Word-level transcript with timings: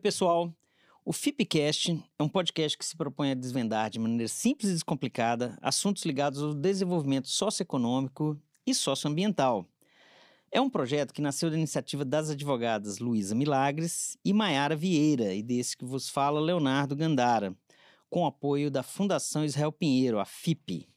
pessoal. 0.00 0.52
O 1.04 1.12
FIPcast 1.12 2.02
é 2.18 2.22
um 2.22 2.28
podcast 2.28 2.76
que 2.76 2.84
se 2.84 2.96
propõe 2.96 3.30
a 3.30 3.34
desvendar 3.34 3.90
de 3.90 3.98
maneira 3.98 4.28
simples 4.28 4.70
e 4.70 4.74
descomplicada 4.74 5.58
assuntos 5.60 6.04
ligados 6.04 6.42
ao 6.42 6.54
desenvolvimento 6.54 7.28
socioeconômico 7.28 8.40
e 8.66 8.74
socioambiental. 8.74 9.66
É 10.50 10.60
um 10.60 10.70
projeto 10.70 11.12
que 11.12 11.22
nasceu 11.22 11.50
da 11.50 11.56
iniciativa 11.56 12.04
das 12.04 12.30
advogadas 12.30 12.98
Luísa 12.98 13.34
Milagres 13.34 14.16
e 14.24 14.32
Maiara 14.32 14.74
Vieira, 14.74 15.34
e 15.34 15.42
desse 15.42 15.76
que 15.76 15.84
vos 15.84 16.08
fala 16.08 16.40
Leonardo 16.40 16.96
Gandara, 16.96 17.54
com 18.08 18.26
apoio 18.26 18.70
da 18.70 18.82
Fundação 18.82 19.44
Israel 19.44 19.70
Pinheiro, 19.70 20.18
a 20.18 20.24
FIP. 20.24 20.88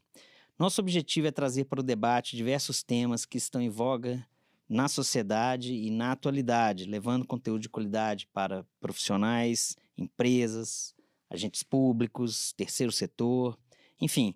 Nosso 0.57 0.81
objetivo 0.81 1.27
é 1.27 1.31
trazer 1.31 1.65
para 1.65 1.81
o 1.81 1.83
debate 1.83 2.35
diversos 2.35 2.83
temas 2.83 3.25
que 3.25 3.37
estão 3.37 3.61
em 3.61 3.69
voga 3.69 4.25
na 4.73 4.87
sociedade 4.87 5.73
e 5.73 5.91
na 5.91 6.11
atualidade, 6.11 6.85
levando 6.85 7.27
conteúdo 7.27 7.61
de 7.61 7.69
qualidade 7.69 8.27
para 8.33 8.65
profissionais, 8.81 9.77
empresas, 9.97 10.95
agentes 11.29 11.63
públicos, 11.63 12.53
terceiro 12.53 12.91
setor, 12.91 13.57
enfim, 14.01 14.35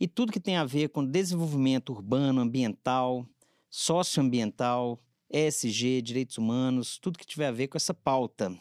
e 0.00 0.08
tudo 0.08 0.32
que 0.32 0.40
tem 0.40 0.56
a 0.56 0.64
ver 0.64 0.88
com 0.88 1.04
desenvolvimento 1.04 1.92
urbano, 1.92 2.40
ambiental, 2.40 3.26
socioambiental, 3.70 5.00
ESG, 5.30 6.02
direitos 6.02 6.38
humanos, 6.38 6.98
tudo 6.98 7.18
que 7.18 7.26
tiver 7.26 7.46
a 7.46 7.52
ver 7.52 7.68
com 7.68 7.76
essa 7.76 7.94
pauta. 7.94 8.56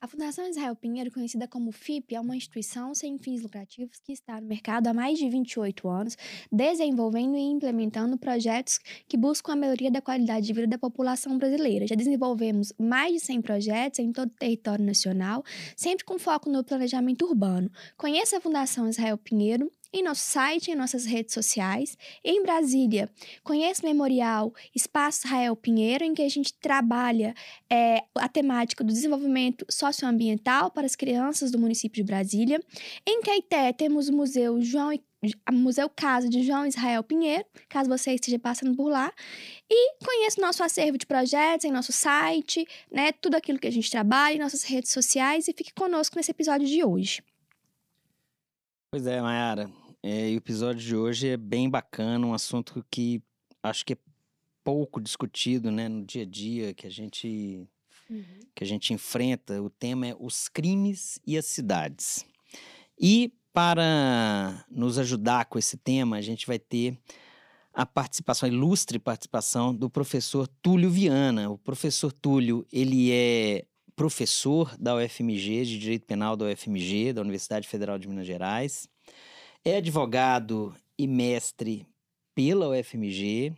A 0.00 0.06
Fundação 0.06 0.48
Israel 0.48 0.76
Pinheiro, 0.76 1.10
conhecida 1.10 1.48
como 1.48 1.72
FIP, 1.72 2.14
é 2.14 2.20
uma 2.20 2.36
instituição 2.36 2.94
sem 2.94 3.18
fins 3.18 3.42
lucrativos 3.42 3.98
que 3.98 4.12
está 4.12 4.40
no 4.40 4.46
mercado 4.46 4.86
há 4.86 4.94
mais 4.94 5.18
de 5.18 5.28
28 5.28 5.88
anos, 5.88 6.16
desenvolvendo 6.52 7.36
e 7.36 7.40
implementando 7.40 8.16
projetos 8.16 8.78
que 9.08 9.16
buscam 9.16 9.54
a 9.54 9.56
melhoria 9.56 9.90
da 9.90 10.00
qualidade 10.00 10.46
de 10.46 10.52
vida 10.52 10.68
da 10.68 10.78
população 10.78 11.36
brasileira. 11.36 11.84
Já 11.84 11.96
desenvolvemos 11.96 12.72
mais 12.78 13.14
de 13.14 13.18
100 13.18 13.42
projetos 13.42 13.98
em 13.98 14.12
todo 14.12 14.28
o 14.28 14.38
território 14.38 14.84
nacional, 14.84 15.42
sempre 15.74 16.04
com 16.04 16.16
foco 16.16 16.48
no 16.48 16.62
planejamento 16.62 17.26
urbano. 17.26 17.68
Conheça 17.96 18.36
a 18.36 18.40
Fundação 18.40 18.88
Israel 18.88 19.18
Pinheiro 19.18 19.68
em 19.92 20.02
nosso 20.02 20.22
site, 20.22 20.70
em 20.70 20.74
nossas 20.74 21.04
redes 21.04 21.34
sociais. 21.34 21.96
Em 22.22 22.42
Brasília, 22.42 23.10
conheça 23.42 23.82
o 23.82 23.86
Memorial 23.86 24.52
Espaço 24.74 25.26
Israel 25.26 25.56
Pinheiro, 25.56 26.04
em 26.04 26.14
que 26.14 26.22
a 26.22 26.28
gente 26.28 26.52
trabalha 26.54 27.34
é, 27.70 28.02
a 28.14 28.28
temática 28.28 28.84
do 28.84 28.92
desenvolvimento 28.92 29.64
socioambiental 29.70 30.70
para 30.70 30.86
as 30.86 30.96
crianças 30.96 31.50
do 31.50 31.58
município 31.58 32.02
de 32.02 32.06
Brasília. 32.06 32.60
Em 33.06 33.20
Caeté, 33.22 33.72
temos 33.72 34.08
o 34.08 34.12
Museu 34.12 34.60
João 34.60 34.92
Museu 35.52 35.88
Casa 35.88 36.28
de 36.28 36.44
João 36.44 36.64
Israel 36.64 37.02
Pinheiro, 37.02 37.44
caso 37.68 37.88
você 37.88 38.12
esteja 38.12 38.38
passando 38.38 38.76
por 38.76 38.88
lá. 38.88 39.12
E 39.68 39.96
conheça 40.04 40.40
o 40.40 40.44
nosso 40.44 40.62
acervo 40.62 40.96
de 40.96 41.06
projetos 41.06 41.64
em 41.64 41.72
nosso 41.72 41.90
site, 41.90 42.64
né? 42.90 43.10
Tudo 43.12 43.34
aquilo 43.34 43.58
que 43.58 43.66
a 43.66 43.72
gente 43.72 43.90
trabalha 43.90 44.36
em 44.36 44.38
nossas 44.38 44.62
redes 44.62 44.92
sociais 44.92 45.48
e 45.48 45.52
fique 45.52 45.72
conosco 45.74 46.16
nesse 46.16 46.30
episódio 46.30 46.68
de 46.68 46.84
hoje. 46.84 47.20
Pois 48.90 49.06
é, 49.06 49.20
Mayara. 49.20 49.70
É, 50.02 50.28
o 50.28 50.36
episódio 50.36 50.80
de 50.82 50.96
hoje 50.96 51.28
é 51.28 51.36
bem 51.36 51.68
bacana, 51.68 52.26
um 52.26 52.32
assunto 52.32 52.82
que 52.90 53.22
acho 53.62 53.84
que 53.84 53.92
é 53.92 53.98
pouco 54.64 54.98
discutido, 54.98 55.70
né, 55.70 55.90
no 55.90 56.06
dia 56.06 56.22
a 56.22 56.26
dia 56.26 56.72
que 56.72 56.86
a 56.86 56.90
gente 56.90 57.68
uhum. 58.08 58.24
que 58.54 58.64
a 58.64 58.66
gente 58.66 58.94
enfrenta. 58.94 59.60
O 59.60 59.68
tema 59.68 60.06
é 60.06 60.16
os 60.18 60.48
crimes 60.48 61.20
e 61.26 61.36
as 61.36 61.44
cidades. 61.44 62.24
E 62.98 63.30
para 63.52 64.64
nos 64.70 64.98
ajudar 64.98 65.44
com 65.44 65.58
esse 65.58 65.76
tema, 65.76 66.16
a 66.16 66.22
gente 66.22 66.46
vai 66.46 66.58
ter 66.58 66.98
a 67.74 67.84
participação, 67.84 68.48
a 68.48 68.52
ilustre 68.52 68.98
participação 68.98 69.74
do 69.74 69.90
professor 69.90 70.48
Túlio 70.62 70.88
Viana. 70.88 71.50
O 71.50 71.58
professor 71.58 72.10
Túlio, 72.10 72.66
ele 72.72 73.12
é 73.12 73.66
professor 73.98 74.76
da 74.78 74.94
UFMG, 74.94 75.64
de 75.64 75.76
Direito 75.76 76.06
Penal 76.06 76.36
da 76.36 76.44
UFMG, 76.44 77.12
da 77.12 77.20
Universidade 77.20 77.66
Federal 77.66 77.98
de 77.98 78.06
Minas 78.06 78.28
Gerais. 78.28 78.88
É 79.64 79.78
advogado 79.78 80.72
e 80.96 81.04
mestre 81.08 81.84
pela 82.32 82.68
UFMG, 82.68 83.52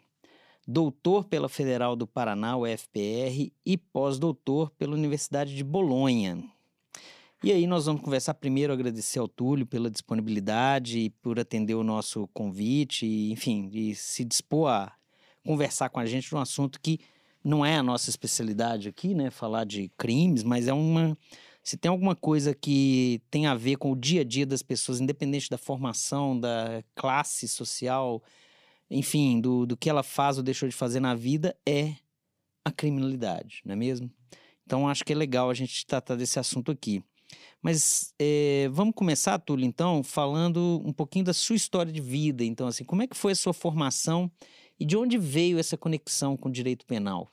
doutor 0.66 1.24
pela 1.26 1.46
Federal 1.46 1.94
do 1.94 2.06
Paraná, 2.06 2.56
UFPR, 2.56 3.52
e 3.66 3.76
pós-doutor 3.76 4.70
pela 4.78 4.94
Universidade 4.94 5.54
de 5.54 5.62
Bolonha. 5.62 6.42
E 7.44 7.52
aí 7.52 7.66
nós 7.66 7.84
vamos 7.84 8.00
conversar 8.00 8.32
primeiro, 8.32 8.72
agradecer 8.72 9.18
ao 9.18 9.28
Túlio 9.28 9.66
pela 9.66 9.90
disponibilidade 9.90 11.00
e 11.00 11.10
por 11.10 11.38
atender 11.38 11.74
o 11.74 11.84
nosso 11.84 12.26
convite, 12.28 13.04
e, 13.04 13.30
enfim, 13.30 13.68
de 13.68 13.94
se 13.94 14.24
dispor 14.24 14.70
a 14.70 14.90
conversar 15.44 15.90
com 15.90 16.00
a 16.00 16.06
gente 16.06 16.30
de 16.30 16.34
um 16.34 16.40
assunto 16.40 16.80
que 16.80 16.98
não 17.42 17.64
é 17.64 17.76
a 17.76 17.82
nossa 17.82 18.10
especialidade 18.10 18.88
aqui, 18.88 19.14
né? 19.14 19.30
Falar 19.30 19.64
de 19.64 19.90
crimes, 19.96 20.42
mas 20.42 20.68
é 20.68 20.72
uma. 20.72 21.16
Se 21.62 21.76
tem 21.76 21.90
alguma 21.90 22.16
coisa 22.16 22.54
que 22.54 23.20
tem 23.30 23.46
a 23.46 23.54
ver 23.54 23.76
com 23.76 23.92
o 23.92 23.96
dia 23.96 24.22
a 24.22 24.24
dia 24.24 24.46
das 24.46 24.62
pessoas, 24.62 25.00
independente 25.00 25.50
da 25.50 25.58
formação, 25.58 26.38
da 26.38 26.82
classe 26.94 27.46
social, 27.46 28.22
enfim, 28.90 29.40
do, 29.40 29.66
do 29.66 29.76
que 29.76 29.90
ela 29.90 30.02
faz 30.02 30.36
ou 30.36 30.42
deixou 30.42 30.68
de 30.68 30.74
fazer 30.74 31.00
na 31.00 31.14
vida, 31.14 31.56
é 31.66 31.94
a 32.64 32.70
criminalidade, 32.70 33.62
não 33.64 33.74
é 33.74 33.76
mesmo? 33.76 34.10
Então 34.64 34.88
acho 34.88 35.04
que 35.04 35.12
é 35.12 35.16
legal 35.16 35.50
a 35.50 35.54
gente 35.54 35.86
tratar 35.86 36.16
desse 36.16 36.38
assunto 36.38 36.70
aqui. 36.70 37.02
Mas 37.62 38.14
é, 38.18 38.68
vamos 38.72 38.94
começar, 38.94 39.38
Túlio, 39.38 39.66
então, 39.66 40.02
falando 40.02 40.82
um 40.84 40.92
pouquinho 40.92 41.24
da 41.24 41.34
sua 41.34 41.56
história 41.56 41.92
de 41.92 42.00
vida. 42.00 42.42
Então, 42.42 42.66
assim, 42.66 42.84
como 42.84 43.02
é 43.02 43.06
que 43.06 43.16
foi 43.16 43.32
a 43.32 43.36
sua 43.36 43.52
formação 43.52 44.30
e 44.80 44.84
de 44.86 44.96
onde 44.96 45.18
veio 45.18 45.58
essa 45.58 45.76
conexão 45.76 46.36
com 46.36 46.48
o 46.48 46.52
direito 46.52 46.86
penal? 46.86 47.30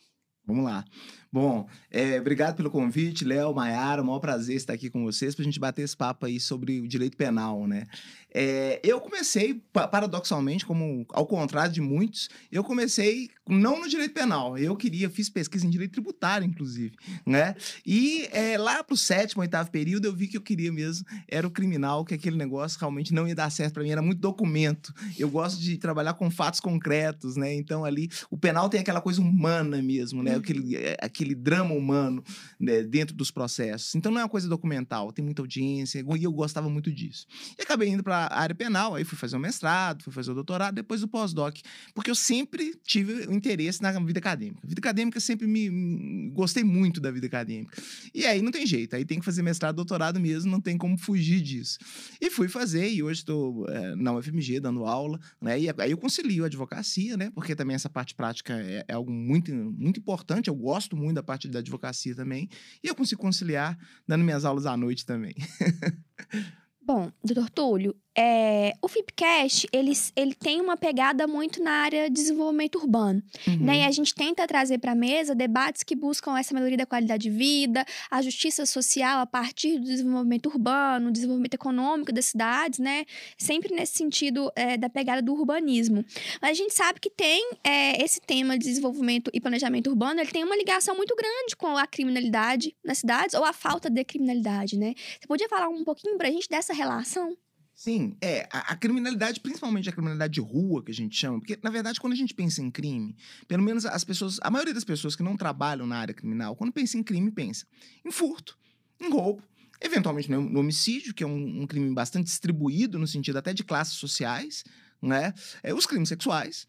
Vamos 0.48 0.64
lá. 0.64 0.86
Bom, 1.32 1.68
é, 1.92 2.20
obrigado 2.20 2.56
pelo 2.56 2.72
convite, 2.72 3.26
Léo, 3.26 3.54
Maiara, 3.54 4.02
o 4.02 4.06
maior 4.06 4.20
prazer 4.20 4.56
estar 4.56 4.74
aqui 4.74 4.90
com 4.90 5.04
vocês 5.04 5.36
para 5.36 5.44
a 5.44 5.46
gente 5.46 5.60
bater 5.60 5.82
esse 5.82 5.96
papo 5.96 6.26
aí 6.26 6.40
sobre 6.40 6.80
o 6.80 6.88
direito 6.88 7.18
penal, 7.18 7.68
né? 7.68 7.86
É, 8.34 8.80
eu 8.84 9.02
comecei, 9.02 9.62
paradoxalmente, 9.74 10.66
como 10.66 11.06
ao 11.10 11.26
contrário 11.26 11.74
de 11.74 11.82
muitos, 11.82 12.30
eu 12.52 12.64
comecei 12.64 13.30
não 13.48 13.80
no 13.80 13.90
direito 13.90 14.14
penal, 14.14 14.58
eu 14.58 14.76
queria, 14.76 15.10
fiz 15.10 15.30
pesquisa 15.30 15.66
em 15.66 15.70
direito 15.70 15.94
tributário, 15.94 16.46
inclusive, 16.46 16.96
né? 17.26 17.56
E 17.86 18.28
é, 18.32 18.58
lá 18.58 18.84
para 18.84 18.94
o 18.94 18.98
sétimo, 18.98 19.42
oitavo 19.42 19.70
período, 19.72 20.06
eu 20.06 20.16
vi 20.16 20.28
que 20.28 20.38
eu 20.38 20.42
queria 20.42 20.72
mesmo, 20.72 21.06
era 21.28 21.48
o 21.48 21.52
criminal, 21.52 22.06
que 22.06 22.14
aquele 22.14 22.38
negócio 22.38 22.80
realmente 22.80 23.14
não 23.14 23.28
ia 23.28 23.36
dar 23.36 23.50
certo 23.50 23.74
para 23.74 23.84
mim, 23.84 23.90
era 23.90 24.02
muito 24.02 24.20
documento, 24.20 24.94
eu 25.18 25.30
gosto 25.30 25.60
de 25.60 25.78
trabalhar 25.78 26.14
com 26.14 26.30
fatos 26.30 26.60
concretos, 26.60 27.36
né? 27.36 27.54
Então 27.54 27.84
ali, 27.84 28.10
o 28.30 28.38
penal 28.38 28.70
tem 28.70 28.80
aquela 28.80 29.02
coisa 29.02 29.22
humana 29.22 29.82
mesmo, 29.82 30.22
né? 30.22 30.37
Aquele, 30.38 30.76
é, 30.76 30.98
aquele 31.02 31.36
drama 31.36 31.74
humano 31.74 32.24
né, 32.60 32.84
dentro 32.84 33.16
dos 33.16 33.32
processos. 33.32 33.96
Então 33.96 34.12
não 34.12 34.20
é 34.20 34.24
uma 34.24 34.30
coisa 34.30 34.48
documental, 34.48 35.12
tem 35.12 35.24
muita 35.24 35.42
audiência, 35.42 36.00
e 36.00 36.24
eu 36.24 36.32
gostava 36.32 36.70
muito 36.70 36.92
disso. 36.92 37.26
E 37.58 37.62
acabei 37.62 37.90
indo 37.90 38.04
para 38.04 38.28
a 38.28 38.40
área 38.40 38.56
penal, 38.56 38.96
aí 38.96 39.04
fui 39.04 39.18
fazer 39.18 39.36
o 39.36 39.40
mestrado, 39.40 40.04
fui 40.04 40.14
fazer 40.14 40.32
o 40.32 40.34
doutorado, 40.34 40.76
depois 40.76 41.04
o 41.04 41.08
pós-doc, 41.08 41.58
porque 41.94 42.10
eu 42.10 42.16
sempre 42.16 42.76
tive 42.84 43.24
interesse 43.34 43.82
na 43.82 43.92
vida 44.00 44.20
acadêmica. 44.20 44.62
A 44.64 44.68
vida 44.68 44.80
acadêmica 44.80 45.20
sempre 45.20 45.48
me 45.48 46.30
gostei 46.32 46.64
muito 46.64 47.00
da 47.00 47.12
vida 47.12 47.28
acadêmica. 47.28 47.82
E 48.14 48.26
aí 48.26 48.42
não 48.42 48.52
tem 48.52 48.66
jeito, 48.66 48.96
aí 48.96 49.06
tem 49.06 49.20
que 49.20 49.26
fazer 49.26 49.42
mestrado, 49.42 49.76
doutorado 49.76 50.20
mesmo, 50.20 50.52
não 50.52 50.62
tem 50.62 50.78
como 50.78 50.98
fugir 50.98 51.42
disso. 51.42 51.78
E 52.22 52.30
fui 52.30 52.48
fazer 52.48 52.90
e 52.90 53.04
hoje 53.04 53.22
estou 53.22 53.68
é, 53.70 53.96
na 53.96 54.14
UFMG 54.14 54.60
dando 54.60 54.86
aula, 54.86 55.20
né? 55.42 55.60
E 55.60 55.70
aí 55.70 55.92
eu 55.92 55.98
concilio 55.98 56.44
a 56.44 56.48
advocacia, 56.48 57.18
né? 57.18 57.32
Porque 57.32 57.56
também 57.56 57.76
essa 57.76 57.90
parte 57.90 58.16
prática 58.16 58.54
é, 58.54 58.86
é 58.88 58.94
algo 58.94 59.12
muito 59.12 59.54
muito 59.54 60.00
importante, 60.00 60.27
eu 60.48 60.56
gosto 60.56 60.96
muito 60.96 61.16
da 61.16 61.24
parte 61.24 61.48
da 61.48 61.60
advocacia 61.60 62.16
também, 62.16 62.50
e 62.84 62.88
eu 62.88 62.96
consigo 62.96 63.22
conciliar 63.22 63.78
dando 64.08 64.24
minhas 64.24 64.46
aulas 64.46 64.66
à 64.66 64.76
noite 64.76 65.06
também. 65.06 65.34
Bom, 66.82 67.12
doutor 67.24 67.50
Túlio, 67.50 67.96
é, 68.18 68.74
o 68.82 68.88
Fipcast, 68.88 69.68
ele, 69.72 69.94
ele 70.16 70.34
tem 70.34 70.60
uma 70.60 70.76
pegada 70.76 71.28
muito 71.28 71.62
na 71.62 71.72
área 71.72 72.10
de 72.10 72.16
desenvolvimento 72.16 72.80
urbano, 72.80 73.22
uhum. 73.48 73.58
né? 73.58 73.80
E 73.80 73.84
a 73.84 73.92
gente 73.92 74.16
tenta 74.16 74.48
trazer 74.48 74.80
para 74.80 74.94
a 74.94 74.96
mesa 74.96 75.36
debates 75.36 75.84
que 75.84 75.96
buscam 75.96 76.36
essa 76.36 76.52
melhoria 76.52 76.78
da 76.78 76.86
qualidade 76.86 77.24
de 77.24 77.30
vida, 77.30 77.86
a 78.10 78.20
justiça 78.24 78.66
social 78.66 79.20
a 79.20 79.26
partir 79.28 79.78
do 79.78 79.86
desenvolvimento 79.86 80.48
urbano, 80.48 81.12
desenvolvimento 81.12 81.54
econômico 81.54 82.12
das 82.12 82.26
cidades, 82.26 82.80
né? 82.80 83.06
Sempre 83.38 83.76
nesse 83.76 83.94
sentido 83.94 84.52
é, 84.56 84.78
da 84.78 84.90
pegada 84.90 85.22
do 85.22 85.34
urbanismo. 85.34 86.04
Mas 86.42 86.52
a 86.52 86.56
gente 86.56 86.74
sabe 86.74 87.00
que 87.00 87.12
tem 87.12 87.52
é, 87.64 88.04
esse 88.04 88.20
tema 88.20 88.58
de 88.58 88.66
desenvolvimento 88.66 89.30
e 89.32 89.40
planejamento 89.40 89.92
urbano, 89.92 90.20
ele 90.20 90.32
tem 90.32 90.44
uma 90.44 90.56
ligação 90.56 90.96
muito 90.96 91.16
grande 91.16 91.56
com 91.56 91.78
a 91.78 91.86
criminalidade 91.86 92.76
nas 92.84 92.98
cidades 92.98 93.36
ou 93.36 93.46
a 93.46 93.54
falta 93.54 93.92
de 93.92 94.04
criminalidade, 94.04 94.76
né? 94.76 94.96
Você 95.20 95.28
podia 95.28 95.48
falar 95.48 95.68
um 95.68 95.84
pouquinho 95.84 96.18
para 96.18 96.30
a 96.30 96.32
gente 96.32 96.50
dessa 96.50 96.74
relação? 96.74 97.38
Sim, 97.78 98.18
é. 98.20 98.50
A, 98.52 98.74
a, 98.74 98.76
criminalidade, 98.76 99.40
principalmente 99.40 99.88
a 99.88 99.92
criminalidade 99.92 100.34
de 100.34 100.42
rua, 100.42 100.84
que 100.84 100.90
a 100.90 100.94
gente 100.96 101.16
chama, 101.16 101.38
porque, 101.38 101.60
na 101.62 101.70
verdade, 101.70 102.00
quando 102.00 102.14
a 102.14 102.16
gente 102.16 102.34
pensa 102.34 102.60
em 102.60 102.72
crime, 102.72 103.16
pelo 103.48 103.62
menos 103.62 103.86
as 103.86 104.04
pessoas, 104.04 104.40
a 104.42 104.50
maioria 104.50 104.74
das 104.74 104.84
pessoas 104.84 105.16
que 105.16 105.22
não 105.22 105.38
trabalham 105.38 105.86
na 105.86 105.96
área 105.96 106.12
criminal, 106.12 106.56
quando 106.56 106.74
pensa 106.74 106.98
em 106.98 107.04
crime, 107.04 107.30
pensa 107.30 107.68
em 108.04 108.10
furto, 108.10 108.58
em 109.00 109.12
roubo, 109.12 109.44
eventualmente 109.80 110.28
no, 110.32 110.60
homicídio, 110.60 111.14
que 111.14 111.24
é 111.24 111.28
um, 111.28 111.62
um, 111.62 111.68
crime 111.68 111.94
bastante 111.94 112.26
distribuído, 112.26 112.98
no 112.98 113.06
sentido 113.06 113.38
até 113.38 113.54
de 113.54 113.64
classes 113.64 113.94
sociais, 113.94 114.64
né? 115.00 115.32
É, 115.62 115.72
os 115.72 115.86
crimes 115.86 116.10
sexuais. 116.10 116.68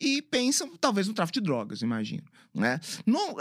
E 0.00 0.20
pensam 0.22 0.76
talvez 0.76 1.08
no 1.08 1.14
tráfico 1.14 1.40
de 1.40 1.44
drogas, 1.44 1.82
imagino. 1.82 2.24
Né? 2.54 2.78
No, 3.04 3.36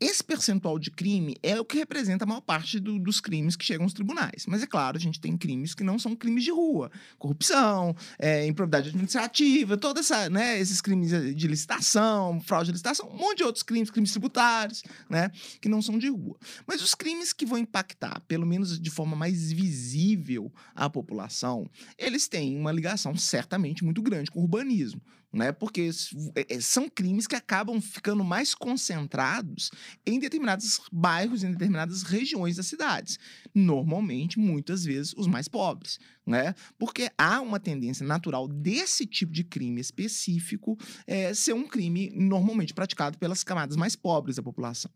esse 0.00 0.24
percentual 0.24 0.78
de 0.78 0.90
crime 0.90 1.36
é 1.42 1.60
o 1.60 1.64
que 1.66 1.76
representa 1.76 2.24
a 2.24 2.26
maior 2.26 2.40
parte 2.40 2.80
do, 2.80 2.98
dos 2.98 3.20
crimes 3.20 3.56
que 3.56 3.64
chegam 3.64 3.84
aos 3.84 3.92
tribunais. 3.92 4.46
Mas 4.46 4.62
é 4.62 4.66
claro, 4.66 4.96
a 4.96 5.00
gente 5.00 5.20
tem 5.20 5.36
crimes 5.36 5.74
que 5.74 5.84
não 5.84 5.98
são 5.98 6.16
crimes 6.16 6.44
de 6.44 6.50
rua: 6.50 6.90
corrupção, 7.18 7.94
é, 8.18 8.46
improbidade 8.46 8.88
administrativa, 8.88 9.76
toda 9.76 10.00
essa, 10.00 10.30
né, 10.30 10.58
esses 10.58 10.80
crimes 10.80 11.10
de 11.36 11.46
licitação, 11.46 12.40
fraude 12.40 12.68
de 12.68 12.72
licitação, 12.72 13.06
um 13.10 13.18
monte 13.18 13.38
de 13.38 13.44
outros 13.44 13.62
crimes, 13.62 13.90
crimes 13.90 14.12
tributários, 14.12 14.82
né, 15.10 15.30
que 15.60 15.68
não 15.68 15.82
são 15.82 15.98
de 15.98 16.08
rua. 16.08 16.38
Mas 16.66 16.80
os 16.80 16.94
crimes 16.94 17.34
que 17.34 17.44
vão 17.44 17.58
impactar, 17.58 18.22
pelo 18.26 18.46
menos 18.46 18.80
de 18.80 18.90
forma 18.90 19.14
mais 19.14 19.52
visível, 19.52 20.50
a 20.74 20.88
população, 20.88 21.68
eles 21.98 22.28
têm 22.28 22.56
uma 22.56 22.72
ligação 22.72 23.14
certamente 23.14 23.84
muito 23.84 24.00
grande 24.00 24.30
com 24.30 24.40
o 24.40 24.44
urbanismo 24.44 25.02
né? 25.34 25.52
Porque 25.52 25.90
é, 26.34 26.54
é, 26.54 26.60
são 26.60 26.88
crimes 26.88 27.26
que 27.26 27.36
acabam 27.36 27.80
ficando 27.80 28.24
mais 28.24 28.54
concentrados 28.54 29.70
em 30.06 30.18
determinados 30.18 30.80
bairros, 30.92 31.42
em 31.42 31.52
determinadas 31.52 32.02
regiões 32.02 32.56
das 32.56 32.66
cidades. 32.66 33.18
Normalmente, 33.54 34.38
muitas 34.38 34.84
vezes, 34.84 35.14
os 35.16 35.26
mais 35.26 35.48
pobres, 35.48 35.98
né? 36.26 36.54
Porque 36.78 37.10
há 37.18 37.40
uma 37.40 37.60
tendência 37.60 38.06
natural 38.06 38.48
desse 38.48 39.06
tipo 39.06 39.32
de 39.32 39.44
crime 39.44 39.80
específico 39.80 40.78
é, 41.06 41.34
ser 41.34 41.52
um 41.52 41.66
crime 41.66 42.10
normalmente 42.14 42.72
praticado 42.72 43.18
pelas 43.18 43.44
camadas 43.44 43.76
mais 43.76 43.94
pobres 43.94 44.36
da 44.36 44.42
população. 44.42 44.90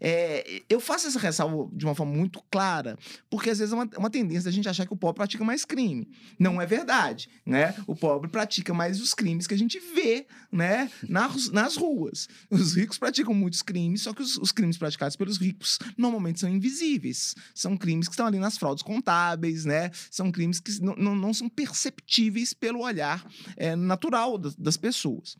É, 0.00 0.62
eu 0.68 0.80
faço 0.80 1.06
essa 1.06 1.18
ressalva 1.18 1.68
de 1.74 1.84
uma 1.84 1.94
forma 1.94 2.12
muito 2.12 2.42
clara, 2.50 2.98
porque 3.28 3.50
às 3.50 3.58
vezes 3.58 3.72
é 3.72 3.76
uma, 3.76 3.88
uma 3.98 4.10
tendência 4.10 4.48
a 4.48 4.52
gente 4.52 4.68
achar 4.68 4.86
que 4.86 4.92
o 4.92 4.96
pobre 4.96 5.16
pratica 5.16 5.44
mais 5.44 5.64
crime. 5.64 6.08
Não 6.38 6.60
é 6.60 6.66
verdade, 6.66 7.28
né? 7.44 7.74
O 7.86 7.94
pobre 7.94 8.30
pratica 8.30 8.72
mais 8.72 9.00
os 9.00 9.12
crimes 9.12 9.46
que 9.46 9.54
a 9.54 9.58
gente 9.58 9.78
vê, 9.94 10.26
né, 10.50 10.90
nas, 11.08 11.50
nas 11.50 11.76
ruas. 11.76 12.28
Os 12.50 12.74
ricos 12.74 12.98
praticam 12.98 13.34
muitos 13.34 13.62
crimes, 13.62 14.02
só 14.02 14.14
que 14.14 14.22
os, 14.22 14.36
os 14.38 14.52
crimes 14.52 14.78
praticados 14.78 15.16
pelos 15.16 15.36
ricos 15.36 15.78
normalmente 15.96 16.40
são 16.40 16.48
invisíveis. 16.48 17.34
São 17.54 17.76
crimes 17.76 18.08
que 18.08 18.14
estão 18.14 18.26
ali 18.26 18.38
nas 18.38 18.56
fraudes 18.56 18.82
contábeis, 18.82 19.64
né? 19.64 19.90
São 20.10 20.32
crimes 20.32 20.60
que 20.60 20.69
não, 20.78 20.94
não 21.16 21.34
são 21.34 21.48
perceptíveis 21.48 22.52
pelo 22.52 22.80
olhar 22.80 23.26
é, 23.56 23.74
natural 23.74 24.38
das, 24.38 24.54
das 24.54 24.76
pessoas. 24.76 25.36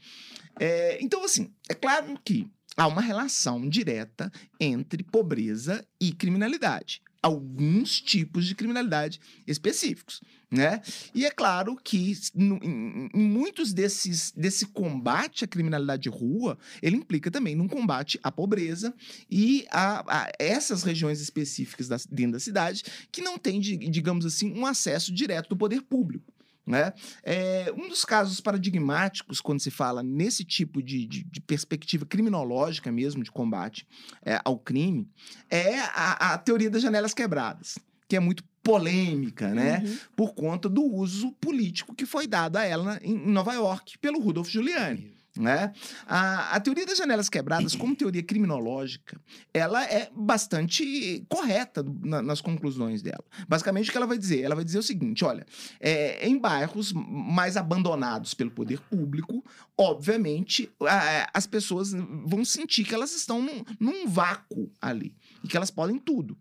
É, 0.59 0.99
então, 1.03 1.25
assim, 1.25 1.53
é 1.69 1.75
claro 1.75 2.19
que 2.25 2.49
há 2.77 2.87
uma 2.87 3.01
relação 3.01 3.69
direta 3.69 4.33
entre 4.59 5.03
pobreza 5.03 5.87
e 6.01 6.13
criminalidade 6.13 7.03
alguns 7.23 8.01
tipos 8.01 8.47
de 8.47 8.55
criminalidade 8.55 9.21
específicos, 9.47 10.23
né? 10.51 10.81
E 11.15 11.27
é 11.27 11.31
claro 11.31 11.77
que 11.77 12.15
em, 12.35 13.11
muitos 13.15 13.73
desses 13.73 14.33
desse 14.33 14.67
combate 14.67 15.45
à 15.45 15.49
criminalidade 15.49 16.03
de 16.03 16.09
rua, 16.09 16.59
ele 16.83 16.97
implica 16.97 17.31
também 17.31 17.55
num 17.55 17.69
combate 17.69 18.19
à 18.23 18.33
pobreza 18.33 18.95
e 19.31 19.67
a, 19.71 20.23
a 20.23 20.33
essas 20.39 20.83
regiões 20.83 21.21
específicas 21.21 21.89
da, 21.89 21.97
dentro 22.11 22.33
da 22.33 22.41
cidade 22.41 22.85
que 23.13 23.21
não 23.21 23.39
têm, 23.39 23.61
digamos 23.61 24.25
assim, 24.25 24.53
um 24.53 24.65
acesso 24.65 25.13
direto 25.13 25.51
do 25.51 25.57
poder 25.57 25.83
público. 25.83 26.33
Né? 26.67 26.93
É, 27.25 27.73
um 27.77 27.89
dos 27.89 28.05
casos 28.05 28.41
paradigmáticos, 28.41 29.41
quando 29.41 29.61
se 29.61 29.71
fala 29.71 30.03
nesse 30.03 30.45
tipo 30.45 30.83
de, 30.83 31.07
de, 31.07 31.25
de 31.25 31.41
perspectiva 31.41 32.07
criminológica 32.07 32.93
mesmo, 32.93 33.25
de 33.25 33.31
combate 33.33 33.87
é, 34.25 34.41
ao 34.45 34.59
crime, 34.59 35.11
é 35.51 35.81
a, 35.81 36.35
a, 36.35 36.39
teoria 36.39 36.71
das 36.71 36.83
janelas 36.83 37.15
quebradas, 37.15 37.79
que 38.07 38.15
é 38.15 38.21
muito 38.21 38.45
polêmica, 38.63 39.49
né? 39.55 39.83
Uhum. 39.85 39.99
Por 40.15 40.35
conta 40.35 40.69
do 40.69 40.83
uso 40.83 41.33
político 41.41 41.95
que 41.95 42.05
foi 42.05 42.27
dado 42.27 42.57
a 42.57 42.65
ela 42.65 43.01
em 43.03 43.15
Nova 43.15 43.55
York 43.55 43.99
pelo 43.99 44.21
Rudolf 44.21 44.49
Giuliani. 44.49 45.20
Né? 45.41 45.73
A, 46.07 46.57
a, 46.57 46.61
teoria 46.61 46.85
das 46.85 46.99
janelas 46.99 47.31
quebradas, 47.31 47.75
como 47.75 47.97
teoria 47.97 48.23
criminológica, 48.23 49.19
ela 49.55 49.83
é 49.85 50.11
bastante 50.15 51.25
correta 51.31 51.83
na, 52.05 52.21
nas 52.21 52.43
conclusões 52.43 53.01
dela. 53.01 53.25
Basicamente, 53.49 53.89
o 53.89 53.93
que 53.93 53.97
ela 53.97 54.07
vai 54.07 54.19
dizer? 54.19 54.43
Ela 54.43 54.55
vai 54.55 54.65
dizer 54.65 54.79
o 54.79 54.83
seguinte: 54.83 55.25
olha, 55.25 55.47
é, 55.81 56.29
em 56.29 56.39
bairros 56.39 56.93
mais 56.93 57.57
abandonados 57.57 58.35
pelo 58.35 58.51
poder 58.51 58.81
público, 58.81 59.43
obviamente, 59.79 60.71
a, 60.83 61.31
as 61.33 61.47
pessoas 61.47 61.93
vão 61.93 62.45
sentir 62.45 62.85
que 62.85 62.95
elas 62.95 63.15
estão 63.15 63.41
num, 63.41 63.65
num 63.81 64.07
vácuo 64.07 64.71
ali 64.81 65.15
e 65.43 65.49
que 65.49 65.57
elas 65.57 65.71
podem 65.71 65.99
tudo. 65.99 66.37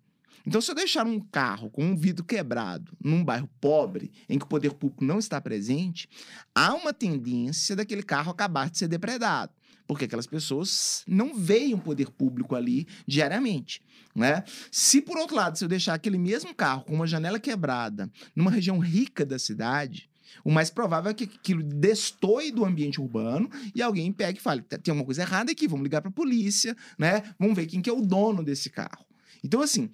Então, 0.45 0.61
se 0.61 0.71
eu 0.71 0.75
deixar 0.75 1.05
um 1.05 1.19
carro 1.19 1.69
com 1.69 1.83
um 1.83 1.95
vidro 1.95 2.23
quebrado 2.23 2.91
num 3.03 3.23
bairro 3.23 3.49
pobre, 3.59 4.11
em 4.27 4.37
que 4.37 4.45
o 4.45 4.47
poder 4.47 4.73
público 4.73 5.03
não 5.03 5.19
está 5.19 5.39
presente, 5.39 6.07
há 6.55 6.73
uma 6.73 6.93
tendência 6.93 7.75
daquele 7.75 8.03
carro 8.03 8.31
acabar 8.31 8.69
de 8.69 8.77
ser 8.77 8.87
depredado 8.87 9.53
porque 9.89 10.05
aquelas 10.05 10.27
pessoas 10.27 11.03
não 11.07 11.33
veem 11.33 11.73
o 11.73 11.79
poder 11.79 12.11
público 12.11 12.55
ali 12.55 12.87
diariamente. 13.07 13.81
Né? 14.15 14.43
Se, 14.71 15.01
por 15.01 15.17
outro 15.17 15.35
lado, 15.35 15.57
se 15.57 15.65
eu 15.65 15.67
deixar 15.67 15.95
aquele 15.95 16.19
mesmo 16.19 16.53
carro 16.53 16.83
com 16.83 16.93
uma 16.93 17.07
janela 17.07 17.39
quebrada 17.39 18.07
numa 18.35 18.51
região 18.51 18.77
rica 18.77 19.25
da 19.25 19.39
cidade, 19.39 20.07
o 20.43 20.51
mais 20.51 20.69
provável 20.69 21.09
é 21.09 21.13
que 21.15 21.23
aquilo 21.23 21.63
destoie 21.63 22.51
do 22.51 22.63
ambiente 22.65 23.01
urbano 23.01 23.49
e 23.73 23.81
alguém 23.81 24.11
pegue 24.13 24.37
e 24.37 24.41
fale: 24.41 24.61
tem 24.61 24.91
alguma 24.91 25.05
coisa 25.05 25.23
errada 25.23 25.51
aqui, 25.51 25.67
vamos 25.67 25.83
ligar 25.83 26.01
para 26.01 26.09
a 26.09 26.13
polícia, 26.13 26.77
né? 26.95 27.23
vamos 27.39 27.55
ver 27.55 27.65
quem 27.65 27.81
que 27.81 27.89
é 27.89 27.93
o 27.93 28.01
dono 28.01 28.43
desse 28.43 28.69
carro. 28.69 29.05
Então, 29.43 29.59
assim, 29.59 29.89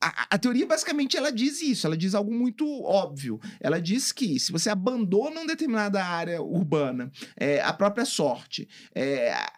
a, 0.00 0.34
a, 0.34 0.38
teoria 0.38 0.66
basicamente 0.66 1.16
ela 1.16 1.32
diz 1.32 1.62
isso, 1.62 1.86
ela 1.86 1.96
diz 1.96 2.14
algo 2.14 2.32
muito 2.32 2.66
óbvio. 2.82 3.40
Ela 3.60 3.80
diz 3.80 4.12
que 4.12 4.38
se 4.38 4.52
você 4.52 4.68
abandona 4.68 5.40
uma 5.40 5.46
determinada 5.46 6.04
área 6.04 6.42
urbana, 6.42 7.10
é, 7.36 7.60
a 7.62 7.72
própria 7.72 8.04
sorte, 8.04 8.68
é, 8.94 9.32
a, 9.32 9.52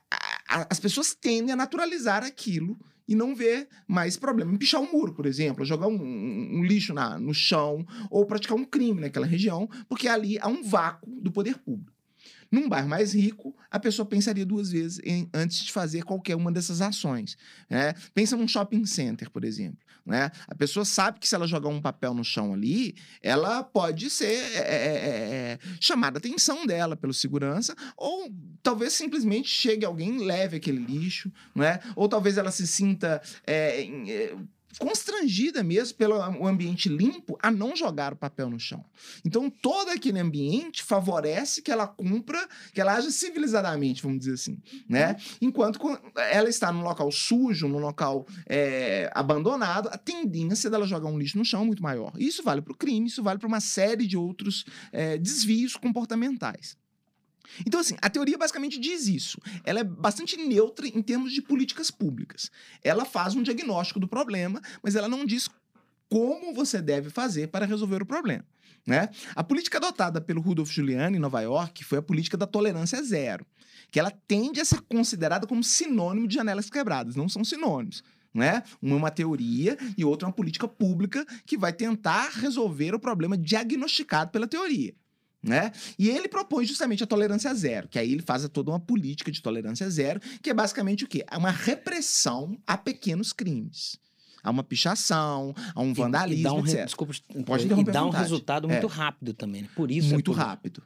a, 0.49 0.67
as 0.71 0.79
pessoas 0.79 1.15
tendem 1.15 1.53
a 1.53 1.57
naturalizar 1.57 2.25
aquilo 2.25 2.79
e 3.07 3.15
não 3.15 3.35
ver 3.35 3.69
mais 3.87 4.17
problema 4.17 4.53
em 4.53 4.59
pichar 4.59 4.81
um 4.81 4.93
muro, 4.93 5.15
por 5.15 5.27
exemplo, 5.27 5.65
jogar 5.65 5.89
um, 5.89 5.97
um, 5.97 6.59
um 6.59 6.65
lixo 6.65 6.93
na, 6.93 7.19
no 7.19 7.33
chão 7.33 7.85
ou 8.11 8.27
praticar 8.27 8.57
um 8.57 8.65
crime 8.65 9.01
naquela 9.01 9.27
região, 9.27 9.69
porque 9.89 10.07
ali 10.07 10.39
há 10.41 10.47
um 10.47 10.63
vácuo 10.63 11.11
do 11.21 11.33
poder 11.33 11.59
público. 11.59 11.99
Num 12.51 12.69
bairro 12.69 12.89
mais 12.89 13.15
rico, 13.15 13.55
a 13.71 13.79
pessoa 13.79 14.07
pensaria 14.07 14.45
duas 14.45 14.71
vezes 14.71 15.01
em, 15.05 15.29
antes 15.35 15.65
de 15.65 15.73
fazer 15.73 16.03
qualquer 16.03 16.35
uma 16.35 16.51
dessas 16.51 16.81
ações. 16.81 17.37
Né? 17.69 17.95
Pensa 18.15 18.37
num 18.37 18.49
shopping 18.49 18.87
center, 18.87 19.31
por 19.31 19.45
exemplo. 19.45 19.79
Né? 20.09 20.31
A 20.49 20.55
pessoa 20.55 20.87
sabe 20.87 21.21
que 21.21 21.29
se 21.29 21.35
ela 21.35 21.47
jogar 21.47 21.69
um 21.69 21.83
papel 21.83 22.15
no 22.15 22.25
chão 22.25 22.55
ali, 22.55 22.97
ela 23.23 23.63
pode 23.63 24.09
ser 24.09 24.39
é, 24.55 24.59
é, 24.59 24.99
é, 25.53 25.59
chamada 25.79 26.17
a 26.17 26.19
atenção 26.19 26.65
dela 26.65 26.97
pelo 26.97 27.13
segurança, 27.13 27.77
ou 27.95 28.33
talvez 28.63 28.95
simplesmente 28.95 29.51
chegue 29.51 29.85
alguém 29.85 30.25
leve 30.25 30.57
aquele 30.57 30.79
lixo, 30.79 31.31
né? 31.55 31.81
ou 31.95 32.09
talvez 32.09 32.39
ela 32.39 32.51
se 32.51 32.67
sinta 32.67 33.21
constrangida 34.79 35.63
mesmo 35.63 35.97
pelo 35.97 36.21
ambiente 36.47 36.89
limpo 36.89 37.39
a 37.43 37.51
não 37.51 37.75
jogar 37.75 38.13
o 38.13 38.17
papel 38.17 38.51
no 38.51 38.61
chão. 38.61 38.85
Então, 39.25 39.49
todo 39.49 39.91
aquele 39.91 40.19
ambiente 40.19 40.83
favorece 40.83 41.63
que 41.63 41.71
ela 41.71 41.87
cumpra, 41.87 42.47
que 42.73 42.81
ela 42.81 42.95
haja 42.95 43.11
civilizadamente, 43.11 44.03
vamos 44.03 44.21
dizer 44.21 44.35
assim, 44.35 44.59
né? 44.89 45.17
Enquanto 45.41 45.81
ela 46.31 46.49
está 46.49 46.73
num 46.73 46.83
local 46.83 47.11
sujo, 47.11 47.69
num 47.69 47.79
local 47.79 48.27
é, 48.47 49.11
abandonado, 49.15 49.89
a 49.89 49.97
tendência 49.97 50.69
dela 50.69 50.87
jogar 50.87 51.09
um 51.09 51.19
lixo 51.19 51.39
no 51.39 51.45
chão 51.45 51.63
é 51.63 51.65
muito 51.65 51.83
maior. 51.83 52.13
Isso 52.19 52.43
vale 52.43 52.61
para 52.61 52.73
o 52.73 52.77
crime, 52.77 53.07
isso 53.07 53.23
vale 53.23 53.39
para 53.39 53.49
uma 53.49 53.61
série 53.61 54.07
de 54.07 54.17
outros 54.17 54.65
é, 54.93 55.17
desvios 55.17 55.77
comportamentais. 55.77 56.77
Então, 57.67 57.81
assim, 57.81 57.97
a 58.01 58.11
teoria 58.11 58.39
basicamente 58.39 58.79
diz 58.79 59.07
isso. 59.07 59.41
Ela 59.65 59.81
é 59.81 59.85
bastante 59.85 60.37
neutra 60.37 60.87
em 60.87 61.03
termos 61.03 61.33
de 61.33 61.43
políticas 61.43 61.91
públicas. 61.91 62.51
Ela 62.83 63.05
faz 63.05 63.35
um 63.35 63.43
diagnóstico 63.43 64.01
do 64.01 64.09
problema, 64.09 64.61
mas 64.83 64.95
ela 64.95 65.09
não 65.09 65.25
diz 65.25 65.49
como 66.09 66.55
você 66.55 66.81
deve 66.81 67.11
fazer 67.11 67.49
para 67.49 67.67
resolver 67.67 68.03
o 68.03 68.07
problema. 68.07 68.45
Né? 68.87 69.11
A 69.37 69.45
política 69.45 69.77
adotada 69.79 70.21
pelo 70.21 70.41
Rudolf 70.41 70.71
Giuliani 70.71 71.19
em 71.19 71.21
Nova 71.21 71.41
York 71.43 71.85
foi 71.85 71.99
a 71.99 72.03
política 72.03 72.37
da 72.37 72.47
tolerância 72.47 73.03
zero, 73.03 73.47
que 73.91 74.01
ela 74.01 74.11
tende 74.27 74.61
a 74.61 74.65
ser 74.65 74.81
considerada 74.83 75.47
como 75.47 75.63
sinônimo 75.63 76.27
de 76.27 76.37
janelas 76.37 76.71
quebradas. 76.71 77.15
Não 77.15 77.29
são 77.29 77.45
sinônimos. 77.45 78.03
Né? 78.33 78.63
Uma 78.81 78.95
é 78.95 78.99
uma 78.99 79.11
teoria 79.11 79.77
e 79.97 80.05
outra 80.05 80.27
é 80.27 80.29
uma 80.29 80.35
política 80.35 80.69
pública 80.69 81.27
que 81.45 81.59
vai 81.59 81.73
tentar 81.73 82.31
resolver 82.31 82.95
o 82.95 83.01
problema 83.01 83.37
diagnosticado 83.37 84.31
pela 84.31 84.47
teoria. 84.47 84.95
Né? 85.43 85.71
E 85.97 86.09
ele 86.09 86.29
propõe 86.29 86.65
justamente 86.65 87.05
a 87.05 87.07
tolerância 87.07 87.55
zero, 87.55 87.89
que 87.89 87.99
aí 87.99 88.13
ele 88.13 88.23
faz 88.23 88.47
toda 88.49 88.71
uma 88.71 88.81
política 88.81 89.31
de 89.31 89.41
tolerância 89.41 89.89
zero, 89.89 90.21
que 90.43 90.51
é 90.51 90.55
basicamente 90.55 91.05
o 91.05 91.09
quê? 91.09 91.25
É 91.31 91.37
uma 91.37 91.53
repressão 91.53 92.59
a 92.67 92.77
pequenos 92.77 93.33
crimes. 93.33 93.99
A 94.43 94.51
uma 94.51 94.65
pichação, 94.65 95.55
a 95.75 95.81
um 95.81 95.93
vandalismo, 95.93 96.41
e, 96.41 96.43
dá 96.43 96.53
um 96.53 96.61
etc. 96.61 96.85
Desculpa, 96.85 97.15
Pode 97.45 97.67
e 97.67 97.85
dá 97.85 98.05
um 98.05 98.11
resultado 98.11 98.69
muito 98.69 98.87
é. 98.87 98.91
rápido 98.91 99.35
também, 99.35 99.63
né? 99.63 99.69
Por 99.75 99.91
isso 99.91 100.11
é 100.11 100.13
Muito 100.13 100.33
é 100.33 100.35
rápido. 100.35 100.83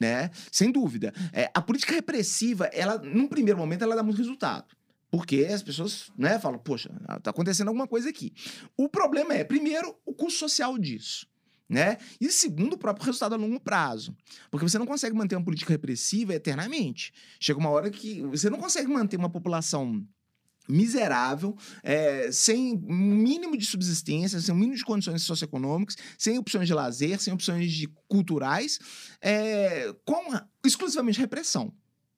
Né? 0.00 0.30
Sem 0.50 0.72
dúvida. 0.72 1.12
É, 1.32 1.50
a 1.54 1.62
política 1.62 1.94
repressiva, 1.94 2.66
ela, 2.72 2.98
num 2.98 3.28
primeiro 3.28 3.58
momento, 3.58 3.82
ela 3.82 3.94
dá 3.94 4.02
muito 4.02 4.18
resultado. 4.18 4.66
Porque 5.10 5.46
as 5.48 5.62
pessoas 5.62 6.10
né, 6.18 6.38
falam, 6.40 6.58
poxa, 6.58 6.90
tá 7.22 7.30
acontecendo 7.30 7.68
alguma 7.68 7.86
coisa 7.86 8.08
aqui. 8.08 8.32
O 8.76 8.88
problema 8.88 9.32
é, 9.32 9.44
primeiro, 9.44 9.96
o 10.04 10.12
custo 10.12 10.40
social 10.40 10.76
disso. 10.76 11.26
Né? 11.68 11.96
E 12.20 12.30
segundo, 12.30 12.74
o 12.74 12.78
próprio 12.78 13.06
resultado 13.06 13.34
a 13.34 13.38
longo 13.38 13.58
prazo. 13.58 14.14
Porque 14.50 14.68
você 14.68 14.78
não 14.78 14.86
consegue 14.86 15.16
manter 15.16 15.34
uma 15.34 15.44
política 15.44 15.72
repressiva 15.72 16.34
eternamente. 16.34 17.12
Chega 17.40 17.58
uma 17.58 17.70
hora 17.70 17.90
que 17.90 18.20
você 18.22 18.50
não 18.50 18.58
consegue 18.58 18.88
manter 18.88 19.16
uma 19.16 19.30
população 19.30 20.06
miserável, 20.68 21.56
é, 21.82 22.30
sem 22.32 22.76
mínimo 22.76 23.56
de 23.56 23.66
subsistência, 23.66 24.40
sem 24.40 24.54
mínimo 24.54 24.76
de 24.76 24.84
condições 24.84 25.22
socioeconômicas, 25.22 25.96
sem 26.18 26.38
opções 26.38 26.66
de 26.66 26.74
lazer, 26.74 27.20
sem 27.20 27.32
opções 27.32 27.70
de 27.70 27.86
culturais, 28.08 28.78
é, 29.20 29.94
com 30.04 30.22
exclusivamente 30.64 31.18
repressão. 31.18 31.72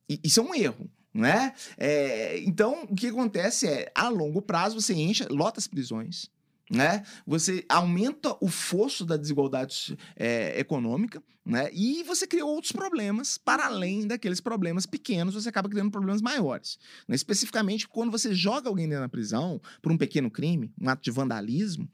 E, 0.08 0.20
isso 0.22 0.40
é 0.40 0.42
um 0.42 0.54
erro. 0.54 0.90
Né? 1.12 1.54
É, 1.78 2.38
então, 2.40 2.84
o 2.90 2.94
que 2.94 3.06
acontece 3.06 3.66
é, 3.66 3.90
a 3.94 4.08
longo 4.08 4.42
prazo, 4.42 4.78
você 4.80 4.92
enche, 4.92 5.24
lota 5.30 5.58
as 5.58 5.66
prisões, 5.66 6.30
né? 6.70 7.04
Você 7.26 7.64
aumenta 7.68 8.36
o 8.40 8.48
fosso 8.48 9.04
da 9.04 9.16
desigualdade 9.16 9.96
é, 10.16 10.58
econômica, 10.58 11.22
né? 11.44 11.70
E 11.72 12.02
você 12.02 12.26
cria 12.26 12.44
outros 12.44 12.72
problemas 12.72 13.38
para 13.38 13.66
além 13.66 14.06
daqueles 14.06 14.40
problemas 14.40 14.84
pequenos, 14.84 15.34
você 15.34 15.48
acaba 15.48 15.68
criando 15.68 15.92
problemas 15.92 16.20
maiores. 16.20 16.76
Né? 17.06 17.14
Especificamente 17.14 17.86
quando 17.86 18.10
você 18.10 18.34
joga 18.34 18.68
alguém 18.68 18.88
dentro 18.88 19.04
da 19.04 19.08
prisão 19.08 19.60
por 19.80 19.92
um 19.92 19.96
pequeno 19.96 20.30
crime, 20.30 20.72
um 20.80 20.88
ato 20.88 21.02
de 21.02 21.10
vandalismo, 21.12 21.88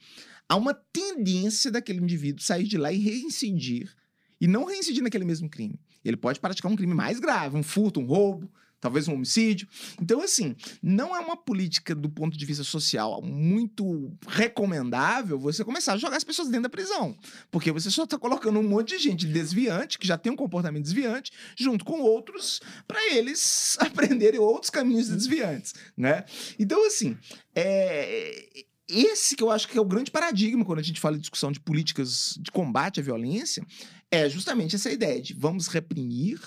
há 0.49 0.57
uma 0.57 0.73
tendência 0.73 1.71
daquele 1.71 2.01
indivíduo 2.01 2.43
sair 2.43 2.65
de 2.65 2.79
lá 2.79 2.91
e 2.91 2.99
reincidir 2.99 3.95
e 4.41 4.47
não 4.47 4.65
reincidir 4.65 5.03
naquele 5.03 5.25
mesmo 5.25 5.51
crime. 5.51 5.79
Ele 6.05 6.17
pode 6.17 6.41
praticar 6.41 6.73
um 6.73 6.77
crime 6.77 6.95
mais 6.95 7.21
grave, 7.21 7.57
um 7.57 7.63
furto, 7.63 8.01
um 8.01 8.07
roubo, 8.07 8.51
talvez 8.83 9.07
um 9.07 9.15
homicídio. 9.15 9.69
Então, 10.01 10.21
assim, 10.21 10.57
não 10.83 11.17
é 11.17 11.21
uma 11.21 11.37
política 11.37 11.95
do 11.95 12.11
ponto 12.11 12.37
de 12.37 12.45
vista 12.45 12.65
social 12.65 13.23
muito 13.23 14.13
recomendável 14.27 15.39
você 15.39 15.65
começar 15.65 15.93
a 15.93 15.97
jogar 15.97 16.17
as 16.17 16.25
pessoas 16.25 16.49
dentro 16.49 16.65
da 16.65 16.69
prisão. 16.69 17.17
Porque 17.51 17.71
você 17.71 17.91
só 17.91 18.03
está 18.03 18.19
colocando 18.19 18.59
um 18.59 18.69
monte 18.69 18.89
de 18.89 18.99
gente 18.99 19.25
desviante, 19.25 19.99
que 19.99 20.07
já 20.07 20.19
tem 20.19 20.33
um 20.33 20.37
comportamento 20.37 20.83
desviante, 20.83 21.31
junto 21.57 21.85
com 21.85 22.01
outros, 22.01 22.61
para 22.87 23.15
eles 23.15 23.79
aprenderem 23.81 24.41
outros 24.41 24.69
caminhos 24.69 25.09
desviantes, 25.09 25.75
né? 25.97 26.25
Então, 26.59 26.85
assim, 26.85 27.17
é 27.55 28.67
esse 28.89 29.37
que 29.37 29.43
eu 29.43 29.51
acho 29.51 29.69
que 29.69 29.79
é 29.79 29.81
o 29.81 29.85
grande 29.85 30.11
paradigma 30.11 30.65
quando 30.65 30.81
a 30.81 30.83
gente 30.83 31.01
fala 31.01 31.15
de 31.15 31.23
discussão 31.23 31.53
de 31.53 31.61
políticas 31.61 32.37
de 32.41 32.51
combate 32.51 32.99
à 32.99 33.03
violência, 33.03 33.65
é 34.11 34.29
justamente 34.29 34.75
essa 34.75 34.91
ideia 34.91 35.23
de 35.23 35.35
vamos 35.35 35.69
reprimir? 35.69 36.41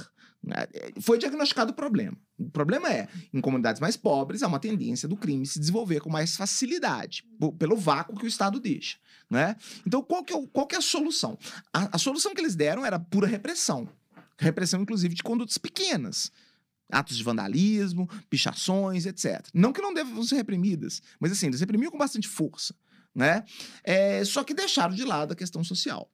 Foi 1.01 1.17
diagnosticado 1.17 1.71
o 1.71 1.75
problema. 1.75 2.17
O 2.37 2.49
problema 2.49 2.91
é, 2.91 3.07
em 3.33 3.41
comunidades 3.41 3.79
mais 3.79 3.97
pobres, 3.97 4.43
há 4.43 4.47
uma 4.47 4.59
tendência 4.59 5.07
do 5.07 5.15
crime 5.15 5.45
se 5.45 5.59
desenvolver 5.59 5.99
com 6.01 6.09
mais 6.09 6.35
facilidade, 6.35 7.23
pelo 7.57 7.75
vácuo 7.75 8.17
que 8.17 8.25
o 8.25 8.27
Estado 8.27 8.59
deixa. 8.59 8.97
Né? 9.29 9.55
Então, 9.85 10.03
qual 10.03 10.23
que 10.23 10.33
é, 10.33 10.47
qual 10.53 10.67
que 10.67 10.75
é 10.75 10.77
a 10.77 10.81
solução? 10.81 11.37
A, 11.73 11.95
a 11.95 11.97
solução 11.97 12.33
que 12.33 12.41
eles 12.41 12.55
deram 12.55 12.85
era 12.85 12.99
pura 12.99 13.27
repressão. 13.27 13.89
Repressão, 14.37 14.81
inclusive, 14.81 15.15
de 15.15 15.23
condutas 15.23 15.57
pequenas 15.57 16.31
atos 16.91 17.17
de 17.17 17.23
vandalismo, 17.23 18.07
pichações, 18.29 19.05
etc. 19.05 19.47
Não 19.53 19.73
que 19.73 19.81
não 19.81 19.93
devam 19.93 20.23
ser 20.23 20.35
reprimidas, 20.35 21.01
mas 21.19 21.31
assim, 21.31 21.47
eles 21.47 21.59
reprimiam 21.59 21.91
com 21.91 21.97
bastante 21.97 22.27
força, 22.27 22.75
né? 23.13 23.43
É, 23.83 24.23
só 24.23 24.43
que 24.43 24.53
deixaram 24.53 24.93
de 24.93 25.03
lado 25.03 25.31
a 25.31 25.35
questão 25.35 25.63
social. 25.63 26.11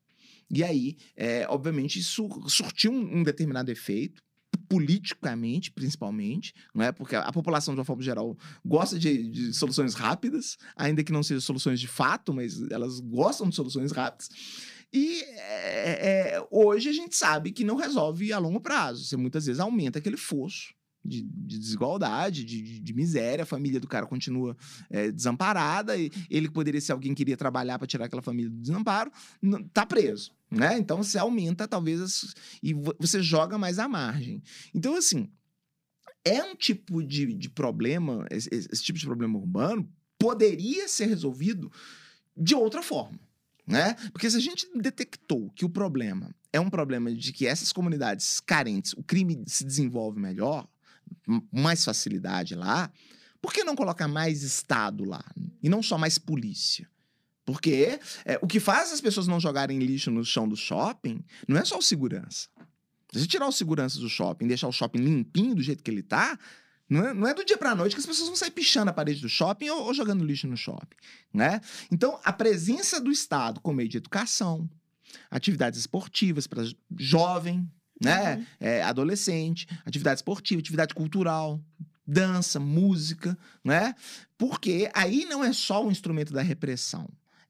E 0.54 0.64
aí, 0.64 0.98
é, 1.16 1.46
obviamente, 1.48 2.00
isso 2.00 2.28
surtiu 2.48 2.92
um, 2.92 3.24
determinado 3.24 3.72
efeito, 3.72 4.22
politicamente, 4.68 5.72
principalmente, 5.72 6.54
não 6.76 6.84
é? 6.84 6.92
Porque 6.92 7.16
a, 7.16 7.32
população, 7.32 7.74
de 7.74 7.80
uma 7.80 7.86
forma 7.86 8.04
geral, 8.04 8.38
gosta 8.66 9.00
de, 9.00 9.30
de, 9.30 9.54
soluções 9.54 9.94
rápidas, 9.94 10.58
ainda 10.76 11.04
que 11.04 11.12
não 11.12 11.24
sejam 11.24 11.40
soluções 11.42 11.80
de 11.80 11.88
fato, 11.88 12.34
mas 12.34 12.62
elas 12.70 13.00
gostam 13.00 13.48
de 13.48 13.56
soluções 13.56 13.94
rápidas. 13.94 14.30
E 14.94 15.22
é, 15.22 16.36
é, 16.36 16.48
hoje 16.52 16.90
a 16.90 16.94
gente 16.94 17.16
sabe 17.16 17.52
que 17.52 17.64
não 17.64 17.78
resolve 17.78 18.34
a 18.34 18.38
longo 18.38 18.60
prazo. 18.60 19.06
Você 19.06 19.16
muitas 19.16 19.46
vezes 19.46 19.60
aumenta 19.62 20.00
aquele 20.00 20.18
fosso 20.18 20.74
de, 21.04 21.24
de 21.24 21.58
desigualdade, 21.58 22.44
de, 22.44 22.80
de, 22.80 22.94
miséria, 22.94 23.44
a 23.44 23.46
família 23.46 23.80
do 23.80 23.88
cara 23.88 24.06
continua 24.06 24.56
é, 24.90 25.12
desamparada, 25.12 25.96
ele 26.30 26.50
poderia 26.50 26.80
ser 26.80 26.92
alguém 26.92 27.14
que 27.14 27.22
queria 27.22 27.38
trabalhar 27.38 27.78
para 27.78 27.88
tirar 27.88 28.06
aquela 28.06 28.22
família 28.22 28.50
do 28.50 28.58
desamparo, 28.58 29.12
tá 29.74 29.86
preso, 29.86 30.32
né? 30.52 30.78
Então 30.78 30.98
você 30.98 31.18
aumenta 31.18 31.68
talvez 31.68 32.02
as, 32.02 32.36
e 32.62 32.74
você 32.74 33.24
joga 33.24 33.58
mais 33.58 33.80
à 33.80 33.88
margem. 33.88 34.44
Então 34.74 34.96
assim, 34.96 35.32
é 36.26 36.44
um 36.44 36.56
tipo 36.56 37.02
de, 37.02 37.34
de 37.34 37.50
problema, 37.50 38.28
esse, 38.30 38.50
esse 38.52 38.84
tipo 38.84 39.00
de 39.00 39.06
problema 39.06 39.40
urbano 39.40 39.90
poderia 40.20 40.88
ser 40.88 41.06
resolvido 41.06 41.72
de 42.36 42.54
outra 42.54 42.84
forma. 42.84 43.20
Né? 43.66 43.94
Porque 44.12 44.30
se 44.30 44.36
a 44.36 44.40
gente 44.40 44.68
detectou 44.76 45.50
que 45.52 45.64
o 45.64 45.70
problema 45.70 46.36
é 46.52 46.60
um 46.60 46.70
problema 46.70 47.14
de 47.14 47.32
que 47.32 47.48
essas 47.48 47.72
comunidades 47.72 48.40
carentes, 48.42 48.94
o 48.94 49.04
crime 49.04 49.44
se 49.48 49.64
desenvolve 49.64 50.20
melhor, 50.20 50.68
mais 51.52 51.86
facilidade 51.86 52.56
lá, 52.56 52.92
por 53.42 53.54
que 53.54 53.64
não 53.64 53.76
colocar 53.76 54.08
mais 54.08 54.44
Estado 54.44 55.04
lá? 55.04 55.24
E 55.64 55.70
não 55.70 55.82
só 55.82 55.98
mais 55.98 56.18
polícia? 56.18 56.88
Porque 57.46 58.00
é, 58.26 58.40
o 58.42 58.48
que 58.48 58.60
faz 58.60 58.92
as 58.92 59.02
pessoas 59.02 59.28
não 59.28 59.40
jogarem 59.40 59.80
lixo 59.80 60.12
no 60.12 60.24
chão 60.24 60.48
do 60.48 60.56
shopping 60.56 61.24
não 61.48 61.58
é 61.58 61.66
só 61.66 61.78
o 61.78 61.82
segurança. 61.82 62.48
Se 63.12 63.20
você 63.20 63.28
tirar 63.28 63.48
o 63.48 63.52
segurança 63.52 64.00
do 64.00 64.08
shopping, 64.08 64.48
deixar 64.48 64.68
o 64.68 64.72
shopping 64.72 65.00
limpinho 65.00 65.56
do 65.56 65.62
jeito 65.62 65.84
que 65.84 65.92
ele 65.92 66.04
tá, 66.04 66.38
não 66.90 67.08
é, 67.08 67.14
não 67.14 67.28
é 67.28 67.34
do 67.34 67.44
dia 67.44 67.58
pra 67.58 67.74
noite 67.74 67.96
que 67.96 68.00
as 68.00 68.06
pessoas 68.06 68.28
vão 68.28 68.36
sair 68.36 68.52
pichando 68.52 68.90
a 68.90 68.94
parede 68.94 69.22
do 69.22 69.30
shopping 69.30 69.70
ou, 69.70 69.84
ou 69.86 69.94
jogando 69.94 70.26
lixo 70.26 70.48
no 70.48 70.58
shopping, 70.58 70.98
né? 71.34 71.62
Então, 71.90 72.20
a 72.24 72.34
presença 72.34 73.00
do 73.00 73.12
Estado 73.12 73.60
como 73.62 73.78
meio 73.78 73.90
de 73.90 73.98
educação, 73.98 74.70
atividades 75.30 75.80
esportivas 75.80 76.48
para 76.48 76.64
jovem, 76.98 77.70
né? 78.02 78.36
Uhum. 78.36 78.46
É, 78.60 78.84
adolescente, 78.84 79.68
atividade 79.86 80.20
esportiva, 80.20 80.60
atividade 80.60 80.94
cultural, 80.94 81.62
dança, 82.06 82.60
música, 82.60 83.38
né? 83.64 83.96
Porque 84.38 84.90
aí 84.94 85.26
não 85.26 85.44
é 85.44 85.54
só 85.54 85.86
um 85.86 85.92
instrumento 85.92 86.34
da 86.34 86.42
repressão. 86.42 87.10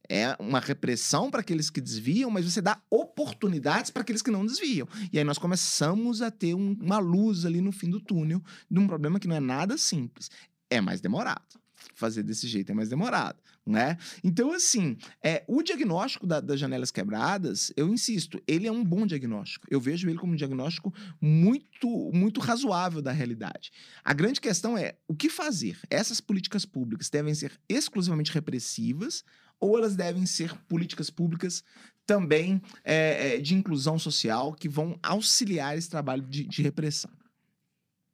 É 0.09 0.35
uma 0.39 0.59
repressão 0.59 1.31
para 1.31 1.41
aqueles 1.41 1.69
que 1.69 1.79
desviam, 1.79 2.29
mas 2.29 2.45
você 2.45 2.61
dá 2.61 2.81
oportunidades 2.89 3.91
para 3.91 4.01
aqueles 4.01 4.21
que 4.21 4.31
não 4.31 4.45
desviam. 4.45 4.87
E 5.11 5.17
aí 5.17 5.23
nós 5.23 5.37
começamos 5.37 6.21
a 6.21 6.29
ter 6.29 6.53
um, 6.53 6.77
uma 6.81 6.99
luz 6.99 7.45
ali 7.45 7.61
no 7.61 7.71
fim 7.71 7.89
do 7.89 7.99
túnel 7.99 8.41
de 8.69 8.79
um 8.79 8.87
problema 8.87 9.19
que 9.19 9.27
não 9.27 9.35
é 9.35 9.39
nada 9.39 9.77
simples. 9.77 10.29
É 10.69 10.81
mais 10.81 11.01
demorado 11.01 11.61
fazer 11.93 12.23
desse 12.23 12.47
jeito 12.47 12.71
é 12.71 12.75
mais 12.75 12.89
demorado, 12.89 13.37
né? 13.65 13.97
Então, 14.23 14.53
assim, 14.53 14.97
é, 15.23 15.43
o 15.47 15.61
diagnóstico 15.61 16.25
da, 16.27 16.39
das 16.39 16.59
janelas 16.59 16.91
quebradas, 16.91 17.71
eu 17.75 17.87
insisto, 17.89 18.41
ele 18.47 18.67
é 18.67 18.71
um 18.71 18.83
bom 18.83 19.05
diagnóstico. 19.05 19.67
Eu 19.69 19.79
vejo 19.79 20.09
ele 20.09 20.17
como 20.17 20.33
um 20.33 20.35
diagnóstico 20.35 20.93
muito, 21.19 22.11
muito 22.13 22.39
razoável 22.39 23.01
da 23.01 23.11
realidade. 23.11 23.71
A 24.03 24.13
grande 24.13 24.41
questão 24.41 24.77
é 24.77 24.95
o 25.07 25.15
que 25.15 25.29
fazer? 25.29 25.77
Essas 25.89 26.19
políticas 26.19 26.65
públicas 26.65 27.09
devem 27.09 27.33
ser 27.33 27.59
exclusivamente 27.69 28.31
repressivas 28.31 29.23
ou 29.61 29.77
elas 29.77 29.95
devem 29.95 30.25
ser 30.25 30.53
políticas 30.67 31.09
públicas 31.09 31.63
também 32.05 32.61
é, 32.83 33.35
é, 33.35 33.37
de 33.37 33.53
inclusão 33.55 33.97
social 33.97 34.53
que 34.53 34.67
vão 34.67 34.99
auxiliar 35.01 35.77
esse 35.77 35.89
trabalho 35.89 36.23
de, 36.23 36.45
de 36.45 36.61
repressão? 36.61 37.11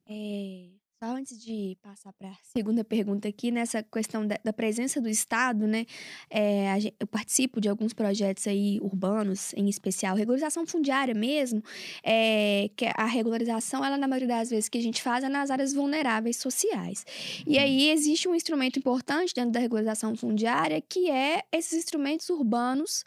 É, 0.06 0.68
só 1.00 1.14
antes 1.14 1.38
de 1.40 1.78
passar 1.80 2.12
para 2.12 2.28
a 2.28 2.36
segunda 2.42 2.82
pergunta 2.82 3.28
aqui, 3.28 3.52
nessa 3.52 3.84
questão 3.84 4.26
da, 4.26 4.36
da 4.42 4.52
presença 4.52 5.00
do 5.00 5.08
Estado, 5.08 5.64
né? 5.64 5.86
É, 6.28 6.74
gente, 6.80 6.96
eu 6.98 7.06
participo 7.06 7.60
de 7.60 7.68
alguns 7.68 7.92
projetos 7.92 8.48
aí 8.48 8.80
urbanos, 8.82 9.52
em 9.54 9.68
especial 9.68 10.16
regularização 10.16 10.66
fundiária 10.66 11.14
mesmo, 11.14 11.62
é, 12.02 12.68
que 12.74 12.84
a 12.96 13.04
regularização, 13.04 13.84
ela 13.84 13.96
na 13.96 14.08
maioria 14.08 14.26
das 14.26 14.50
vezes 14.50 14.68
que 14.68 14.76
a 14.76 14.82
gente 14.82 15.00
faz 15.00 15.22
é 15.22 15.28
nas 15.28 15.52
áreas 15.52 15.72
vulneráveis 15.72 16.36
sociais. 16.38 17.06
E 17.46 17.56
uhum. 17.56 17.62
aí 17.62 17.90
existe 17.90 18.28
um 18.28 18.34
instrumento 18.34 18.80
importante 18.80 19.32
dentro 19.32 19.52
da 19.52 19.60
regularização 19.60 20.16
fundiária, 20.16 20.80
que 20.80 21.08
é 21.08 21.44
esses 21.52 21.74
instrumentos 21.74 22.28
urbanos 22.28 23.04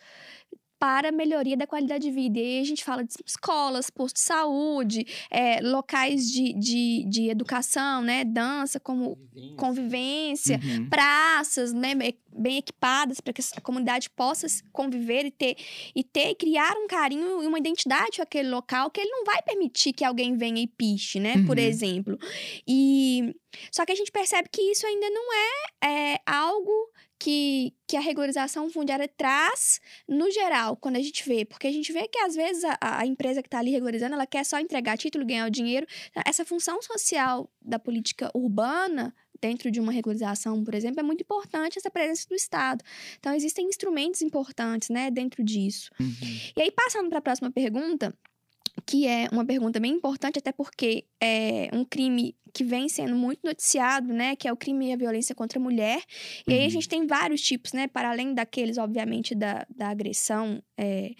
para 0.81 1.09
a 1.09 1.11
melhoria 1.11 1.55
da 1.55 1.67
qualidade 1.67 2.05
de 2.05 2.09
vida. 2.09 2.39
E 2.39 2.41
aí 2.41 2.59
a 2.59 2.63
gente 2.63 2.83
fala 2.83 3.03
de 3.03 3.13
escolas, 3.23 3.91
postos 3.91 4.23
de 4.23 4.25
saúde, 4.25 5.05
é, 5.29 5.61
locais 5.61 6.27
de, 6.27 6.53
de, 6.53 7.05
de 7.07 7.29
educação, 7.29 8.01
né? 8.01 8.23
Dança, 8.23 8.79
como 8.79 9.15
convivência, 9.55 9.55
convivência 9.57 10.59
uhum. 10.63 10.89
praças, 10.89 11.71
né? 11.71 11.93
Bem 12.35 12.57
equipadas 12.57 13.21
para 13.21 13.31
que 13.31 13.43
a 13.55 13.61
comunidade 13.61 14.09
possa 14.09 14.47
conviver 14.71 15.23
e 15.23 15.29
ter, 15.29 15.55
e 15.95 16.03
ter, 16.03 16.33
criar 16.33 16.75
um 16.75 16.87
carinho 16.87 17.43
e 17.43 17.45
uma 17.45 17.59
identidade 17.59 18.17
com 18.17 18.23
aquele 18.23 18.49
local 18.49 18.89
que 18.89 19.01
ele 19.01 19.11
não 19.11 19.23
vai 19.23 19.39
permitir 19.43 19.93
que 19.93 20.03
alguém 20.03 20.35
venha 20.35 20.63
e 20.63 20.67
piche, 20.67 21.19
né? 21.19 21.35
Uhum. 21.35 21.45
Por 21.45 21.59
exemplo. 21.59 22.17
E 22.67 23.35
só 23.71 23.85
que 23.85 23.91
a 23.91 23.95
gente 23.95 24.11
percebe 24.11 24.49
que 24.51 24.63
isso 24.63 24.87
ainda 24.87 25.07
não 25.11 25.33
é, 25.33 26.13
é 26.13 26.19
algo 26.25 26.71
que, 27.21 27.75
que 27.87 27.95
a 27.95 27.99
regularização 27.99 28.67
fundiária 28.71 29.07
traz 29.07 29.79
no 30.09 30.31
geral, 30.31 30.75
quando 30.75 30.95
a 30.95 30.99
gente 30.99 31.23
vê. 31.23 31.45
Porque 31.45 31.67
a 31.67 31.71
gente 31.71 31.93
vê 31.93 32.07
que, 32.07 32.17
às 32.17 32.33
vezes, 32.33 32.63
a, 32.63 32.77
a 32.81 33.05
empresa 33.05 33.43
que 33.43 33.47
está 33.47 33.59
ali 33.59 33.69
regularizando, 33.69 34.15
ela 34.15 34.25
quer 34.25 34.43
só 34.43 34.59
entregar 34.59 34.97
título, 34.97 35.23
ganhar 35.23 35.45
o 35.45 35.51
dinheiro. 35.51 35.85
Essa 36.25 36.43
função 36.43 36.81
social 36.81 37.47
da 37.61 37.77
política 37.77 38.31
urbana 38.33 39.13
dentro 39.39 39.69
de 39.69 39.79
uma 39.79 39.91
regularização, 39.91 40.63
por 40.63 40.73
exemplo, 40.73 40.99
é 40.99 41.03
muito 41.03 41.21
importante 41.21 41.77
essa 41.77 41.91
presença 41.91 42.27
do 42.27 42.33
Estado. 42.33 42.83
Então, 43.19 43.35
existem 43.35 43.67
instrumentos 43.67 44.23
importantes, 44.23 44.89
né, 44.89 45.11
dentro 45.11 45.43
disso. 45.43 45.91
Uhum. 45.99 46.07
E 46.57 46.61
aí, 46.63 46.71
passando 46.71 47.07
para 47.07 47.19
a 47.19 47.21
próxima 47.21 47.51
pergunta, 47.51 48.17
que 48.85 49.07
é 49.07 49.27
uma 49.31 49.45
pergunta 49.45 49.79
bem 49.79 49.93
importante, 49.93 50.39
até 50.39 50.51
porque 50.51 51.05
é 51.21 51.69
um 51.73 51.83
crime 51.85 52.35
que 52.53 52.63
vem 52.63 52.89
sendo 52.89 53.15
muito 53.15 53.39
noticiado, 53.43 54.13
né? 54.13 54.35
Que 54.35 54.47
é 54.47 54.51
o 54.53 54.57
crime 54.57 54.89
e 54.89 54.93
a 54.93 54.97
violência 54.97 55.33
contra 55.35 55.59
a 55.59 55.61
mulher. 55.61 56.01
E 56.47 56.53
aí 56.53 56.61
a 56.61 56.63
Uhum. 56.63 56.69
gente 56.69 56.89
tem 56.89 57.05
vários 57.07 57.41
tipos, 57.41 57.71
né? 57.73 57.87
Para 57.87 58.11
além 58.11 58.33
daqueles, 58.33 58.77
obviamente, 58.77 59.33
da, 59.35 59.65
da 59.69 59.89
agressão. 59.89 60.61
é, 60.77 61.11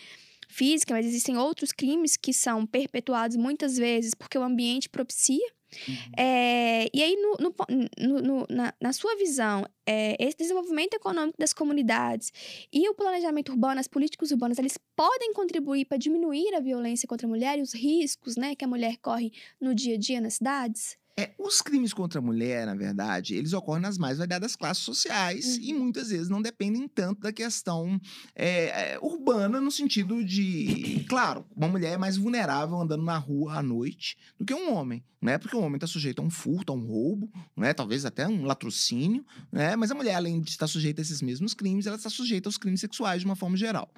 Física, 0.54 0.94
mas 0.94 1.06
existem 1.06 1.38
outros 1.38 1.72
crimes 1.72 2.18
que 2.18 2.34
são 2.34 2.66
perpetuados 2.68 3.38
muitas 3.38 3.78
vezes 3.78 4.14
porque 4.14 4.38
o 4.38 4.44
ambiente 4.44 4.90
propicia. 4.90 5.48
Uhum. 5.88 6.18
É, 6.18 6.88
e 6.94 7.02
aí, 7.04 7.16
no, 7.16 7.38
no 7.40 8.22
no- 8.22 8.48
na, 8.50 8.74
na 8.82 8.94
sua 8.94 9.16
visão, 9.16 9.66
é, 9.86 10.16
esse 10.20 10.38
desenvolvimento 10.38 10.94
econômico 10.94 11.38
das 11.40 11.54
comunidades 11.54 12.32
e 12.72 12.88
o 12.90 12.94
planejamento 12.96 13.52
urbano, 13.52 13.80
as 13.80 13.88
políticas 13.88 14.32
urbanas, 14.32 14.58
eles 14.60 14.78
podem 14.96 15.34
contribuir 15.34 15.86
para 15.86 15.98
diminuir 15.98 16.54
a 16.56 16.60
violência 16.60 17.08
contra 17.08 17.28
a 17.28 17.30
mulher 17.30 17.58
e 17.60 17.62
os 17.62 17.74
riscos 17.74 18.36
né, 18.38 18.56
que 18.56 18.66
a 18.66 18.68
mulher 18.68 18.98
corre 19.02 19.32
no 19.60 19.74
dia 19.76 19.96
a 19.96 19.98
dia 19.98 20.22
nas 20.22 20.36
cidades? 20.36 21.01
É, 21.18 21.34
os 21.38 21.62
crimes 21.62 21.94
contra 21.94 22.20
a 22.20 22.22
mulher, 22.22 22.66
na 22.66 22.74
verdade, 22.74 23.36
eles 23.36 23.52
ocorrem 23.52 23.82
nas 23.82 23.98
mais 23.98 24.18
variadas 24.18 24.56
classes 24.56 24.84
sociais 24.84 25.58
e 25.58 25.74
muitas 25.74 26.10
vezes 26.10 26.30
não 26.30 26.42
dependem 26.42 26.88
tanto 26.88 27.22
da 27.22 27.34
questão 27.34 28.00
é, 28.34 28.94
é, 28.94 29.00
urbana, 29.02 29.60
no 29.60 29.70
sentido 29.70 30.24
de. 30.24 31.06
Claro, 31.10 31.46
uma 31.56 31.68
mulher 31.68 31.94
é 31.94 31.98
mais 31.98 32.16
vulnerável 32.16 32.80
andando 32.80 33.04
na 33.04 33.18
rua 33.18 33.56
à 33.56 33.64
noite 33.64 34.18
do 34.40 34.46
que 34.46 34.54
um 34.54 34.74
homem, 34.74 35.04
né? 35.22 35.38
Porque 35.38 35.56
o 35.56 35.60
homem 35.60 35.76
está 35.76 35.88
sujeito 35.88 36.22
a 36.22 36.26
um 36.26 36.30
furto, 36.30 36.72
a 36.72 36.76
um 36.76 36.86
roubo, 36.86 37.30
né? 37.58 37.74
Talvez 37.74 38.06
até 38.06 38.26
um 38.28 38.46
latrocínio, 38.46 39.26
né? 39.52 39.76
Mas 39.76 39.92
a 39.92 39.96
mulher, 39.96 40.16
além 40.16 40.40
de 40.40 40.52
estar 40.52 40.68
sujeita 40.68 41.02
a 41.02 41.04
esses 41.04 41.22
mesmos 41.22 41.54
crimes, 41.54 41.88
ela 41.88 41.98
está 41.98 42.10
sujeita 42.10 42.48
aos 42.48 42.58
crimes 42.58 42.80
sexuais 42.80 43.20
de 43.20 43.26
uma 43.26 43.36
forma 43.36 43.58
geral. 43.58 43.92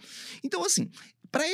Então, 0.43 0.65
assim, 0.65 0.89
para 1.32 1.46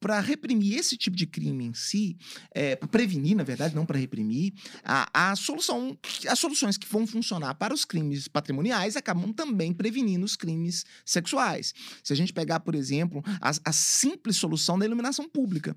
para 0.00 0.20
reprimir 0.20 0.78
esse 0.78 0.96
tipo 0.96 1.16
de 1.16 1.26
crime 1.26 1.66
em 1.66 1.74
si, 1.74 2.16
é, 2.52 2.76
para 2.76 2.88
prevenir, 2.88 3.36
na 3.36 3.42
verdade, 3.42 3.74
não 3.74 3.86
para 3.86 3.98
reprimir, 3.98 4.52
a, 4.84 5.30
a 5.30 5.36
solução, 5.36 5.96
as 6.28 6.38
soluções 6.38 6.76
que 6.76 6.86
vão 6.86 7.06
funcionar 7.06 7.54
para 7.54 7.74
os 7.74 7.84
crimes 7.84 8.28
patrimoniais 8.28 8.96
acabam 8.96 9.32
também 9.32 9.72
prevenindo 9.72 10.24
os 10.24 10.36
crimes 10.36 10.84
sexuais. 11.04 11.74
Se 12.02 12.12
a 12.12 12.16
gente 12.16 12.32
pegar, 12.32 12.60
por 12.60 12.74
exemplo, 12.74 13.22
a, 13.40 13.50
a 13.64 13.72
simples 13.72 14.36
solução 14.36 14.78
da 14.78 14.84
iluminação 14.84 15.28
pública. 15.28 15.76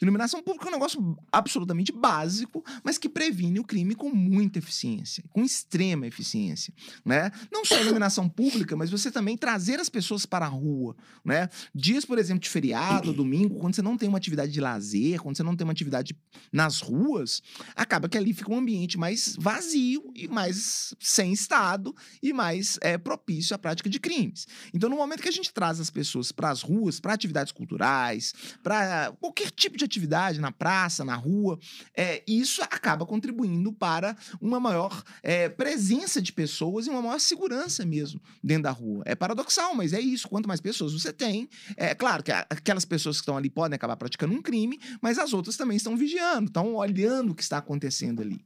Iluminação 0.00 0.42
pública 0.42 0.66
é 0.66 0.68
um 0.68 0.72
negócio 0.72 1.16
absolutamente 1.30 1.92
básico, 1.92 2.64
mas 2.82 2.98
que 2.98 3.08
previne 3.08 3.60
o 3.60 3.64
crime 3.64 3.94
com 3.94 4.10
muita 4.10 4.58
eficiência, 4.58 5.24
com 5.30 5.44
extrema 5.44 6.06
eficiência, 6.06 6.72
né? 7.04 7.30
Não 7.52 7.64
só 7.64 7.76
a 7.76 7.80
iluminação 7.80 8.28
pública, 8.28 8.76
mas 8.76 8.90
você 8.90 9.10
também 9.10 9.36
trazer 9.36 9.80
as 9.80 9.88
pessoas 9.88 10.26
para 10.26 10.46
a 10.46 10.48
rua, 10.48 10.96
né? 11.24 11.48
Dias, 11.74 12.04
por 12.04 12.18
exemplo, 12.18 12.40
de 12.40 12.48
feriado, 12.48 13.12
domingo, 13.12 13.51
quando 13.58 13.74
você 13.74 13.82
não 13.82 13.96
tem 13.96 14.08
uma 14.08 14.18
atividade 14.18 14.52
de 14.52 14.60
lazer, 14.60 15.20
quando 15.20 15.36
você 15.36 15.42
não 15.42 15.56
tem 15.56 15.64
uma 15.64 15.72
atividade 15.72 16.16
nas 16.52 16.80
ruas, 16.80 17.42
acaba 17.74 18.08
que 18.08 18.18
ali 18.18 18.32
fica 18.32 18.52
um 18.52 18.58
ambiente 18.58 18.98
mais 18.98 19.34
vazio 19.38 20.12
e 20.14 20.28
mais 20.28 20.94
sem 21.00 21.32
estado 21.32 21.94
e 22.22 22.32
mais 22.32 22.78
é, 22.80 22.98
propício 22.98 23.54
à 23.54 23.58
prática 23.58 23.88
de 23.88 23.98
crimes. 23.98 24.46
Então, 24.72 24.88
no 24.88 24.96
momento 24.96 25.22
que 25.22 25.28
a 25.28 25.32
gente 25.32 25.52
traz 25.52 25.80
as 25.80 25.90
pessoas 25.90 26.32
para 26.32 26.50
as 26.50 26.62
ruas, 26.62 27.00
para 27.00 27.12
atividades 27.12 27.52
culturais, 27.52 28.32
para 28.62 29.12
qualquer 29.20 29.50
tipo 29.50 29.76
de 29.76 29.84
atividade 29.84 30.40
na 30.40 30.52
praça, 30.52 31.04
na 31.04 31.14
rua, 31.14 31.58
é, 31.96 32.22
isso 32.26 32.62
acaba 32.62 33.06
contribuindo 33.06 33.72
para 33.72 34.16
uma 34.40 34.58
maior 34.58 35.02
é, 35.22 35.48
presença 35.48 36.20
de 36.20 36.32
pessoas 36.32 36.86
e 36.86 36.90
uma 36.90 37.02
maior 37.02 37.20
segurança 37.20 37.84
mesmo 37.84 38.20
dentro 38.42 38.64
da 38.64 38.70
rua. 38.70 39.02
É 39.06 39.14
paradoxal, 39.14 39.74
mas 39.74 39.92
é 39.92 40.00
isso. 40.00 40.28
Quanto 40.28 40.48
mais 40.48 40.60
pessoas 40.60 40.92
você 40.92 41.12
tem, 41.12 41.48
é 41.76 41.94
claro 41.94 42.22
que 42.22 42.32
aquelas 42.32 42.84
pessoas 42.84 43.16
que 43.16 43.22
estão 43.22 43.36
ali 43.36 43.41
podem 43.50 43.76
acabar 43.76 43.96
praticando 43.96 44.34
um 44.34 44.42
crime, 44.42 44.78
mas 45.00 45.18
as 45.18 45.32
outras 45.32 45.56
também 45.56 45.76
estão 45.76 45.96
vigiando, 45.96 46.46
estão 46.46 46.74
olhando 46.74 47.32
o 47.32 47.34
que 47.34 47.42
está 47.42 47.58
acontecendo 47.58 48.20
ali. 48.20 48.44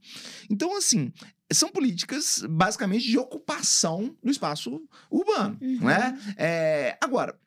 Então, 0.50 0.76
assim, 0.76 1.12
são 1.52 1.70
políticas 1.70 2.42
basicamente 2.48 3.06
de 3.08 3.18
ocupação 3.18 4.16
do 4.22 4.30
espaço 4.30 4.82
urbano, 5.10 5.56
Uhum. 5.60 5.80
né? 5.84 6.18
É, 6.36 6.98
agora, 7.00 7.38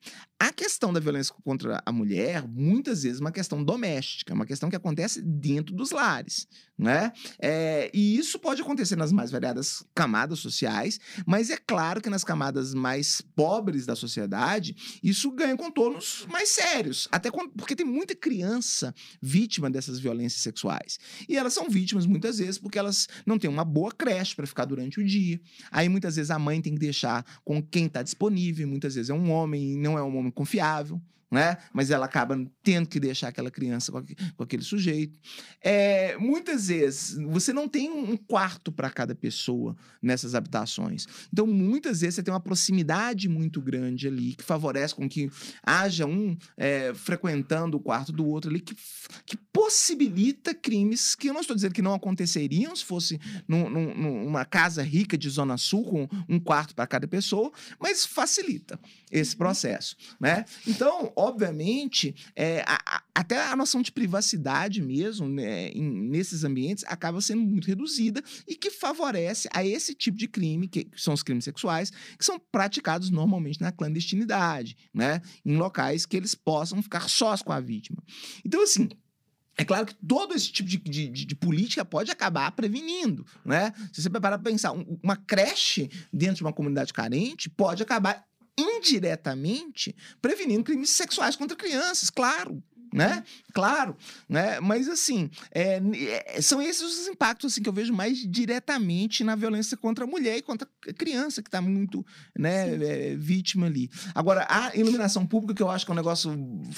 a 0.41 0.54
questão 0.54 0.93
da 0.93 1.02
violência 1.02 1.36
contra 1.43 1.82
a 1.86 1.91
mulher, 1.91 2.47
muitas 2.47 3.04
vezes, 3.04 3.19
é 3.19 3.21
uma 3.21 3.32
questão 3.32 3.62
doméstica, 3.62 4.32
é 4.32 4.36
uma 4.36 4.45
questão 4.45 4.69
que 4.69 4.76
acontece 4.76 5.21
dentro 5.21 5.76
dos 5.76 5.91
lares, 5.91 6.47
né? 6.78 7.12
É, 7.41 7.91
e 7.93 8.17
isso 8.17 8.39
pode 8.39 8.62
acontecer 8.62 8.95
nas 8.95 9.12
mais 9.12 9.32
variadas 9.32 9.84
camadas 9.93 10.39
sociais, 10.39 10.97
mas 11.26 11.50
é 11.50 11.58
claro 11.58 12.00
que 12.00 12.10
nas 12.10 12.23
camadas 12.23 12.73
mais 12.73 13.19
pobres 13.36 13.86
da 13.86 13.97
sociedade, 13.97 14.78
isso 15.04 15.30
ganha 15.32 15.58
contornos 15.58 16.26
mais 16.32 16.47
sérios, 16.50 17.10
até 17.12 17.30
quando- 17.30 17.52
porque 17.52 17.76
tem 17.76 17.86
muita 17.86 18.15
criança 18.15 18.95
vítima 19.21 19.69
dessas 19.69 20.00
violências 20.00 20.41
sexuais. 20.41 20.97
E 21.28 21.36
elas 21.36 21.52
são 21.54 21.69
vítimas 21.69 22.06
muitas 22.06 22.38
vezes 22.38 22.58
porque 22.58 22.80
elas 22.80 23.08
não 23.26 23.38
têm 23.38 23.50
uma 23.50 23.65
boa 23.65 23.88
creche 23.91 24.36
para 24.36 24.47
ficar 24.47 24.65
durante 24.65 24.99
o 24.99 25.06
dia. 25.06 25.39
Aí 25.71 25.89
muitas 25.89 26.15
vezes 26.15 26.32
a 26.32 26.39
mãe 26.39 26.62
tem 26.62 26.73
que 26.73 26.80
deixar 26.80 27.25
com 27.43 27.62
quem 27.62 27.86
está 27.86 28.04
disponível, 28.04 28.67
muitas 28.67 28.95
vezes 28.95 29.10
é 29.10 29.13
um 29.13 29.32
homem, 29.32 29.73
e 29.73 29.78
não 29.78 29.97
é 29.97 30.04
um 30.04 30.17
homem 30.17 30.32
confiável. 30.32 31.02
Né? 31.32 31.58
Mas 31.72 31.92
ela 31.92 32.08
acaba 32.08 32.36
tendo 32.63 32.88
que 32.89 33.00
deixar 33.00 33.28
aquela 33.28 33.52
criança 33.52 33.92
com, 33.92 34.00
aque- 34.00 34.15
com 34.36 34.42
aquele 34.44 34.63
sujeito. 34.63 35.15
É, 35.62 36.18
muitas 36.18 36.70
vezes 36.70 37.15
você 37.30 37.54
não 37.54 37.68
tem 37.68 37.88
um 37.92 38.18
quarto 38.18 38.72
para 38.72 38.89
cada 38.89 39.13
pessoa 39.13 39.76
nessas 40.02 40.34
habitações. 40.34 41.06
Então, 41.32 41.46
muitas 41.46 42.02
vezes 42.02 42.15
você 42.15 42.24
tem 42.24 42.34
uma 42.34 42.39
proximidade 42.39 43.30
muito 43.30 43.62
grande 43.62 44.08
ali 44.08 44.34
que 44.34 44.44
favorece 44.44 44.96
com 44.96 45.08
que 45.08 45.30
haja 45.62 46.08
um 46.08 46.36
é, 46.58 46.94
frequentando 46.96 47.78
o 47.78 47.80
quarto 47.80 48.12
do 48.12 48.26
outro 48.26 48.50
ali 48.50 48.60
que, 48.60 48.76
que 49.26 49.38
possibilita 49.54 50.56
crimes 50.56 51.13
que 51.13 51.30
eu 51.30 51.34
não 51.34 51.42
estou 51.42 51.56
dizendo 51.56 51.74
que 51.76 51.82
não 51.82 51.94
aconteceriam 51.94 52.76
se 52.76 52.84
fosse 52.84 53.20
num- 53.48 53.70
num- 53.70 53.94
numa 54.26 54.46
casa 54.46 54.82
rica 54.82 55.15
de 55.15 55.30
Zona 55.30 55.58
Sul 55.58 55.84
com 55.84 56.08
um 56.28 56.39
quarto 56.39 56.74
para 56.74 56.88
cada 56.88 57.08
pessoa, 57.08 57.52
mas 57.80 58.04
facilita 58.04 58.80
esse 59.12 59.36
processo, 59.36 59.96
né? 60.20 60.44
Então, 60.65 61.12
obviamente, 61.19 62.15
é, 62.36 62.62
a- 62.62 62.79
a- 62.86 63.03
até 63.13 63.41
a 63.41 63.55
noção 63.55 63.82
de 63.82 63.91
privacidade 63.91 64.82
mesmo 64.82 65.27
né, 65.27 65.69
em- 65.69 66.10
nesses 66.10 66.43
ambientes 66.43 66.84
acaba 66.88 67.19
sendo 67.21 67.41
muito 67.41 67.67
reduzida 67.67 68.23
e 68.47 68.55
que 68.55 68.71
favorece 68.71 69.47
a 69.53 69.65
esse 69.65 69.93
tipo 69.93 70.17
de 70.17 70.27
crime, 70.27 70.67
que 70.67 70.88
são 70.95 71.13
os 71.13 71.21
crimes 71.23 71.43
sexuais, 71.43 71.91
que 72.17 72.23
são 72.25 72.39
praticados 72.51 73.10
normalmente 73.10 73.62
na 73.62 73.71
clandestinidade, 73.71 74.75
né? 74.93 75.21
Em 75.45 75.55
locais 75.58 76.05
que 76.05 76.15
eles 76.17 76.34
possam 76.36 76.82
ficar 76.82 77.10
sós 77.10 77.41
com 77.41 77.51
a 77.51 77.60
vítima. 77.60 78.01
Então, 78.45 78.63
assim, 78.63 78.88
é 79.58 79.65
claro 79.65 79.86
que 79.86 79.95
todo 79.95 80.34
esse 80.34 80.51
tipo 80.51 80.69
de, 80.69 80.77
de, 80.77 81.10
de- 81.25 81.36
política 81.36 81.84
pode 81.84 82.10
acabar 82.12 82.49
prevenindo, 82.51 83.25
né? 83.43 83.73
Se 83.91 84.01
você 84.01 84.10
parar 84.10 84.38
para 84.38 84.49
pensar, 84.51 84.71
um- 84.71 84.97
uma 85.03 85.17
creche 85.17 85.89
dentro 86.13 86.36
de 86.38 86.43
uma 86.43 86.53
comunidade 86.53 86.93
carente 86.93 87.49
pode 87.49 87.84
acabar 87.84 88.23
indiretamente 88.57 89.95
prevenindo 90.21 90.63
crimes 90.63 90.89
sexuais 90.89 91.35
contra 91.35 91.55
crianças, 91.55 92.09
claro. 92.09 92.62
Né? 92.91 93.23
Claro, 93.53 93.95
né? 94.27 94.59
Mas 94.59 94.88
assim, 94.88 95.29
é, 95.51 95.79
é, 96.35 96.41
são 96.41 96.59
esses 96.59 96.81
os 96.81 97.07
impactos 97.07 97.53
assim, 97.53 97.62
que 97.62 97.69
eu 97.69 97.73
vejo 97.73 97.93
mais 97.93 98.17
diretamente 98.27 99.23
na 99.23 99.35
violência 99.35 99.77
contra 99.77 100.05
a 100.05 100.07
mulher 100.07 100.38
e 100.38 100.41
contra 100.41 100.67
a 100.88 100.93
criança 100.93 101.43
que 101.43 101.49
está 101.49 101.62
muito 101.62 102.03
né, 102.35 102.73
é, 102.83 103.15
vítima 103.15 103.67
ali. 103.67 103.91
Agora, 104.15 104.47
a 104.49 104.75
iluminação 104.75 105.23
pública, 105.23 105.53
que 105.53 105.62
eu 105.62 105.69
acho 105.69 105.85
que 105.85 105.91
é 105.91 105.93
um 105.93 105.97
negócio 105.97 106.31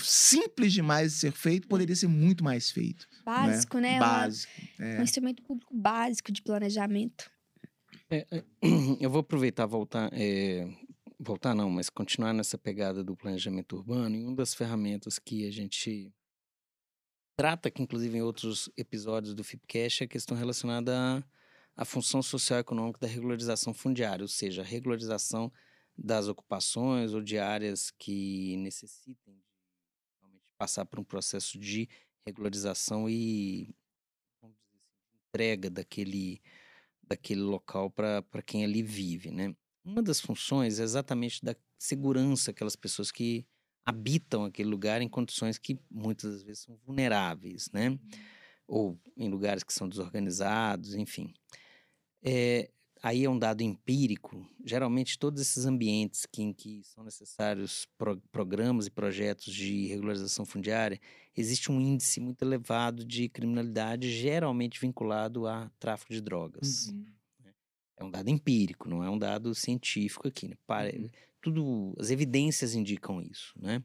simples 0.03 0.73
demais 0.73 1.13
de 1.13 1.17
ser 1.19 1.31
feito, 1.31 1.65
poderia 1.69 1.95
ser 1.95 2.07
muito 2.07 2.43
mais 2.43 2.69
feito. 2.69 3.07
Básico, 3.23 3.77
né? 3.79 3.95
Uma- 3.95 3.99
Básico. 3.99 4.51
é. 4.79 4.99
Um 4.99 5.03
instrumento 5.03 5.41
público 5.43 5.73
básico 5.73 6.29
de 6.29 6.41
planejamento. 6.41 7.31
É, 8.09 8.27
é, 8.29 8.43
eu 8.99 9.09
vou 9.09 9.21
aproveitar 9.21 9.65
voltar, 9.65 10.09
é, 10.11 10.67
voltar 11.21 11.53
não, 11.53 11.69
mas 11.69 11.89
continuar 11.89 12.33
nessa 12.33 12.57
pegada 12.57 13.03
do 13.03 13.15
planejamento 13.15 13.75
urbano. 13.75 14.15
E 14.15 14.25
uma 14.25 14.35
das 14.35 14.55
ferramentas 14.55 15.19
que 15.19 15.47
a 15.47 15.51
gente 15.51 16.11
trata, 17.35 17.69
que 17.69 17.81
inclusive 17.81 18.17
em 18.17 18.21
outros 18.21 18.69
episódios 18.75 19.33
do 19.35 19.43
FIPCast, 19.43 20.03
é 20.03 20.05
a 20.05 20.09
questão 20.09 20.35
relacionada 20.35 20.93
à, 20.97 21.23
à 21.75 21.85
função 21.85 22.21
social 22.21 22.59
e 22.59 22.61
econômica 22.61 22.99
da 22.99 23.07
regularização 23.07 23.73
fundiária, 23.73 24.23
ou 24.23 24.27
seja, 24.27 24.61
a 24.61 24.65
regularização 24.65 25.51
das 25.95 26.27
ocupações 26.27 27.13
ou 27.13 27.21
de 27.21 27.37
áreas 27.37 27.91
que 27.91 28.57
necessitem 28.57 29.35
de 29.35 30.39
passar 30.57 30.85
por 30.85 30.99
um 30.99 31.03
processo 31.03 31.59
de 31.59 31.87
regularização 32.25 33.07
e 33.09 33.75
dizer 34.41 34.43
assim, 34.43 34.55
entrega 35.27 35.69
daquele 35.69 36.41
daquele 37.03 37.41
local 37.41 37.91
para 37.91 38.41
quem 38.45 38.63
ali 38.63 38.81
vive, 38.81 39.31
né? 39.31 39.53
Uma 39.83 40.01
das 40.01 40.19
funções 40.19 40.79
é 40.79 40.83
exatamente 40.83 41.43
da 41.43 41.55
segurança 41.77 42.51
aquelas 42.51 42.75
pessoas 42.75 43.11
que 43.11 43.45
habitam 43.85 44.45
aquele 44.45 44.69
lugar 44.69 45.01
em 45.01 45.09
condições 45.09 45.57
que 45.57 45.79
muitas 45.89 46.33
das 46.33 46.43
vezes 46.43 46.63
são 46.63 46.77
vulneráveis, 46.85 47.69
né? 47.73 47.97
Ou 48.67 48.99
em 49.17 49.27
lugares 49.29 49.63
que 49.63 49.73
são 49.73 49.89
desorganizados, 49.89 50.95
enfim. 50.95 51.33
É, 52.23 52.69
aí 53.01 53.25
é 53.25 53.29
um 53.29 53.37
dado 53.37 53.61
empírico. 53.61 54.45
Geralmente, 54.63 55.17
todos 55.17 55.41
esses 55.41 55.65
ambientes 55.65 56.25
que, 56.25 56.43
em 56.43 56.53
que 56.53 56.83
são 56.83 57.03
necessários 57.03 57.87
pro, 57.97 58.21
programas 58.31 58.85
e 58.85 58.91
projetos 58.91 59.53
de 59.53 59.87
regularização 59.87 60.45
fundiária, 60.45 60.99
existe 61.35 61.71
um 61.71 61.81
índice 61.81 62.19
muito 62.19 62.43
elevado 62.43 63.03
de 63.03 63.27
criminalidade, 63.27 64.11
geralmente 64.11 64.79
vinculado 64.79 65.47
a 65.47 65.69
tráfico 65.79 66.13
de 66.13 66.21
drogas. 66.21 66.87
Uhum. 66.87 67.05
É 68.01 68.03
um 68.03 68.09
dado 68.09 68.29
empírico, 68.29 68.89
não 68.89 69.03
é 69.03 69.09
um 69.09 69.17
dado 69.17 69.53
científico 69.53 70.27
aqui. 70.27 70.47
Né? 70.47 70.55
Para, 70.65 70.91
Uhum. 70.95 71.09
tudo, 71.39 71.95
as 71.99 72.09
evidências 72.09 72.73
indicam 72.73 73.21
isso, 73.21 73.53
né? 73.61 73.83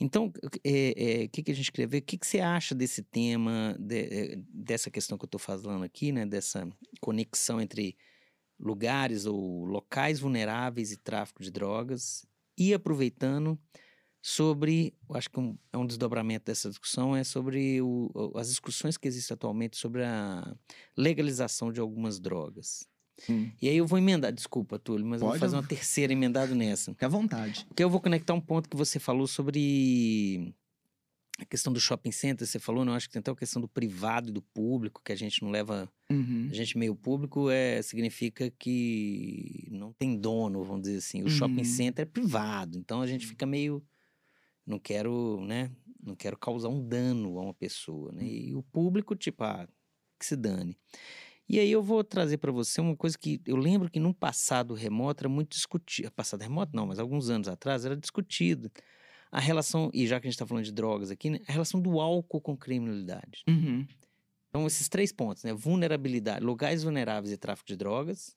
Então, 0.00 0.26
o 0.26 0.48
é, 0.64 1.22
é, 1.24 1.28
que, 1.28 1.42
que 1.42 1.52
a 1.52 1.54
gente 1.54 1.72
queria 1.72 1.88
ver? 1.88 1.98
O 1.98 2.02
que, 2.02 2.18
que 2.18 2.26
você 2.26 2.40
acha 2.40 2.74
desse 2.74 3.02
tema, 3.02 3.76
de- 3.78 4.34
é, 4.34 4.36
dessa 4.52 4.90
questão 4.90 5.18
que 5.18 5.24
eu 5.24 5.26
estou 5.26 5.40
falando 5.40 5.84
aqui, 5.84 6.12
né? 6.12 6.26
Dessa 6.26 6.68
conexão 7.00 7.60
entre 7.60 7.96
lugares 8.58 9.26
ou 9.26 9.64
locais 9.64 10.20
vulneráveis 10.20 10.92
e 10.92 10.96
tráfico 10.98 11.42
de 11.42 11.50
drogas 11.50 12.26
e 12.58 12.74
aproveitando 12.74 13.58
sobre, 14.22 14.94
eu 15.08 15.16
acho 15.16 15.30
que 15.30 15.40
um, 15.40 15.58
é 15.72 15.78
um 15.78 15.86
desdobramento 15.86 16.46
dessa 16.46 16.68
discussão, 16.70 17.16
é 17.16 17.24
sobre 17.24 17.82
o- 17.82 18.32
as 18.36 18.48
discussões 18.50 18.96
que 18.98 19.08
existem 19.08 19.34
atualmente 19.34 19.76
sobre 19.76 20.04
a 20.04 20.56
legalização 20.96 21.72
de 21.72 21.80
algumas 21.80 22.20
drogas. 22.20 22.88
Sim. 23.18 23.52
E 23.60 23.68
aí 23.68 23.76
eu 23.76 23.86
vou 23.86 23.98
emendar, 23.98 24.32
desculpa, 24.32 24.78
Túlio, 24.78 25.06
mas 25.06 25.20
eu 25.20 25.26
vou 25.26 25.32
Pode. 25.32 25.40
fazer 25.40 25.56
uma 25.56 25.62
terceira 25.66 26.12
emendado 26.12 26.54
nessa. 26.54 26.92
Fique 26.92 27.04
à 27.04 27.08
vontade. 27.08 27.64
Porque 27.66 27.82
eu 27.84 27.90
vou 27.90 28.00
conectar 28.00 28.34
um 28.34 28.40
ponto 28.40 28.68
que 28.68 28.76
você 28.76 28.98
falou 28.98 29.26
sobre 29.26 30.54
a 31.38 31.44
questão 31.44 31.72
do 31.72 31.80
shopping 31.80 32.12
center, 32.12 32.46
você 32.46 32.58
falou, 32.58 32.84
não, 32.84 32.94
acho 32.94 33.08
que 33.08 33.12
tem 33.14 33.20
até 33.20 33.30
a 33.30 33.34
questão 33.36 33.60
do 33.60 33.68
privado 33.68 34.28
e 34.28 34.32
do 34.32 34.42
público, 34.42 35.00
que 35.04 35.12
a 35.12 35.16
gente 35.16 35.42
não 35.42 35.50
leva, 35.50 35.90
Uhum. 36.10 36.48
a 36.50 36.54
gente 36.54 36.76
meio 36.76 36.94
público 36.94 37.48
é 37.50 37.80
significa 37.82 38.50
que 38.58 39.66
não 39.70 39.92
tem 39.92 40.16
dono, 40.16 40.62
vamos 40.62 40.82
dizer 40.82 40.98
assim. 40.98 41.22
O 41.22 41.28
shopping 41.28 41.58
Uhum. 41.58 41.64
center 41.64 42.02
é 42.02 42.06
privado, 42.06 42.76
então 42.78 43.00
a 43.00 43.06
gente 43.06 43.26
fica 43.26 43.46
meio 43.46 43.82
não 44.66 44.78
quero, 44.78 45.44
né, 45.44 45.70
não 46.00 46.14
quero 46.14 46.36
causar 46.36 46.68
um 46.68 46.86
dano 46.86 47.38
a 47.38 47.42
uma 47.42 47.54
pessoa, 47.54 48.12
né? 48.12 48.24
E 48.24 48.54
o 48.54 48.62
público, 48.62 49.16
tipo, 49.16 49.42
ah, 49.42 49.66
que 50.20 50.24
se 50.26 50.36
dane. 50.36 50.76
E 51.48 51.58
aí 51.58 51.70
eu 51.70 51.82
vou 51.82 52.02
trazer 52.02 52.38
para 52.38 52.52
você 52.52 52.80
uma 52.80 52.96
coisa 52.96 53.18
que 53.18 53.40
eu 53.46 53.56
lembro 53.56 53.90
que 53.90 54.00
num 54.00 54.12
passado 54.12 54.74
remoto 54.74 55.22
era 55.22 55.28
muito 55.28 55.50
discutido. 55.50 56.10
Passado 56.12 56.40
remoto 56.40 56.74
não, 56.74 56.86
mas 56.86 56.98
alguns 56.98 57.28
anos 57.28 57.48
atrás 57.48 57.84
era 57.84 57.96
discutido 57.96 58.70
a 59.30 59.40
relação, 59.40 59.90
e 59.94 60.06
já 60.06 60.20
que 60.20 60.26
a 60.26 60.30
gente 60.30 60.34
está 60.34 60.46
falando 60.46 60.64
de 60.64 60.72
drogas 60.72 61.10
aqui, 61.10 61.30
né, 61.30 61.40
a 61.48 61.52
relação 61.52 61.80
do 61.80 61.98
álcool 62.00 62.40
com 62.40 62.54
criminalidade. 62.54 63.42
Uhum. 63.48 63.86
Então, 64.50 64.66
esses 64.66 64.90
três 64.90 65.10
pontos, 65.10 65.42
né? 65.42 65.54
Vulnerabilidade, 65.54 66.44
lugares 66.44 66.82
vulneráveis 66.82 67.32
e 67.32 67.38
tráfico 67.38 67.66
de 67.66 67.74
drogas, 67.74 68.36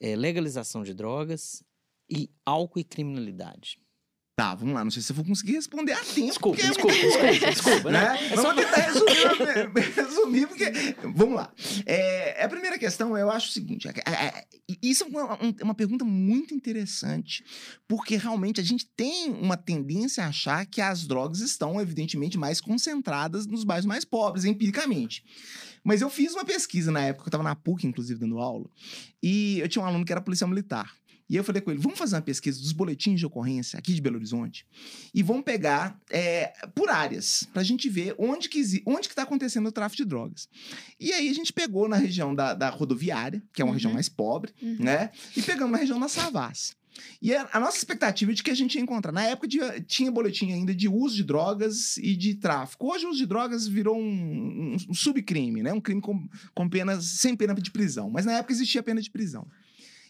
eh, 0.00 0.16
legalização 0.16 0.82
de 0.82 0.92
drogas 0.92 1.62
e 2.10 2.28
álcool 2.44 2.80
e 2.80 2.84
criminalidade. 2.84 3.78
Tá, 4.34 4.54
vamos 4.54 4.74
lá. 4.74 4.82
Não 4.82 4.90
sei 4.90 5.02
se 5.02 5.12
eu 5.12 5.16
vou 5.16 5.24
conseguir 5.24 5.52
responder 5.52 5.92
a 5.92 5.98
tempo. 6.00 6.26
Desculpa, 6.26 6.56
porque 6.56 6.62
é 6.62 6.68
desculpa, 6.70 6.94
desculpa, 6.94 7.50
desculpa, 7.52 7.90
né? 7.90 8.18
É 8.26 8.30
Mas 8.30 8.40
só 8.40 8.54
tentar 8.54 8.76
resumir, 8.80 9.92
resumir, 9.94 10.46
porque... 10.48 10.64
Vamos 11.14 11.34
lá. 11.36 11.52
É, 11.84 12.42
a 12.42 12.48
primeira 12.48 12.78
questão, 12.78 13.16
eu 13.16 13.30
acho 13.30 13.50
o 13.50 13.52
seguinte. 13.52 13.88
é- 13.88 13.92
é- 14.06 14.26
é- 14.38 14.44
isso 14.82 15.04
é 15.04 15.06
uma, 15.06 15.34
um- 15.34 15.54
uma 15.62 15.74
pergunta 15.74 16.02
muito 16.04 16.54
interessante, 16.54 17.44
porque 17.86 18.16
realmente 18.16 18.58
a 18.58 18.64
gente 18.64 18.86
tem 18.96 19.30
uma 19.30 19.56
tendência 19.56 20.24
a 20.24 20.28
achar 20.28 20.64
que 20.64 20.80
as 20.80 21.06
drogas 21.06 21.40
estão, 21.40 21.78
evidentemente, 21.78 22.38
mais 22.38 22.58
concentradas 22.58 23.46
nos 23.46 23.64
bairros 23.64 23.84
mais 23.84 24.04
pobres, 24.04 24.46
empiricamente. 24.46 25.22
Mas 25.84 26.00
eu 26.00 26.08
fiz 26.08 26.32
uma 26.32 26.44
pesquisa 26.44 26.90
na 26.90 27.02
época, 27.02 27.24
eu 27.26 27.28
estava 27.28 27.44
na 27.44 27.54
PUC, 27.56 27.86
inclusive, 27.86 28.18
dando 28.20 28.38
aula, 28.38 28.64
e 29.22 29.58
eu 29.58 29.68
tinha 29.68 29.82
um 29.82 29.86
aluno 29.86 30.04
que 30.06 30.12
era 30.12 30.20
policial 30.22 30.48
militar. 30.48 30.90
E 31.32 31.36
eu 31.36 31.42
falei 31.42 31.62
com 31.62 31.70
ele, 31.70 31.80
vamos 31.80 31.98
fazer 31.98 32.14
uma 32.16 32.20
pesquisa 32.22 32.60
dos 32.60 32.72
boletins 32.72 33.18
de 33.18 33.24
ocorrência 33.24 33.78
aqui 33.78 33.94
de 33.94 34.02
Belo 34.02 34.16
Horizonte 34.16 34.66
e 35.14 35.22
vamos 35.22 35.44
pegar 35.44 35.98
é, 36.10 36.52
por 36.74 36.90
áreas, 36.90 37.48
para 37.52 37.62
a 37.62 37.64
gente 37.64 37.88
ver 37.88 38.14
onde 38.18 38.50
que 38.50 38.60
onde 38.84 39.08
que 39.08 39.12
está 39.12 39.22
acontecendo 39.22 39.66
o 39.66 39.72
tráfico 39.72 40.02
de 40.02 40.08
drogas. 40.08 40.46
E 41.00 41.10
aí 41.10 41.30
a 41.30 41.34
gente 41.34 41.50
pegou 41.50 41.88
na 41.88 41.96
região 41.96 42.34
da, 42.34 42.52
da 42.52 42.68
rodoviária, 42.68 43.42
que 43.54 43.62
é 43.62 43.64
uma 43.64 43.70
Uhum. 43.70 43.74
região 43.76 43.92
mais 43.94 44.10
pobre, 44.10 44.52
Uhum. 44.60 44.76
né? 44.78 45.10
E 45.34 45.40
pegamos 45.40 45.72
na 45.72 45.78
região 45.78 45.98
da 45.98 46.06
Savassi. 46.08 46.74
E 47.22 47.34
a, 47.34 47.48
a 47.54 47.58
nossa 47.58 47.78
expectativa 47.78 48.30
é 48.30 48.34
de 48.34 48.42
que 48.42 48.50
a 48.50 48.54
gente 48.54 48.74
ia 48.74 48.82
encontrar. 48.82 49.10
Na 49.12 49.24
época 49.24 49.48
de- 49.48 49.80
tinha 49.86 50.10
boletim 50.12 50.52
ainda 50.52 50.74
de 50.74 50.86
uso 50.86 51.16
de 51.16 51.24
drogas 51.24 51.96
e 51.96 52.14
de 52.14 52.34
tráfico. 52.34 52.92
Hoje 52.92 53.06
o 53.06 53.08
uso 53.08 53.18
de 53.18 53.24
drogas 53.26 53.66
virou 53.66 53.96
um, 53.96 54.02
um- 54.74 54.76
um 54.90 54.94
subcrime, 54.94 55.62
né? 55.62 55.72
Um 55.72 55.80
crime 55.80 56.02
com, 56.02 56.28
com 56.54 56.68
penas, 56.68 57.06
sem 57.06 57.34
pena 57.34 57.54
de 57.54 57.70
prisão. 57.70 58.10
Mas 58.10 58.26
na 58.26 58.32
época 58.34 58.52
existia 58.52 58.82
pena 58.82 59.00
de 59.00 59.10
prisão. 59.10 59.46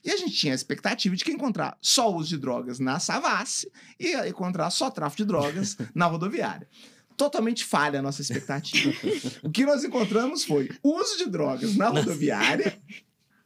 E 0.04 0.10
a 0.10 0.16
gente 0.16 0.32
tinha 0.32 0.52
a 0.52 0.56
expectativa 0.56 1.14
de 1.14 1.24
que 1.24 1.30
encontrar 1.30 1.78
só 1.80 2.12
uso 2.12 2.30
de 2.30 2.38
drogas 2.38 2.78
na 2.78 2.98
Savassi 2.98 3.70
e 3.98 4.14
encontrar 4.28 4.70
só 4.70 4.90
tráfico 4.90 5.22
de 5.22 5.28
drogas 5.28 5.76
na 5.94 6.06
rodoviária. 6.06 6.68
Totalmente 7.16 7.64
falha 7.64 8.00
a 8.00 8.02
nossa 8.02 8.20
expectativa. 8.20 8.92
o 9.42 9.50
que 9.50 9.64
nós 9.64 9.84
encontramos 9.84 10.44
foi 10.44 10.70
uso 10.82 11.18
de 11.18 11.30
drogas 11.30 11.76
na 11.76 11.88
rodoviária 11.88 12.80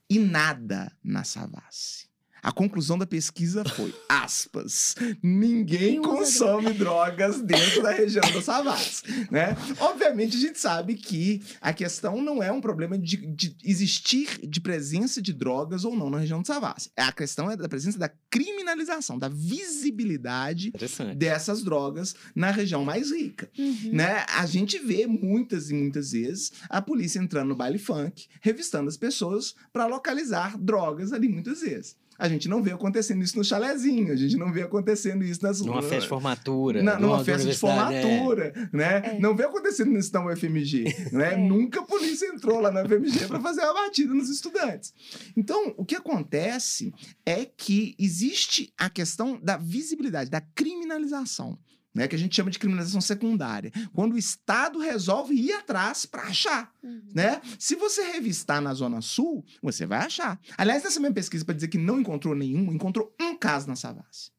e 0.09 0.19
nada 0.19 0.91
na 1.05 1.25
Savassi. 1.25 2.06
A 2.47 2.53
conclusão 2.53 2.97
da 2.97 3.05
pesquisa 3.05 3.65
foi, 3.65 3.93
aspas, 4.09 4.95
ninguém 5.21 6.01
consome 6.01 6.73
drogas 6.75 7.41
dentro 7.43 7.83
da 7.83 7.91
região 7.91 8.23
da 8.33 8.39
Savassi, 8.41 9.03
né? 9.33 9.57
Obviamente 9.81 10.37
a 10.37 10.41
gente 10.41 10.61
sabe 10.61 10.95
que 10.95 11.43
a 11.61 11.73
questão 11.73 12.23
não 12.23 12.41
é 12.41 12.53
um 12.53 12.61
problema 12.61 12.97
de, 12.97 13.17
de 13.17 13.57
existir 13.65 14.47
de 14.47 14.61
presença 14.61 15.21
de 15.21 15.33
drogas 15.33 15.85
ou 15.85 15.97
não 15.97 16.09
na 16.09 16.19
região 16.19 16.41
do 16.41 16.47
Savassi. 16.47 16.89
A 16.97 17.11
questão 17.11 17.51
é 17.51 17.57
da 17.57 17.69
presença 17.69 17.99
da 17.99 18.09
criminalização, 18.31 19.19
da 19.19 19.29
visibilidade 19.29 20.73
dessas 21.17 21.65
drogas 21.65 22.15
na 22.33 22.53
região 22.53 22.85
mais 22.85 23.11
rica 23.11 23.51
Uhum. 23.59 23.91
né? 23.93 24.25
A 24.29 24.47
gente 24.47 24.79
vê 24.79 25.07
muitas 25.07 25.71
e 25.71 25.75
muitas 25.75 26.13
vezes 26.13 26.53
a 26.69 26.81
polícia 26.81 27.19
entrando 27.19 27.49
no 27.49 27.57
baile 27.57 27.79
funk, 27.79 28.27
revistando 28.41 28.89
as 28.89 28.97
pessoas 28.97 29.53
para 29.73 29.87
localizar 29.87 30.57
drogas 30.57 31.13
ali 31.13 31.29
muitas 31.29 31.61
vezes. 31.63 31.97
A 32.19 32.29
gente 32.29 32.49
não 32.49 32.63
vê 32.63 32.73
acontecendo 32.73 33.23
isso 33.23 33.37
no 33.37 33.45
chalezinho, 33.45 34.13
a 34.13 34.17
gente 34.17 34.37
não 34.37 34.53
vê 34.53 34.63
acontecendo 34.63 35.23
isso 35.25 35.43
nas 35.43 35.61
Numa 35.61 35.83
festa 35.83 36.01
de 36.01 36.09
formatura. 36.09 36.83
na- 36.83 36.95
numa 36.99 37.17
numa 37.17 37.25
festa 37.25 37.45
de 37.45 37.51
é. 37.51 37.55
formatura, 37.55 38.69
né? 38.73 39.03
É. 39.05 39.19
Não 39.21 39.35
vê 39.37 39.45
acontecendo 39.45 39.97
isso 39.99 40.13
na 40.13 40.25
UFMG, 40.27 40.85
né? 41.13 41.35
É. 41.35 41.37
Nunca 41.37 41.81
a 41.81 41.85
polícia 41.85 42.27
entrou 42.27 42.61
lá 42.61 42.71
na 42.71 42.83
UFMG 42.83 43.27
para 43.27 43.41
fazer 43.41 43.61
uma 43.63 43.75
batida 43.75 44.15
nos 44.15 44.29
estudantes. 44.31 44.95
Então, 45.37 45.75
o 45.77 45.85
que 45.85 45.95
acontece 45.97 46.93
é 47.25 47.45
que 47.45 47.95
existe 47.99 48.73
a 48.79 48.89
questão 48.89 49.39
da 49.43 49.57
visibilidade, 49.57 50.31
da 50.31 50.41
criminalização. 50.41 51.59
Né, 51.97 52.07
que 52.07 52.15
a 52.15 52.19
gente 52.19 52.37
chama 52.37 52.51
de 52.51 52.59
criminalização 52.59 53.01
secundária. 53.01 53.73
Quando 53.95 54.13
o 54.13 54.19
Estado 54.19 54.79
resolve 54.79 55.35
ir 55.35 55.53
atrás 55.53 56.05
para 56.05 56.25
achar 56.25 56.71
Uhum. 56.83 57.01
né? 57.15 57.41
Se 57.59 57.75
você 57.75 58.13
revistar 58.13 58.61
na 58.61 58.75
Zona 58.75 59.01
Sul, 59.01 59.45
você 59.63 59.87
vai 59.87 60.01
achar. 60.01 60.39
Aliás, 60.59 60.85
nessa 60.85 61.01
mesma 61.01 61.15
pesquisa, 61.15 61.45
para 61.45 61.55
dizer 61.55 61.69
que 61.69 61.79
não 61.79 61.99
encontrou 61.99 62.35
nenhum, 62.35 62.71
encontrou 62.71 63.13
um 63.19 63.35
caso 63.35 63.67
na 63.67 63.75
Savassi. 63.75 64.31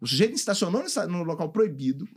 O 0.00 0.06
sujeito 0.06 0.34
estacionou 0.34 0.82
no, 0.82 1.08
no 1.08 1.22
local 1.24 1.50
proibido. 1.50 2.08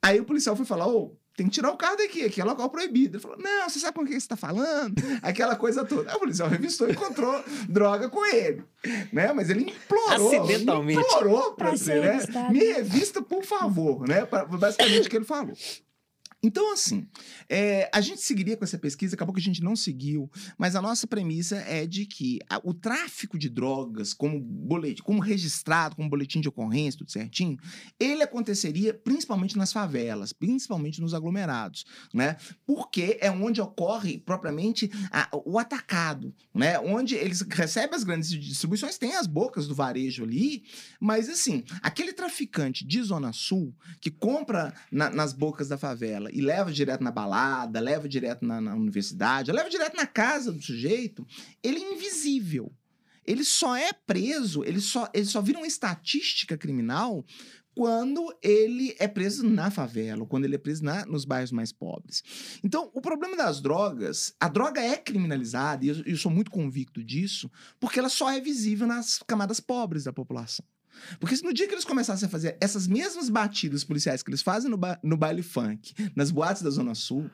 Aí 0.00 0.20
o 0.20 0.24
policial 0.24 0.54
foi 0.56 0.64
falar: 0.64 0.86
Ô, 0.86 1.18
tem 1.38 1.46
que 1.46 1.52
tirar 1.52 1.70
o 1.70 1.76
carro 1.76 1.96
daqui, 1.96 2.24
aqui 2.24 2.40
é 2.40 2.44
local 2.44 2.68
proibido. 2.68 3.16
Ele 3.16 3.22
falou: 3.22 3.38
Não, 3.38 3.70
você 3.70 3.78
sabe 3.78 3.94
com 3.94 4.02
o 4.02 4.04
que 4.04 4.10
você 4.10 4.16
está 4.16 4.36
falando? 4.36 4.96
Aquela 5.22 5.54
coisa 5.54 5.84
toda. 5.84 6.10
Aí 6.10 6.16
o 6.16 6.18
policial 6.18 6.48
revistou 6.48 6.88
e 6.88 6.92
encontrou 6.92 7.44
droga 7.68 8.08
com 8.08 8.26
ele. 8.26 8.64
Né? 9.12 9.32
Mas 9.32 9.48
ele 9.48 9.70
implorou. 9.70 10.36
Acidentalmente. 10.36 11.00
Implorou 11.00 11.54
você, 11.56 11.76
ser 11.76 12.00
né? 12.02 12.48
Me 12.50 12.58
revista, 12.58 13.22
por 13.22 13.44
favor. 13.44 14.08
Né? 14.08 14.26
Basicamente 14.58 15.06
o 15.06 15.10
que 15.10 15.16
ele 15.16 15.24
falou. 15.24 15.54
Então, 16.40 16.72
assim, 16.72 17.08
é, 17.48 17.90
a 17.92 18.00
gente 18.00 18.20
seguiria 18.20 18.56
com 18.56 18.62
essa 18.62 18.78
pesquisa, 18.78 19.16
acabou 19.16 19.34
que 19.34 19.40
a 19.40 19.42
gente 19.42 19.60
não 19.60 19.74
seguiu, 19.74 20.30
mas 20.56 20.76
a 20.76 20.80
nossa 20.82 21.04
premissa 21.04 21.56
é 21.56 21.84
de 21.84 22.06
que 22.06 22.38
a- 22.48 22.60
o 22.62 22.72
tráfico 22.72 23.36
de 23.36 23.48
drogas, 23.48 24.14
como 24.14 24.38
boletim, 24.38 25.02
como 25.02 25.20
registrado, 25.20 25.96
como 25.96 26.08
boletim 26.08 26.40
de 26.40 26.48
ocorrência, 26.48 26.98
tudo 26.98 27.10
certinho, 27.10 27.58
ele 27.98 28.22
aconteceria 28.22 28.94
principalmente 28.94 29.58
nas 29.58 29.72
favelas, 29.72 30.32
principalmente 30.32 31.00
nos 31.00 31.12
aglomerados, 31.12 31.84
né? 32.14 32.36
Porque 32.64 33.18
é 33.20 33.28
onde 33.32 33.60
ocorre 33.60 34.18
propriamente 34.18 34.88
a- 35.10 35.28
o 35.44 35.58
atacado, 35.58 36.32
né? 36.54 36.78
Onde 36.78 37.16
eles 37.16 37.40
recebem 37.40 37.96
as 37.96 38.04
grandes 38.04 38.30
distribuições, 38.30 38.96
tem 38.96 39.16
as 39.16 39.26
bocas 39.26 39.66
do 39.66 39.74
varejo 39.74 40.22
ali, 40.22 40.62
mas 41.00 41.28
assim, 41.28 41.64
aquele 41.82 42.12
traficante 42.12 42.86
de 42.86 43.02
Zona 43.02 43.32
Sul 43.32 43.74
que 44.00 44.10
compra 44.10 44.72
na- 44.92 45.10
nas 45.10 45.32
bocas 45.32 45.66
da 45.66 45.76
favela 45.76 46.27
e 46.32 46.40
leva 46.40 46.72
direto 46.72 47.02
na 47.02 47.10
balada, 47.10 47.80
leva 47.80 48.08
direto 48.08 48.44
na, 48.44 48.60
na 48.60 48.74
universidade, 48.74 49.52
leva 49.52 49.68
direto 49.68 49.96
na 49.96 50.06
casa 50.06 50.52
do 50.52 50.62
sujeito, 50.62 51.26
ele 51.62 51.78
é 51.78 51.92
invisível. 51.92 52.72
Ele 53.26 53.44
só 53.44 53.76
é 53.76 53.92
preso, 53.92 54.64
ele 54.64 54.80
só, 54.80 55.08
ele 55.12 55.26
só 55.26 55.42
vira 55.42 55.58
uma 55.58 55.66
estatística 55.66 56.56
criminal 56.56 57.24
quando 57.78 58.34
ele 58.42 58.96
é 58.98 59.06
preso 59.06 59.48
na 59.48 59.70
favela, 59.70 60.26
quando 60.26 60.46
ele 60.46 60.56
é 60.56 60.58
preso 60.58 60.82
na, 60.82 61.06
nos 61.06 61.24
bairros 61.24 61.52
mais 61.52 61.70
pobres. 61.70 62.24
Então, 62.64 62.90
o 62.92 63.00
problema 63.00 63.36
das 63.36 63.60
drogas, 63.60 64.34
a 64.40 64.48
droga 64.48 64.80
é 64.80 64.96
criminalizada, 64.96 65.84
e 65.84 65.88
eu, 65.88 66.02
eu 66.04 66.16
sou 66.16 66.32
muito 66.32 66.50
convicto 66.50 67.04
disso, 67.04 67.48
porque 67.78 68.00
ela 68.00 68.08
só 68.08 68.32
é 68.32 68.40
visível 68.40 68.84
nas 68.84 69.22
camadas 69.24 69.60
pobres 69.60 70.04
da 70.04 70.12
população. 70.12 70.66
Porque 71.18 71.36
se 71.36 71.44
no 71.44 71.52
dia 71.52 71.66
que 71.66 71.74
eles 71.74 71.84
começassem 71.84 72.26
a 72.26 72.30
fazer 72.30 72.56
essas 72.60 72.86
mesmas 72.86 73.28
batidas 73.28 73.84
policiais 73.84 74.22
que 74.22 74.30
eles 74.30 74.42
fazem 74.42 74.70
no, 74.70 74.76
ba 74.76 74.98
no 75.02 75.16
baile 75.16 75.42
funk, 75.42 75.94
nas 76.14 76.30
boates 76.30 76.62
da 76.62 76.70
Zona 76.70 76.94
Sul, 76.94 77.30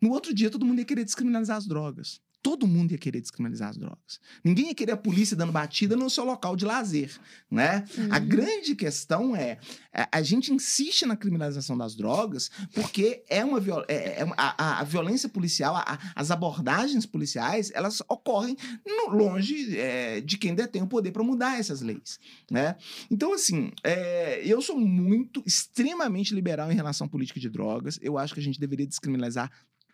no 0.00 0.10
outro 0.10 0.34
dia 0.34 0.50
todo 0.50 0.64
mundo 0.64 0.78
ia 0.78 0.84
querer 0.84 1.04
descriminalizar 1.04 1.56
as 1.56 1.66
drogas 1.66 2.20
todo 2.42 2.66
mundo 2.66 2.92
ia 2.92 2.98
querer 2.98 3.20
descriminalizar 3.20 3.70
as 3.70 3.76
drogas. 3.76 4.20
Ninguém 4.42 4.68
ia 4.68 4.74
querer 4.74 4.92
a 4.92 4.96
polícia 4.96 5.36
dando 5.36 5.52
batida 5.52 5.96
no 5.96 6.08
seu 6.08 6.24
local 6.24 6.56
de 6.56 6.64
lazer, 6.64 7.18
né? 7.50 7.84
Uhum. 7.96 8.08
A 8.10 8.18
grande 8.18 8.74
questão 8.74 9.36
é, 9.36 9.58
a, 9.92 10.02
é, 10.02 10.08
a, 10.10 10.22
gente 10.22 10.52
insiste 10.52 11.04
na 11.04 11.16
criminalização 11.16 11.76
das 11.76 11.94
drogas 11.94 12.50
porque 12.74 13.22
é 13.28 13.44
uma 13.44 13.60
é, 13.88 14.22
é 14.22 14.26
a, 14.36 14.80
a, 14.80 14.84
violência 14.84 15.28
policial, 15.28 15.76
a, 15.76 15.98
as 16.14 16.30
abordagens 16.30 17.04
policiais, 17.04 17.70
elas 17.74 18.00
ocorrem 18.08 18.56
no, 18.86 19.10
longe 19.10 19.76
é, 19.78 20.20
de 20.20 20.38
quem 20.38 20.54
detém 20.54 20.82
o 20.82 20.86
poder 20.86 21.12
para 21.12 21.22
mudar 21.22 21.58
essas 21.58 21.82
leis, 21.82 22.18
né? 22.50 22.76
Então, 23.10 23.34
assim, 23.34 23.70
é, 23.84 24.40
eu 24.44 24.62
sou 24.62 24.78
muito, 24.78 25.42
extremamente 25.46 26.34
liberal 26.34 26.72
em 26.72 26.74
relação 26.74 27.06
à 27.06 27.10
política 27.10 27.38
de 27.38 27.48
drogas. 27.48 27.98
Eu 28.00 28.16
acho 28.16 28.32
que 28.32 28.40
a 28.40 28.42
gente 28.42 28.58
deveria 28.58 28.86
descriminalizar 28.86 29.50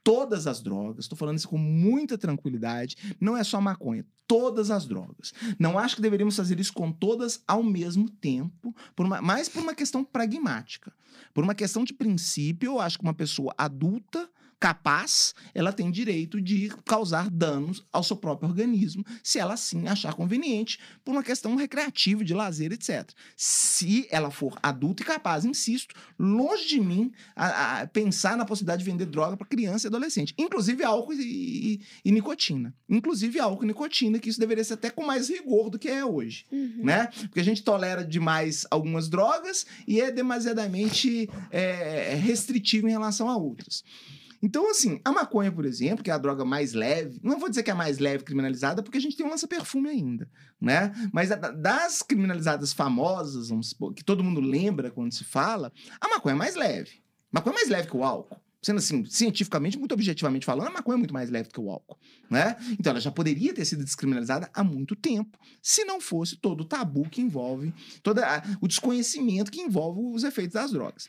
todas 0.07 0.47
as 0.47 0.63
drogas. 0.63 1.05
Estou 1.05 1.19
falando 1.19 1.39
isso 1.39 1.49
com 1.49 1.59
muita 1.59 2.17
tranquilidade. 2.17 3.17
Não 3.21 3.37
é 3.37 3.43
só 3.43 3.61
maconha, 3.61 4.07
todas 4.25 4.71
as 4.71 4.87
drogas. 4.87 5.35
Não 5.59 5.77
acho 5.77 5.97
que 5.97 6.03
deveríamos 6.03 6.37
fazer 6.37 6.61
isso 6.61 6.73
com 6.73 6.93
todas 6.93 7.43
ao 7.45 7.61
mesmo 7.61 8.09
tempo, 8.09 8.73
por 8.95 9.05
uma, 9.05 9.21
mais 9.21 9.49
por 9.49 9.61
uma 9.61 9.75
questão 9.75 10.05
pragmática. 10.05 10.93
Por 11.35 11.43
uma 11.43 11.57
questão 11.57 11.83
de 11.83 11.93
princípio, 11.93 12.75
eu 12.75 12.81
acho 12.81 12.99
que 12.99 13.05
uma 13.05 13.15
pessoa 13.15 13.53
adulta 13.59 14.31
capaz, 14.59 15.35
ela 15.55 15.73
tem 15.73 15.91
direito 15.91 16.41
de 16.41 16.73
causar 16.85 17.29
danos 17.31 17.85
ao 17.93 18.03
seu 18.03 18.17
próprio 18.17 18.49
organismo, 18.49 19.05
se 19.23 19.39
ela 19.39 19.55
assim 19.55 19.87
achar 19.87 20.15
conveniente, 20.15 20.79
por 21.05 21.13
uma 21.13 21.23
questão 21.23 21.55
recreativa, 21.57 22.25
de 22.25 22.33
lazer, 22.33 22.73
etc. 22.73 23.11
Se 23.37 24.07
ela 24.11 24.31
for 24.31 24.59
adulta 24.63 25.03
e 25.03 25.07
capaz, 25.07 25.45
insisto, 25.45 25.95
longe 26.19 26.67
de 26.67 26.81
mim 26.81 27.13
a, 27.35 27.81
a 27.81 27.87
pensar 27.87 28.37
na 28.37 28.45
possibilidade 28.45 28.83
de 28.83 28.91
vender 28.91 29.07
droga 29.07 29.37
para 29.37 29.47
criança 29.47 29.87
e 29.87 29.89
adolescente, 29.89 30.35
inclusive 30.39 30.83
álcool 30.83 31.13
e, 31.13 31.21
e, 31.23 31.81
e, 32.05 32.13
nicotina. 32.13 32.75
Inclusive 32.89 33.39
álcool 33.39 33.65
e 33.65 33.67
nicotina, 33.69 34.19
que 34.19 34.31
isso 34.31 34.41
deveria 34.41 34.65
ser 34.65 34.75
até 34.75 34.91
com 34.91 35.05
mais 35.05 35.29
rigor 35.29 35.69
do 35.69 35.79
que 35.79 35.89
é 35.89 36.05
hoje, 36.05 36.47
uhum. 36.51 36.81
né? 36.83 37.07
Porque 37.07 37.41
a 37.41 37.45
gente 37.45 37.63
tolera 37.63 38.05
demais 38.05 38.67
algumas 38.71 39.09
drogas 39.09 39.67
e 39.87 40.01
é 40.01 40.11
demasiadamente 40.11 41.29
é, 41.51 42.15
restritivo 42.15 42.89
em 42.89 42.93
relação 42.93 43.29
a 43.29 43.37
outras. 43.37 43.85
Então, 44.43 44.71
assim, 44.71 45.01
a 45.05 45.13
maconha, 45.13 45.51
por 45.51 45.65
exemplo, 45.65 46.05
que 46.05 46.11
é 46.11 46.15
a 46.15 46.19
droga 46.19 46.45
mais 46.45 46.73
leve, 46.73 47.21
não 47.23 47.39
vou 47.39 47.49
dizer 47.49 47.63
que 47.63 47.71
é 47.71 47.73
a 47.73 47.77
mais 47.77 47.99
leve 47.99 48.25
criminalizada, 48.25 48.83
porque 48.83 48.99
a 48.99 49.01
gente 49.01 49.17
tem 49.17 49.27
um 49.27 49.31
lança-perfume 49.31 49.89
ainda, 49.89 50.29
né? 50.61 50.93
Mas 51.13 51.31
a, 51.33 51.37
das 51.37 52.03
criminalizadas 52.03 52.73
famosas, 52.73 53.49
vamos 53.49 53.71
supor, 53.71 53.95
que 53.95 54.05
todo 54.05 54.25
mundo 54.25 54.41
lembra 54.41 54.91
quando 54.91 55.13
se 55.13 55.25
fala, 55.25 55.73
a 56.01 56.09
maconha 56.09 56.35
é 56.35 56.39
mais 56.39 56.55
leve. 56.55 57.03
A 57.33 57.39
maconha 57.39 57.55
é 57.55 57.59
mais 57.59 57.69
leve 57.69 57.89
que 57.89 57.97
o 57.97 58.05
álcool. 58.05 58.41
Sendo 58.63 58.79
assim, 58.79 59.05
cientificamente, 59.05 59.79
muito 59.79 59.93
objetivamente 59.93 60.45
falando, 60.45 60.69
a 60.69 60.73
maconha 60.73 60.97
é 60.97 60.99
muito 60.99 61.15
mais 61.15 61.31
leve 61.31 61.51
que 61.51 61.61
o 61.61 61.71
álcool, 61.71 61.97
né? 62.29 62.57
Então 62.73 62.91
ela 62.91 63.01
já 63.01 63.13
poderia 63.13 63.55
ter 63.55 63.65
sido 63.65 63.85
descriminalizada 63.85 64.51
há 64.53 64.65
muito 64.65 64.97
tempo, 64.97 65.39
se 65.63 65.85
não 65.85 66.01
fosse 66.01 66.37
todo 66.37 66.63
o 66.63 66.65
tabu 66.65 67.09
que 67.09 67.21
envolve, 67.21 67.73
todo 68.03 68.21
o 68.61 68.67
desconhecimento 68.67 69.53
que 69.53 69.61
envolve 69.61 70.01
os 70.13 70.25
efeitos 70.25 70.55
das 70.55 70.73
drogas. 70.73 71.09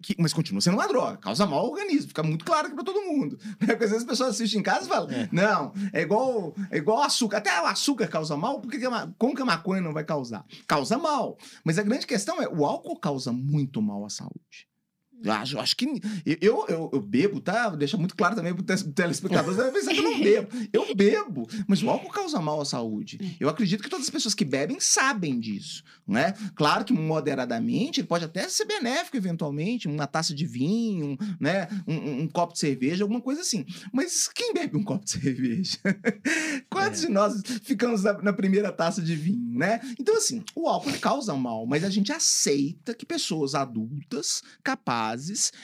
Que, 0.00 0.14
mas 0.18 0.32
continua 0.32 0.60
sendo 0.60 0.74
uma 0.74 0.86
droga, 0.86 1.16
causa 1.16 1.44
mal 1.44 1.58
ao 1.58 1.70
organismo, 1.70 2.08
fica 2.08 2.22
muito 2.22 2.44
claro 2.44 2.70
pra 2.72 2.84
todo 2.84 3.02
mundo. 3.02 3.38
Né? 3.60 3.66
Porque 3.66 3.84
às 3.84 3.90
vezes 3.90 4.04
as 4.04 4.04
pessoas 4.04 4.30
assistem 4.30 4.60
em 4.60 4.62
casa 4.62 4.86
e 4.86 4.88
falam: 4.88 5.10
é. 5.10 5.28
não, 5.32 5.72
é 5.92 6.02
igual, 6.02 6.54
é 6.70 6.76
igual 6.76 7.02
açúcar. 7.02 7.38
Até 7.38 7.60
o 7.60 7.66
açúcar 7.66 8.06
causa 8.06 8.36
mal, 8.36 8.60
porque 8.60 8.78
como 9.18 9.34
que 9.34 9.42
a 9.42 9.44
maconha 9.44 9.80
não 9.80 9.92
vai 9.92 10.04
causar? 10.04 10.44
Causa 10.66 10.96
mal. 10.96 11.36
Mas 11.64 11.78
a 11.78 11.82
grande 11.82 12.06
questão 12.06 12.40
é: 12.40 12.48
o 12.48 12.64
álcool 12.64 12.98
causa 13.00 13.32
muito 13.32 13.82
mal 13.82 14.04
à 14.04 14.08
saúde. 14.08 14.68
Acho, 15.26 15.58
acho 15.58 15.76
que. 15.76 15.86
Eu, 16.40 16.64
eu, 16.68 16.90
eu, 16.92 17.00
bebo, 17.00 17.40
tá? 17.40 17.70
Deixa 17.70 17.96
muito 17.96 18.14
claro 18.14 18.36
também 18.36 18.54
pro 18.54 18.64
telespectador. 18.64 19.54
Você 19.54 19.62
vai 19.62 19.72
pensar 19.72 19.92
que 19.92 19.98
eu 19.98 20.04
não 20.04 20.18
bebo. 20.20 20.48
Eu 20.72 20.94
bebo, 20.94 21.48
mas 21.66 21.82
o 21.82 21.90
álcool 21.90 22.10
causa 22.10 22.40
mal 22.40 22.60
à 22.60 22.64
saúde. 22.64 23.36
Eu 23.40 23.48
acredito 23.48 23.82
que 23.82 23.90
todas 23.90 24.06
as 24.06 24.10
pessoas 24.10 24.34
que 24.34 24.44
bebem 24.44 24.78
sabem 24.80 25.38
disso. 25.40 25.82
Né? 26.06 26.32
Claro 26.54 26.84
que 26.84 26.92
moderadamente, 26.92 28.00
ele 28.00 28.06
pode 28.06 28.24
até 28.24 28.48
ser 28.48 28.64
benéfico, 28.64 29.16
eventualmente, 29.16 29.88
uma 29.88 30.06
taça 30.06 30.34
de 30.34 30.46
vinho, 30.46 31.18
né? 31.38 31.68
Um, 31.86 31.94
um, 31.94 32.20
um 32.22 32.28
copo 32.28 32.52
de 32.52 32.60
cerveja, 32.60 33.04
alguma 33.04 33.20
coisa 33.20 33.40
assim. 33.40 33.66
Mas 33.92 34.28
quem 34.28 34.54
bebe 34.54 34.76
um 34.76 34.84
copo 34.84 35.04
de 35.04 35.10
cerveja? 35.12 35.78
Quantos 36.70 37.02
é. 37.02 37.06
de 37.06 37.12
nós 37.12 37.42
ficamos 37.62 38.02
na, 38.02 38.14
na, 38.22 38.32
primeira 38.32 38.72
taça 38.72 39.02
de 39.02 39.14
vinho, 39.14 39.58
né? 39.58 39.80
Então, 39.98 40.16
assim, 40.16 40.42
o 40.54 40.68
álcool 40.68 40.92
causa 40.98 41.34
mal, 41.34 41.66
mas 41.66 41.84
a 41.84 41.90
gente 41.90 42.12
aceita 42.12 42.94
que 42.94 43.04
pessoas 43.04 43.54
adultas, 43.54 44.42
capazes, 44.62 45.07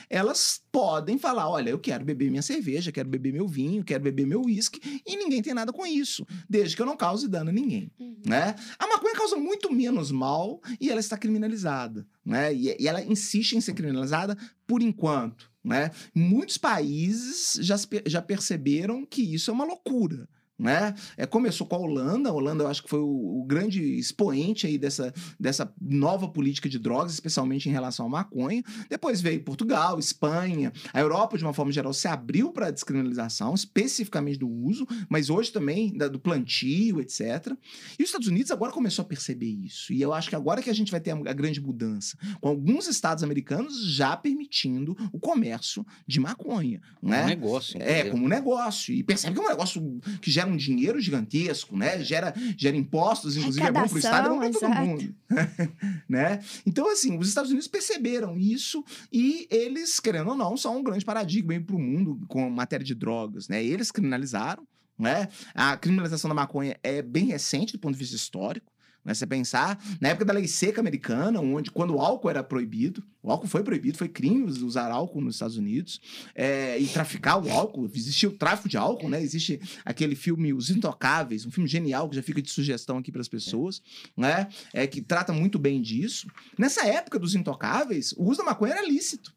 elas 0.09 0.63
podem 0.71 1.19
falar: 1.19 1.49
olha, 1.49 1.71
eu 1.71 1.79
quero 1.79 2.05
beber 2.05 2.31
minha 2.31 2.43
cerveja, 2.43 2.93
quero 2.93 3.09
beber 3.09 3.33
meu 3.33 3.47
vinho, 3.47 3.85
quero 3.85 4.03
beber 4.03 4.27
meu 4.27 4.43
uísque, 4.43 5.03
e 5.07 5.17
ninguém 5.17 5.43
tem 5.43 5.55
nada 5.55 5.73
com 5.73 5.87
isso, 5.87 6.27
desde 6.49 6.77
que 6.77 6.83
eu 6.83 6.87
não 6.87 6.97
cause 6.97 7.29
dano 7.29 7.51
a 7.51 7.53
ninguém. 7.53 7.91
Uhum. 7.99 8.17
Né? 8.27 8.55
A 8.79 8.87
maconha 8.87 9.15
causa 9.15 9.37
muito 9.37 9.73
menos 9.73 10.11
mal 10.11 10.61
e 10.81 10.91
ela 10.91 11.01
está 11.01 11.17
criminalizada. 11.17 12.07
Né? 12.25 12.55
E, 12.55 12.77
e 12.81 12.89
ela 12.89 13.03
insiste 13.03 13.53
em 13.53 13.61
ser 13.61 13.75
criminalizada 13.75 14.37
por 14.67 14.83
enquanto. 14.83 15.53
Né? 15.63 15.91
Muitos 16.15 16.59
países 16.59 17.59
já, 17.61 17.77
já 18.07 18.21
perceberam 18.21 19.05
que 19.07 19.23
isso 19.23 19.51
é 19.51 19.55
uma 19.55 19.65
loucura 19.65 20.29
né? 20.59 20.95
É, 21.17 21.27
começou 21.27 21.67
com 21.67 21.75
a 21.77 21.79
Holanda, 21.79 22.31
a 22.31 22.33
Holanda 22.33 22.65
eu 22.65 22.69
acho 22.69 22.83
que 22.83 22.89
foi 22.89 23.01
o, 23.01 23.41
o, 23.41 23.45
grande 23.45 23.83
expoente 23.99 24.67
aí 24.67 24.79
dessa, 24.79 25.13
dessa 25.39 25.73
nova 25.81 26.29
política 26.29 26.69
de 26.69 26.79
drogas, 26.79 27.13
especialmente 27.13 27.69
em 27.69 27.73
relação 27.73 28.07
à 28.07 28.09
maconha. 28.09 28.63
Depois 28.89 29.21
veio 29.21 29.43
Portugal, 29.43 29.99
Espanha, 29.99 30.73
a 30.93 31.01
Europa, 31.01 31.37
de 31.37 31.45
uma 31.45 31.53
forma 31.53 31.73
geral, 31.73 31.93
se 31.93 32.07
abriu 32.07 32.53
para 32.53 32.69
a 32.69 32.71
descriminalização, 32.71 33.53
especificamente 33.55 34.39
do 34.39 34.49
uso, 34.49 34.87
mas 35.09 35.29
hoje 35.29 35.53
também 35.53 35.97
da, 35.97 36.07
do 36.07 36.21
plantio, 36.21 37.01
etc. 37.01 37.53
E 37.99 38.03
os 38.03 38.09
Estados 38.09 38.29
Unidos 38.29 38.53
agora 38.53 38.73
começou 38.73 39.03
a 39.03 39.07
perceber 39.07 39.51
isso. 39.51 39.93
E 39.93 40.01
eu 40.01 40.13
acho 40.13 40.29
que 40.29 40.37
agora 40.37 40.63
que 40.63 40.71
a 40.71 40.75
gente 40.75 40.91
vai 40.91 41.01
ter 41.01 41.11
a, 41.11 41.17
a 41.17 41.33
grande 41.33 41.61
mudança, 41.61 42.17
com 42.41 42.49
alguns 42.49 42.87
estados 42.87 43.25
americanos 43.25 43.85
já 43.93 44.17
permitindo 44.17 44.97
o 45.13 45.19
comércio 45.19 45.85
de 46.07 46.21
maconha. 46.21 46.81
Né? 47.03 47.19
Como 47.19 47.29
negócio. 47.29 47.83
É, 47.83 48.05
como 48.05 48.29
negócio. 48.29 48.95
E 48.95 49.03
percebe 49.03 49.35
que 49.35 49.41
é 49.41 49.45
um 49.45 49.49
negócio 49.49 50.01
que 50.23 50.31
gera 50.31 50.44
um 50.47 50.57
dinheiro 50.57 51.01
gigantesco, 51.01 51.77
né? 51.77 52.03
Gera, 52.03 52.35
gera 52.57 52.77
impostos, 52.77 53.37
inclusive 53.37 53.67
é 53.67 53.73
bom 53.73 53.85
para 53.87 53.95
o 53.95 53.99
Estado, 53.99 54.27
é 54.27 54.31
bom 54.31 54.39
para 54.39 54.61
todo 54.61 54.75
mundo. 54.75 55.15
né? 56.09 56.43
Então, 56.67 56.91
assim, 56.91 57.19
os 57.19 57.29
Estados 57.29 57.51
Unidos 57.51 57.69
perceberam 57.69 58.39
isso 58.39 58.85
e 59.13 59.47
eles, 59.51 60.01
querendo 60.01 60.31
ou 60.31 60.37
não, 60.37 60.57
são 60.57 60.79
um 60.79 60.83
grande 60.83 61.05
paradigma 61.05 61.59
para 61.61 61.77
o 61.77 61.79
mundo 61.79 62.21
com 62.29 62.49
matéria 62.51 62.85
de 62.85 62.95
drogas, 62.95 63.49
né? 63.49 63.65
Eles 63.65 63.91
criminalizaram, 63.91 64.67
né? 64.99 65.29
A 65.55 65.77
criminalização 65.77 66.29
da 66.29 66.35
maconha 66.35 66.77
é 66.83 67.03
bem 67.03 67.27
recente 67.27 67.73
do 67.73 67.79
ponto 67.79 67.93
de 67.93 67.99
vista 67.99 68.17
histórico. 68.17 68.74
Né? 69.05 69.13
Você 69.13 69.27
pensar, 69.27 69.79
na 70.01 70.09
época 70.09 70.25
da 70.25 70.33
lei 70.33 70.49
seca 70.49 70.81
americana, 70.81 71.41
onde 71.41 71.71
quando 71.71 71.95
o 71.95 72.01
álcool 72.01 72.31
era 72.31 72.43
proibido, 72.43 73.03
o 73.23 73.31
álcool 73.31 73.47
foi 73.47 73.63
proibido, 73.63 73.99
foi 73.99 74.09
crime 74.09 74.45
usar 74.45 74.91
álcool 74.91 75.21
nos 75.21 75.37
Estados 75.37 75.57
Unidos, 75.57 76.01
é, 76.35 76.79
e 76.79 76.87
traficar 76.87 77.43
o 77.43 77.51
álcool, 77.51 77.91
existia 77.95 78.29
o 78.29 78.33
tráfico 78.33 78.69
de 78.69 78.77
álcool, 78.77 79.09
né? 79.09 79.23
Existe 79.23 79.61
aquele 79.85 80.15
filme 80.15 80.53
Os 80.53 80.71
Intocáveis, 80.71 81.47
um 81.47 81.51
filme 81.51 81.69
genial 81.69 82.09
que 82.09 82.17
já 82.17 82.23
fica 82.23 82.41
de 82.41 82.51
sugestão 82.51 82.99
aqui 82.99 83.11
para 83.11 83.21
as 83.21 83.29
pessoas, 83.29 83.83
né? 84.17 84.49
É, 84.73 84.87
que 84.87 85.01
trata 85.01 85.33
muito 85.33 85.59
bem 85.59 85.81
disso. 85.81 86.29
Nessa 86.59 86.87
época 86.87 87.19
dos 87.19 87.35
Intocáveis, 87.35 88.13
o 88.13 88.25
uso 88.25 88.39
da 88.39 88.45
maconha 88.45 88.75
era 88.75 88.87
lícito. 88.87 89.34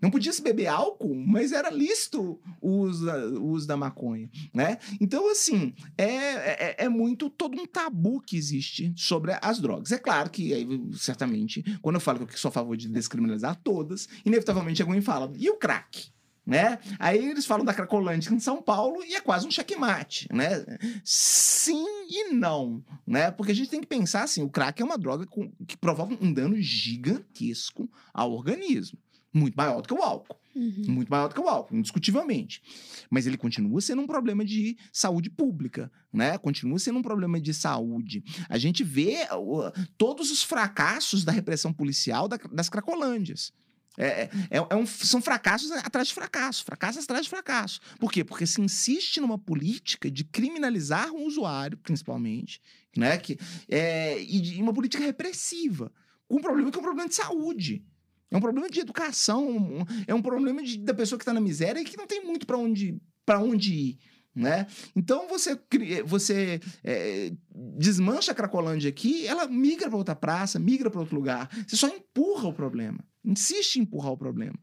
Não 0.00 0.10
podia 0.10 0.32
se 0.32 0.42
beber 0.42 0.66
álcool, 0.66 1.14
mas 1.14 1.52
era 1.52 1.70
lícito 1.70 2.40
o 2.60 2.70
uso, 2.70 3.10
o 3.10 3.48
uso 3.48 3.66
da 3.66 3.76
maconha, 3.76 4.30
né? 4.54 4.78
Então, 5.00 5.30
assim, 5.30 5.74
é, 5.96 6.04
é, 6.04 6.76
é, 6.84 6.88
muito 6.88 7.28
todo 7.28 7.60
um 7.60 7.66
tabu 7.66 8.20
que 8.20 8.36
existe 8.36 8.92
sobre 8.96 9.36
as 9.42 9.60
drogas. 9.60 9.92
É 9.92 9.98
claro 9.98 10.30
que, 10.30 10.54
aí, 10.54 10.66
certamente, 10.94 11.62
quando 11.82 11.96
eu 11.96 12.00
falo 12.00 12.26
que 12.26 12.34
eu 12.34 12.38
sou 12.38 12.48
a 12.48 12.52
favor 12.52 12.76
de 12.76 12.88
descriminalizar 12.88 13.60
todas, 13.62 14.08
inevitavelmente 14.24 14.80
alguém 14.80 15.02
fala, 15.02 15.30
e 15.36 15.50
o 15.50 15.56
crack? 15.56 16.08
Né? 16.46 16.78
Aí 16.98 17.30
eles 17.30 17.46
falam 17.46 17.64
da 17.64 17.74
Cracolândia 17.74 18.32
em 18.32 18.40
São 18.40 18.60
Paulo 18.60 19.04
e 19.04 19.14
é 19.14 19.20
quase 19.20 19.46
um 19.46 19.50
checkmate, 19.50 20.26
né? 20.32 20.64
Sim 21.04 21.84
e 22.08 22.32
não, 22.32 22.82
né? 23.06 23.30
Porque 23.30 23.52
a 23.52 23.54
gente 23.54 23.70
tem 23.70 23.80
que 23.80 23.86
pensar 23.86 24.24
assim, 24.24 24.42
o 24.42 24.48
crack 24.48 24.80
é 24.80 24.84
uma 24.84 24.98
droga 24.98 25.26
com, 25.26 25.52
que 25.68 25.76
provoca 25.76 26.16
um 26.20 26.32
dano 26.32 26.56
gigantesco 26.60 27.88
ao 28.12 28.32
organismo 28.32 28.98
Muito 29.32 29.54
maior 29.54 29.80
do 29.82 29.88
que 29.88 29.94
o 29.94 30.02
álcool. 30.02 30.36
Uhum. 30.54 30.84
Muito 30.88 31.08
maior 31.08 31.28
do 31.28 31.34
que 31.34 31.40
o 31.40 31.48
álcool, 31.48 31.76
indiscutivelmente. 31.76 32.60
Mas 33.08 33.26
ele 33.26 33.36
continua 33.36 33.80
sendo 33.80 34.02
um 34.02 34.06
problema 34.06 34.44
de 34.44 34.76
saúde 34.92 35.30
pública, 35.30 35.90
né? 36.12 36.36
Continua 36.38 36.78
sendo 36.80 36.98
um 36.98 37.02
problema 37.02 37.40
de 37.40 37.54
saúde. 37.54 38.24
A 38.48 38.58
gente 38.58 38.82
vê 38.82 39.18
uh, 39.32 39.70
todos 39.96 40.30
os 40.32 40.42
fracassos 40.42 41.24
da 41.24 41.30
repressão 41.30 41.72
policial 41.72 42.26
da- 42.26 42.36
das 42.52 42.68
cracolândias. 42.68 43.52
É, 43.96 44.06
é- 44.22 44.30
é- 44.50 44.66
é 44.70 44.76
um- 44.76 44.86
são 44.86 45.20
fracassos 45.22 45.70
atrás 45.70 46.08
de 46.08 46.14
fracasso, 46.14 46.64
fracassos 46.64 47.04
atrás 47.04 47.24
de 47.24 47.30
fracasso. 47.30 47.80
Por 48.00 48.10
quê? 48.10 48.24
Porque 48.24 48.46
se 48.46 48.60
insiste 48.60 49.20
numa 49.20 49.38
política 49.38 50.10
de 50.10 50.24
criminalizar 50.24 51.12
o 51.12 51.24
usuário, 51.26 51.78
principalmente, 51.78 52.60
né? 52.96 53.16
Que, 53.18 53.38
é, 53.68 54.20
e 54.20 54.40
de 54.40 54.60
uma 54.62 54.72
política 54.74 55.04
repressiva, 55.04 55.92
com 56.26 56.38
um 56.38 56.42
problema 56.42 56.70
que 56.72 56.76
é 56.76 56.80
um 56.80 56.84
problema 56.84 57.08
de 57.08 57.14
saúde. 57.14 57.84
É 58.30 58.36
um 58.36 58.40
problema 58.40 58.68
de 58.70 58.80
educação, 58.80 59.86
é 60.06 60.14
um 60.14 60.22
problema 60.22 60.62
de- 60.62 60.78
da 60.78 60.94
pessoa 60.94 61.18
que 61.18 61.22
está 61.22 61.32
na 61.34 61.40
miséria 61.40 61.80
e 61.80 61.84
que 61.84 61.96
não 61.96 62.06
tem 62.06 62.24
muito 62.24 62.46
para 62.46 62.56
onde, 62.58 63.00
onde 63.28 63.74
ir. 63.74 63.98
Né? 64.32 64.68
Então 64.94 65.26
você, 65.28 65.58
você 66.04 66.60
é, 66.84 67.32
desmancha 67.76 68.30
a 68.30 68.34
Cracolândia 68.34 68.88
aqui, 68.88 69.26
ela 69.26 69.48
migra 69.48 69.88
para 69.88 69.98
outra 69.98 70.14
praça, 70.14 70.56
migra 70.58 70.88
para 70.88 71.00
outro 71.00 71.16
lugar. 71.16 71.50
Você 71.66 71.76
só 71.76 71.88
empurra 71.88 72.48
o 72.48 72.52
problema, 72.52 73.04
insiste 73.24 73.76
em 73.76 73.82
empurrar 73.82 74.12
o 74.12 74.16
problema. 74.16 74.54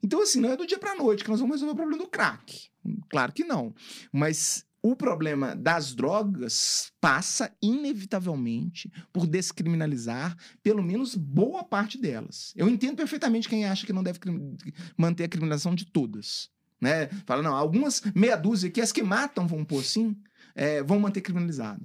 Então, 0.00 0.22
assim, 0.22 0.40
não 0.40 0.52
é 0.52 0.56
do 0.56 0.64
dia 0.64 0.78
para 0.78 0.94
noite 0.94 1.24
que 1.24 1.30
nós 1.30 1.40
vamos 1.40 1.56
resolver 1.56 1.72
o 1.72 1.76
problema 1.76 2.00
do 2.04 2.08
crack. 2.08 2.68
Claro 3.10 3.32
que 3.32 3.42
não. 3.42 3.74
Mas 4.12 4.64
o 4.90 4.94
problema 4.94 5.56
das 5.56 5.92
drogas 5.92 6.92
passa, 7.00 7.52
inevitavelmente, 7.60 8.88
por 9.12 9.26
descriminalizar 9.26 10.36
pelo 10.62 10.80
menos 10.80 11.16
boa 11.16 11.64
parte 11.64 11.98
delas. 11.98 12.52
Eu 12.54 12.68
entendo 12.68 12.96
perfeitamente 12.96 13.48
quem 13.48 13.64
acha 13.64 13.84
que 13.84 13.92
não 13.92 14.02
deve 14.02 14.20
manter 14.96 15.24
a 15.24 15.28
criminalização 15.28 15.74
de 15.74 15.86
todas. 15.86 16.48
Né? 16.80 17.08
Fala, 17.26 17.42
não, 17.42 17.52
algumas 17.52 18.00
meia 18.14 18.36
dúzia 18.36 18.70
que 18.70 18.80
as 18.80 18.92
que 18.92 19.02
matam, 19.02 19.48
vão 19.48 19.64
pôr 19.64 19.80
assim, 19.80 20.16
é, 20.54 20.84
vão 20.84 21.00
manter 21.00 21.20
criminalizado. 21.20 21.84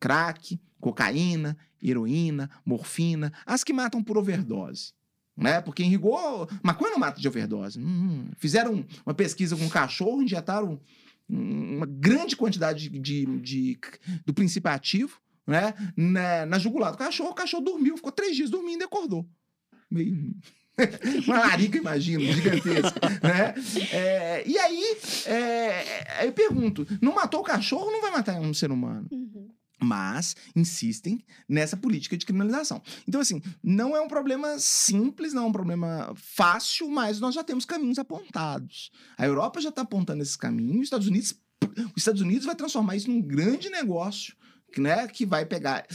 Crack, 0.00 0.60
cocaína, 0.80 1.56
heroína, 1.80 2.50
morfina, 2.64 3.32
as 3.46 3.62
que 3.62 3.72
matam 3.72 4.02
por 4.02 4.18
overdose. 4.18 4.92
Né? 5.36 5.60
Porque 5.60 5.84
em 5.84 5.90
rigor, 5.90 6.48
maconha 6.60 6.90
não 6.90 6.98
mata 6.98 7.20
de 7.20 7.28
overdose. 7.28 7.78
Hum, 7.78 8.30
fizeram 8.36 8.84
uma 9.04 9.14
pesquisa 9.14 9.54
com 9.54 9.64
um 9.64 9.68
cachorro, 9.68 10.22
injetaram 10.22 10.80
uma 11.28 11.86
grande 11.86 12.36
quantidade 12.36 12.88
de, 12.88 12.98
de- 13.00 13.40
de- 13.40 13.78
do 14.24 14.32
princípio 14.34 14.70
ativo 14.70 15.20
né? 15.46 15.74
na, 15.96 16.46
na 16.46 16.58
jugular 16.58 16.92
do 16.92 16.98
cachorro. 16.98 17.30
O 17.30 17.34
cachorro 17.34 17.64
dormiu, 17.64 17.96
ficou 17.96 18.12
três 18.12 18.36
dias 18.36 18.50
dormindo 18.50 18.82
e 18.82 18.84
acordou. 18.84 19.28
Meio. 19.90 20.34
Uma 21.26 21.38
larica, 21.38 21.78
imagino, 21.78 22.20
gigantesca. 22.20 23.00
né? 23.22 23.54
É, 23.92 24.46
e 24.46 24.58
aí, 24.58 24.96
é, 25.24 26.20
aí 26.20 26.26
eu 26.28 26.32
pergunto: 26.32 26.86
não 27.00 27.14
matou 27.14 27.40
o 27.40 27.44
cachorro, 27.44 27.90
não 27.90 28.02
vai 28.02 28.10
matar 28.10 28.38
um 28.40 28.52
ser 28.52 28.70
humano 28.70 29.06
Uhum. 29.10 29.48
Mas 29.80 30.34
insistem 30.54 31.24
nessa 31.48 31.76
política 31.76 32.16
de 32.16 32.24
criminalização. 32.24 32.82
Então, 33.06 33.20
assim, 33.20 33.42
não 33.62 33.96
é 33.96 34.00
um 34.00 34.08
problema 34.08 34.58
simples, 34.58 35.32
não 35.32 35.44
é 35.44 35.46
um 35.46 35.52
problema 35.52 36.12
fácil, 36.16 36.88
mas 36.90 37.20
nós 37.20 37.34
já 37.34 37.44
temos 37.44 37.64
caminhos 37.64 37.98
apontados. 37.98 38.90
A 39.18 39.26
Europa 39.26 39.60
já 39.60 39.68
está 39.68 39.82
apontando 39.82 40.22
esses 40.22 40.36
caminhos, 40.36 40.76
os 40.76 40.84
Estados 40.84 41.06
Unidos, 41.06 41.34
os 41.94 41.98
Estados 41.98 42.20
Unidos 42.20 42.46
vai 42.46 42.54
transformar 42.54 42.96
isso 42.96 43.10
num 43.10 43.20
grande 43.20 43.68
negócio, 43.68 44.34
né, 44.78 45.06
que 45.08 45.26
vai 45.26 45.44
pegar. 45.44 45.86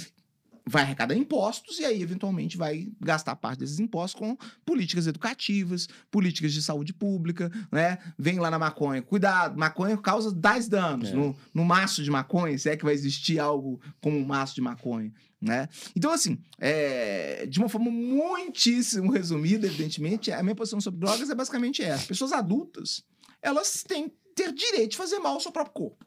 Vai 0.65 0.83
arrecadar 0.83 1.15
impostos 1.15 1.79
e 1.79 1.85
aí, 1.85 2.01
eventualmente, 2.01 2.55
vai 2.55 2.87
gastar 2.99 3.35
parte 3.35 3.59
desses 3.59 3.79
impostos 3.79 4.19
com 4.19 4.37
políticas 4.65 5.07
educativas, 5.07 5.87
políticas 6.09 6.53
de 6.53 6.61
saúde 6.61 6.93
pública, 6.93 7.51
né? 7.71 7.97
Vem 8.17 8.39
lá 8.39 8.51
na 8.51 8.59
maconha. 8.59 9.01
Cuidado, 9.01 9.57
maconha 9.57 9.97
causa 9.97 10.31
10 10.31 10.67
danos 10.67 11.09
É. 11.09 11.13
no, 11.13 11.35
no 11.53 11.65
maço 11.65 12.03
de 12.03 12.11
maconha, 12.11 12.57
se 12.57 12.69
é 12.69 12.77
que 12.77 12.85
vai 12.85 12.93
existir 12.93 13.39
algo 13.39 13.81
como 13.99 14.17
um 14.17 14.25
maço 14.25 14.53
de 14.53 14.61
maconha, 14.61 15.11
né? 15.41 15.67
Então, 15.95 16.11
assim, 16.11 16.37
é, 16.59 17.45
de 17.47 17.59
uma 17.59 17.67
forma 17.67 17.89
muitíssimo 17.89 19.11
resumida, 19.11 19.65
evidentemente, 19.65 20.31
a 20.31 20.43
minha 20.43 20.55
posição 20.55 20.79
sobre 20.79 20.99
drogas 20.99 21.29
é 21.29 21.35
basicamente 21.35 21.81
essa. 21.81 22.05
Pessoas 22.05 22.31
adultas, 22.31 23.03
elas 23.41 23.83
têm 23.83 24.11
ter 24.35 24.53
direito 24.53 24.91
de 24.91 24.97
fazer 24.97 25.19
mal 25.19 25.33
ao 25.33 25.39
seu 25.41 25.51
próprio 25.51 25.73
corpo. 25.73 26.05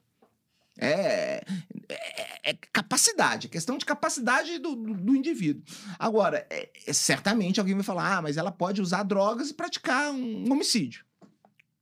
É, 0.79 1.45
é- 1.88 2.51
é 2.51 2.55
capacidade, 2.73 3.47
é 3.47 3.51
questão 3.51 3.77
de 3.79 3.85
capacidade 3.85 4.59
do, 4.59 4.75
do, 4.77 4.94
do 4.94 5.16
indivíduo. 5.16 5.62
Agora, 5.99 6.47
é- 6.51 6.70
é- 6.87 6.92
certamente 6.92 7.59
alguém 7.61 7.75
vai 7.75 7.85
falar, 7.85 8.16
ah, 8.18 8.23
mas 8.23 8.37
ela 8.37 8.53
pode 8.53 8.81
usar 8.83 9.03
drogas 9.03 9.51
e 9.51 9.55
praticar 9.55 10.11
um 10.12 10.51
homicídio. 10.53 11.05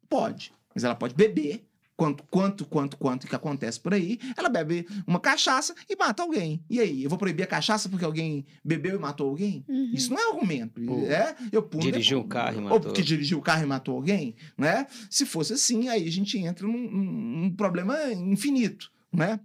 Pode, 0.08 0.52
mas 0.74 0.84
ela 0.84 0.94
pode 0.94 1.14
beber, 1.14 1.64
quanto, 1.96 2.24
quanto, 2.24 2.64
quanto, 2.66 2.96
quanto 2.96 3.26
que 3.26 3.34
acontece 3.34 3.78
por 3.78 3.94
aí. 3.94 4.18
Ela 4.36 4.48
bebe 4.48 4.86
uma 5.06 5.20
cachaça 5.20 5.74
e 5.88 5.94
mata 5.96 6.22
alguém. 6.22 6.62
E 6.68 6.80
aí, 6.80 7.04
eu 7.04 7.08
vou 7.08 7.18
proibir 7.18 7.44
a 7.44 7.46
cachaça 7.46 7.88
porque 7.88 8.04
alguém 8.04 8.44
bebeu 8.64 8.96
e 8.96 8.98
matou 8.98 9.28
alguém? 9.30 9.64
Uhum. 9.68 9.90
Isso 9.94 10.10
não 10.12 10.18
é 10.18 10.28
argumento. 10.32 10.80
Ou 10.90 11.06
é, 11.10 11.34
eu 11.52 11.62
puno, 11.62 11.82
dirigiu 11.84 12.18
é- 12.18 12.20
o 12.22 12.24
carro 12.24 12.54
e 12.54 12.56
Ou 12.58 12.62
matou. 12.64 12.80
porque 12.80 13.02
dirigiu 13.02 13.38
o 13.38 13.42
carro 13.42 13.62
e 13.62 13.66
matou 13.66 13.94
alguém, 13.94 14.34
né? 14.58 14.86
Se 15.08 15.24
fosse 15.24 15.52
assim, 15.52 15.88
aí 15.88 16.06
a 16.06 16.10
gente 16.10 16.36
entra 16.38 16.66
num, 16.66 16.90
num- 16.90 17.40
num 17.42 17.54
problema 17.54 18.12
infinito, 18.12 18.90
né? 19.12 19.38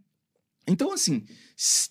Então, 0.68 0.92
assim, 0.92 1.26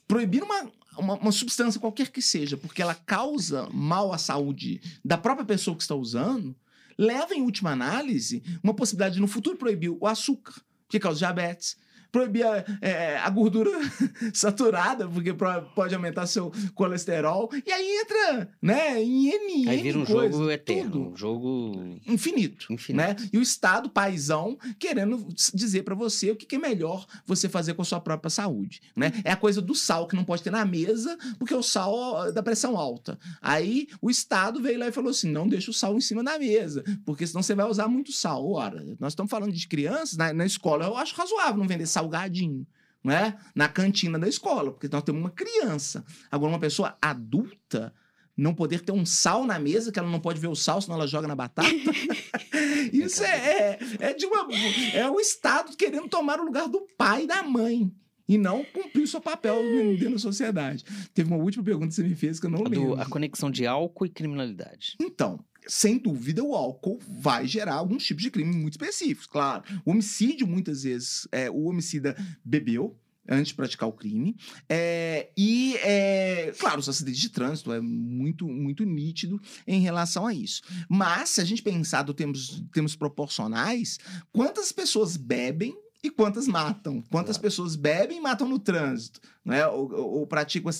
proibir 0.06 0.42
uma, 0.42 0.70
uma, 0.98 1.14
uma 1.14 1.32
substância 1.32 1.80
qualquer 1.80 2.10
que 2.10 2.20
seja, 2.20 2.56
porque 2.56 2.82
ela 2.82 2.94
causa 2.94 3.68
mal 3.72 4.12
à 4.12 4.18
saúde 4.18 4.80
da 5.04 5.16
própria 5.16 5.46
pessoa 5.46 5.76
que 5.76 5.82
está 5.82 5.94
usando, 5.94 6.54
leva 6.98 7.34
em 7.34 7.42
última 7.42 7.70
análise 7.70 8.42
uma 8.62 8.74
possibilidade 8.74 9.14
de 9.14 9.20
no 9.20 9.28
futuro 9.28 9.56
proibir 9.56 9.90
o 9.90 10.06
açúcar, 10.06 10.54
que 10.88 11.00
causa 11.00 11.18
diabetes. 11.18 11.76
Proibir 12.16 12.46
a, 12.46 12.64
é, 12.80 13.18
a 13.18 13.28
gordura 13.28 13.70
saturada, 14.32 15.06
porque 15.06 15.34
pode 15.74 15.94
aumentar 15.94 16.26
seu 16.26 16.50
colesterol. 16.74 17.50
E 17.66 17.70
aí 17.70 18.00
entra, 18.00 18.48
né, 18.62 19.02
em 19.02 19.28
N, 19.28 19.68
Aí 19.68 19.82
vira 19.82 19.98
um 19.98 20.06
coisas, 20.06 20.38
jogo 20.38 20.50
eterno, 20.50 20.90
tudo 20.90 21.08
um 21.10 21.16
jogo 21.16 21.98
infinito, 22.06 22.72
infinito. 22.72 22.96
né? 23.06 23.16
E 23.30 23.36
o 23.36 23.42
Estado, 23.42 23.90
paizão, 23.90 24.56
querendo 24.78 25.26
dizer 25.52 25.82
pra 25.82 25.94
você 25.94 26.30
o 26.30 26.36
que, 26.36 26.46
que 26.46 26.56
é 26.56 26.58
melhor 26.58 27.06
você 27.26 27.50
fazer 27.50 27.74
com 27.74 27.82
a 27.82 27.84
sua 27.84 28.00
própria 28.00 28.30
saúde, 28.30 28.80
né? 28.96 29.12
É 29.22 29.32
a 29.32 29.36
coisa 29.36 29.60
do 29.60 29.74
sal 29.74 30.08
que 30.08 30.16
não 30.16 30.24
pode 30.24 30.42
ter 30.42 30.50
na 30.50 30.64
mesa, 30.64 31.18
porque 31.38 31.54
o 31.54 31.62
sal 31.62 31.92
ó, 31.92 32.30
da 32.30 32.42
pressão 32.42 32.78
alta. 32.78 33.18
Aí 33.42 33.88
o 34.00 34.08
Estado 34.08 34.62
veio 34.62 34.78
lá 34.78 34.88
e 34.88 34.92
falou 34.92 35.10
assim: 35.10 35.30
não 35.30 35.46
deixa 35.46 35.70
o 35.70 35.74
sal 35.74 35.94
em 35.98 36.00
cima 36.00 36.24
da 36.24 36.38
mesa, 36.38 36.82
porque 37.04 37.26
senão 37.26 37.42
você 37.42 37.54
vai 37.54 37.68
usar 37.68 37.88
muito 37.88 38.10
sal. 38.10 38.50
Ora, 38.52 38.82
nós 38.98 39.12
estamos 39.12 39.28
falando 39.28 39.52
de 39.52 39.68
crianças, 39.68 40.16
na, 40.16 40.32
na 40.32 40.46
escola 40.46 40.86
eu 40.86 40.96
acho 40.96 41.14
razoável 41.14 41.58
não 41.58 41.68
vender 41.68 41.86
salgadinho. 42.06 42.66
Né? 43.04 43.36
Na 43.54 43.68
cantina 43.68 44.18
da 44.18 44.26
escola, 44.28 44.72
porque 44.72 44.88
nós 44.90 45.02
temos 45.04 45.20
uma 45.20 45.30
criança. 45.30 46.04
Agora, 46.28 46.52
uma 46.52 46.58
pessoa 46.58 46.96
adulta 47.00 47.94
não 48.36 48.52
poder 48.52 48.80
ter 48.80 48.90
um 48.90 49.06
sal 49.06 49.44
na 49.46 49.58
mesa, 49.60 49.92
que 49.92 49.98
ela 49.98 50.10
não 50.10 50.18
pode 50.18 50.40
ver 50.40 50.48
o 50.48 50.56
sal, 50.56 50.80
senão 50.82 50.96
ela 50.96 51.06
joga 51.06 51.28
na 51.28 51.36
batata. 51.36 51.68
Isso 52.92 53.22
é, 53.24 53.28
é, 53.38 53.78
é 54.00 54.12
de 54.14 54.26
uma. 54.26 54.46
É 54.92 55.08
o 55.08 55.20
Estado 55.20 55.76
querendo 55.76 56.08
tomar 56.08 56.40
o 56.40 56.44
lugar 56.44 56.68
do 56.68 56.86
pai 56.98 57.24
e 57.24 57.26
da 57.26 57.42
mãe. 57.42 57.90
E 58.28 58.36
não 58.36 58.64
cumprir 58.64 59.04
o 59.04 59.06
seu 59.06 59.20
papel 59.20 59.62
dentro 59.96 60.14
da 60.14 60.18
sociedade. 60.18 60.84
Teve 61.14 61.32
uma 61.32 61.40
última 61.40 61.62
pergunta 61.62 61.88
que 61.88 61.94
você 61.94 62.02
me 62.02 62.16
fez 62.16 62.40
que 62.40 62.46
eu 62.46 62.50
não 62.50 62.66
A, 62.66 62.68
lembro. 62.68 62.96
do- 62.96 63.00
a 63.00 63.06
conexão 63.06 63.48
de 63.52 63.64
álcool 63.68 64.04
e 64.06 64.08
criminalidade. 64.10 64.96
Então, 65.00 65.38
sem 65.66 65.98
dúvida, 65.98 66.42
o 66.42 66.54
álcool 66.54 66.98
vai 67.20 67.46
gerar 67.46 67.74
alguns 67.74 68.04
tipos 68.04 68.22
de 68.22 68.30
crime 68.30 68.54
muito 68.54 68.74
específicos, 68.74 69.26
claro. 69.26 69.64
O 69.84 69.90
homicídio, 69.90 70.46
muitas 70.46 70.82
vezes, 70.84 71.26
é, 71.32 71.50
o 71.50 71.64
homicida 71.64 72.16
bebeu 72.44 72.96
antes 73.28 73.48
de 73.48 73.54
praticar 73.54 73.88
o 73.88 73.92
crime. 73.92 74.36
É, 74.68 75.30
e, 75.36 75.74
é, 75.78 76.54
claro, 76.58 76.78
os 76.78 76.88
acidentes 76.88 77.20
de 77.20 77.28
trânsito 77.28 77.72
é 77.72 77.80
muito, 77.80 78.46
muito 78.46 78.84
nítido 78.84 79.40
em 79.66 79.80
relação 79.80 80.26
a 80.26 80.32
isso. 80.32 80.62
Mas, 80.88 81.30
se 81.30 81.40
a 81.40 81.44
gente 81.44 81.62
pensar 81.62 82.02
do 82.02 82.14
termos, 82.14 82.62
termos 82.72 82.94
proporcionais, 82.94 83.98
quantas 84.32 84.70
pessoas 84.70 85.16
bebem 85.16 85.76
e 86.04 86.10
quantas 86.10 86.46
matam? 86.46 87.02
Quantas 87.10 87.36
Claro. 87.36 87.42
pessoas 87.42 87.74
bebem 87.74 88.18
e 88.18 88.20
matam 88.20 88.48
no 88.48 88.60
trânsito? 88.60 89.20
Né? 89.44 89.66
Ou, 89.66 89.92
ou, 89.92 90.10
ou 90.20 90.26
praticam, 90.26 90.70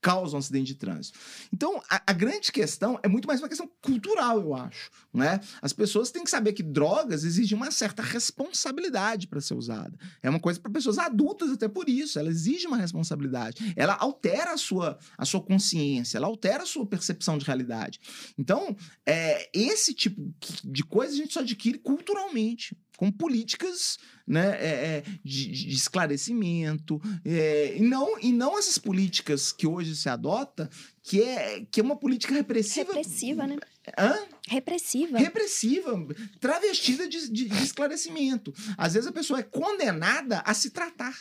causam 0.00 0.38
acidente 0.38 0.68
de 0.68 0.74
trânsito? 0.74 1.18
Então, 1.52 1.82
a, 1.90 2.02
a 2.06 2.12
grande 2.12 2.50
questão 2.52 2.98
é 3.02 3.08
muito 3.08 3.26
mais 3.26 3.40
uma 3.40 3.48
questão 3.48 3.70
cultural, 3.82 4.40
eu 4.40 4.54
acho. 4.54 4.90
Né? 5.12 5.40
As 5.60 5.72
pessoas 5.72 6.10
têm 6.10 6.24
que 6.24 6.30
saber 6.30 6.52
que 6.52 6.62
drogas 6.62 7.24
exigem 7.24 7.56
uma 7.56 7.70
certa 7.70 8.02
responsabilidade 8.02 9.26
para 9.26 9.40
ser 9.40 9.54
usada. 9.54 9.98
É 10.22 10.30
uma 10.30 10.40
coisa 10.40 10.60
para 10.60 10.70
pessoas 10.70 10.98
adultas, 10.98 11.50
até 11.50 11.68
por 11.68 11.88
isso. 11.88 12.18
Ela 12.18 12.30
exige 12.30 12.66
uma 12.66 12.76
responsabilidade. 12.76 13.72
Ela 13.76 13.94
altera 13.94 14.52
a 14.52 14.56
sua, 14.56 14.98
a 15.16 15.24
sua 15.24 15.40
consciência, 15.40 16.16
ela 16.16 16.26
altera 16.26 16.62
a 16.62 16.66
sua 16.66 16.86
percepção 16.86 17.38
de 17.38 17.44
realidade. 17.44 18.00
Então, 18.38 18.76
é, 19.04 19.48
esse 19.52 19.94
tipo 19.94 20.32
de 20.64 20.82
coisa 20.84 21.12
a 21.12 21.16
gente 21.16 21.32
só 21.32 21.40
adquire 21.40 21.78
culturalmente, 21.78 22.76
com 23.00 23.10
políticas 23.10 23.96
né, 24.26 24.50
é, 24.60 24.68
é, 24.98 25.04
de, 25.24 25.50
de 25.50 25.74
esclarecimento, 25.74 27.00
é, 27.24 27.78
e, 27.78 27.80
não, 27.80 28.18
e 28.20 28.30
não 28.30 28.58
essas 28.58 28.76
políticas 28.76 29.52
que 29.52 29.66
hoje 29.66 29.96
se 29.96 30.06
adota, 30.06 30.68
que 31.02 31.22
é, 31.22 31.64
que 31.70 31.80
é 31.80 31.82
uma 31.82 31.96
política 31.96 32.34
repressiva. 32.34 32.92
Repressiva, 32.92 33.46
né? 33.46 33.56
Hã? 33.98 34.18
Repressiva. 34.46 35.18
repressiva, 35.18 36.06
travestida 36.38 37.08
de, 37.08 37.26
de- 37.30 37.48
de 37.48 37.64
esclarecimento. 37.64 38.52
Às 38.76 38.92
vezes 38.92 39.08
a 39.08 39.12
pessoa 39.12 39.40
é 39.40 39.44
condenada 39.44 40.40
a 40.40 40.52
se 40.52 40.68
tratar. 40.68 41.16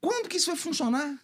Quando 0.00 0.26
que 0.26 0.38
isso 0.38 0.46
vai 0.46 0.56
funcionar? 0.56 1.20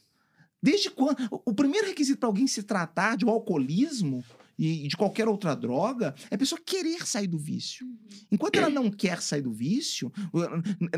Desde 0.62 0.90
quando? 0.90 1.16
O- 1.30 1.40
O 1.46 1.54
primeiro 1.54 1.86
requisito 1.86 2.18
para 2.18 2.28
alguém 2.28 2.46
se 2.46 2.62
tratar 2.64 3.16
de 3.16 3.24
um 3.24 3.30
alcoolismo 3.30 4.22
e 4.58 4.88
de 4.88 4.96
qualquer 4.96 5.28
outra 5.28 5.54
droga 5.54 6.14
é 6.30 6.34
a 6.34 6.38
pessoa 6.38 6.60
querer 6.64 7.06
sair 7.06 7.28
do 7.28 7.38
vício. 7.38 7.86
Enquanto 8.30 8.56
ela 8.56 8.68
não 8.68 8.90
quer 8.90 9.22
sair 9.22 9.42
do 9.42 9.52
vício, 9.52 10.12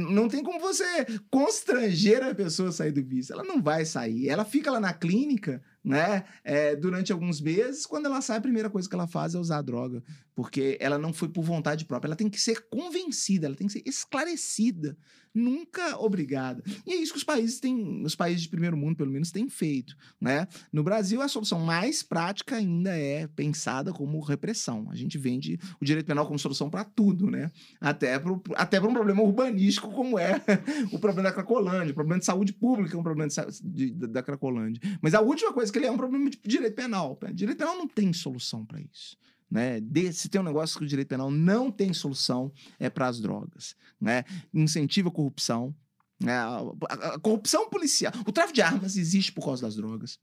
não 0.01 0.29
tem 0.29 0.43
como 0.43 0.59
você 0.59 1.05
constranger 1.31 2.25
a 2.25 2.35
pessoa 2.35 2.71
a 2.71 2.73
sair 2.73 2.93
do 2.93 3.05
vício. 3.05 3.35
Ela 3.35 3.45
não 3.45 3.63
vai 3.63 3.85
sair. 3.85 4.29
Ela 4.29 4.45
fica 4.45 4.71
lá 4.71 4.81
na 4.81 4.95
clínica, 4.95 5.63
né, 5.85 6.25
é, 6.45 6.77
durante 6.77 7.13
alguns 7.13 7.41
meses. 7.41 7.87
Quando 7.87 8.07
ela 8.07 8.21
sai, 8.21 8.39
a 8.39 8.41
primeira 8.41 8.69
coisa 8.71 8.89
que 8.89 8.95
ela 8.95 9.07
faz 9.07 9.35
é 9.35 9.39
usar 9.39 9.59
a 9.59 9.63
droga. 9.63 10.03
Porque 10.35 10.77
ela 10.81 10.99
não 10.99 11.13
foi 11.13 11.29
por 11.29 11.43
vontade 11.45 11.85
própria. 11.85 12.09
Ela 12.09 12.17
tem 12.17 12.29
que 12.29 12.41
ser 12.41 12.67
convencida, 12.71 13.47
ela 13.47 13.57
tem 13.57 13.67
que 13.67 13.73
ser 13.75 13.83
esclarecida. 13.87 14.97
Nunca 15.33 15.97
obrigada. 15.99 16.61
E 16.85 16.93
é 16.93 16.97
isso 16.97 17.13
que 17.13 17.19
os 17.19 17.25
países 17.25 17.61
têm, 17.61 18.03
os 18.05 18.17
países 18.17 18.43
de 18.43 18.49
primeiro 18.49 18.77
mundo, 18.77 18.97
pelo 18.97 19.13
menos, 19.13 19.31
têm 19.31 19.49
feito, 19.49 19.95
né? 20.21 20.49
No 20.73 20.83
Brasil, 20.83 21.23
a 21.23 21.29
solução 21.29 21.61
mais 21.61 22.03
prática 22.03 22.57
ainda 22.57 22.97
é 22.97 23.29
pensada 23.29 23.93
como 23.93 24.19
repressão. 24.21 24.89
A 24.91 24.97
gente 24.97 25.17
vende 25.17 25.57
o 25.81 25.85
direito 25.85 26.07
penal 26.07 26.27
como 26.27 26.37
solução 26.39 26.69
para 26.69 26.83
tudo, 26.83 27.31
né? 27.31 27.49
Até 27.81 28.19
para 28.19 28.33
até 28.57 28.81
um 28.81 28.93
problema 28.93 29.23
urbanístico 29.23 29.93
como 29.93 30.19
é 30.19 30.43
o 30.91 30.99
problema 30.99 31.29
da 31.29 31.33
Cracolândia, 31.33 31.93
o 31.93 31.95
problema 31.95 32.19
de 32.19 32.25
saúde 32.25 32.53
pública 32.53 32.97
é 32.97 32.99
um 32.99 33.03
problema 33.05 33.29
de 33.29 33.91
de- 33.93 34.07
da 34.09 34.23
Cracolândia. 34.25 34.81
Mas 35.01 35.15
a 35.15 35.21
última 35.21 35.53
coisa 35.53 35.70
que 35.73 35.79
ele 35.79 35.87
é 35.87 35.91
um 35.91 35.97
problema 35.97 36.29
de 36.31 36.39
direito 36.45 36.75
penal. 36.75 37.19
Direito 37.33 37.59
penal 37.59 37.77
não 37.77 37.89
tem 37.89 38.13
solução 38.13 38.65
para 38.65 38.81
isso. 38.81 39.17
Né? 39.51 39.81
De- 39.81 40.13
se 40.13 40.29
tem 40.29 40.41
um 40.41 40.45
negócio 40.45 40.79
que 40.79 40.85
o 40.85 40.89
direito 40.89 41.09
penal 41.09 41.31
não 41.31 41.71
tem 41.71 41.93
solução, 41.93 42.53
é 42.79 42.89
para 42.89 43.09
as 43.09 43.21
drogas. 43.21 43.75
Né? 44.01 44.25
Incentiva 44.55 45.09
a 45.09 45.13
corrupção. 45.13 45.75
Né? 46.21 46.33
A, 46.33 46.59
a- 46.89 47.15
a 47.15 47.19
corrupção 47.19 47.69
policial. 47.69 48.13
O 48.27 48.31
tráfico 48.33 48.55
de 48.55 48.63
armas 48.63 48.97
existe 48.97 49.33
por 49.33 49.45
causa 49.45 49.63
das 49.63 49.75
drogas. 49.77 50.19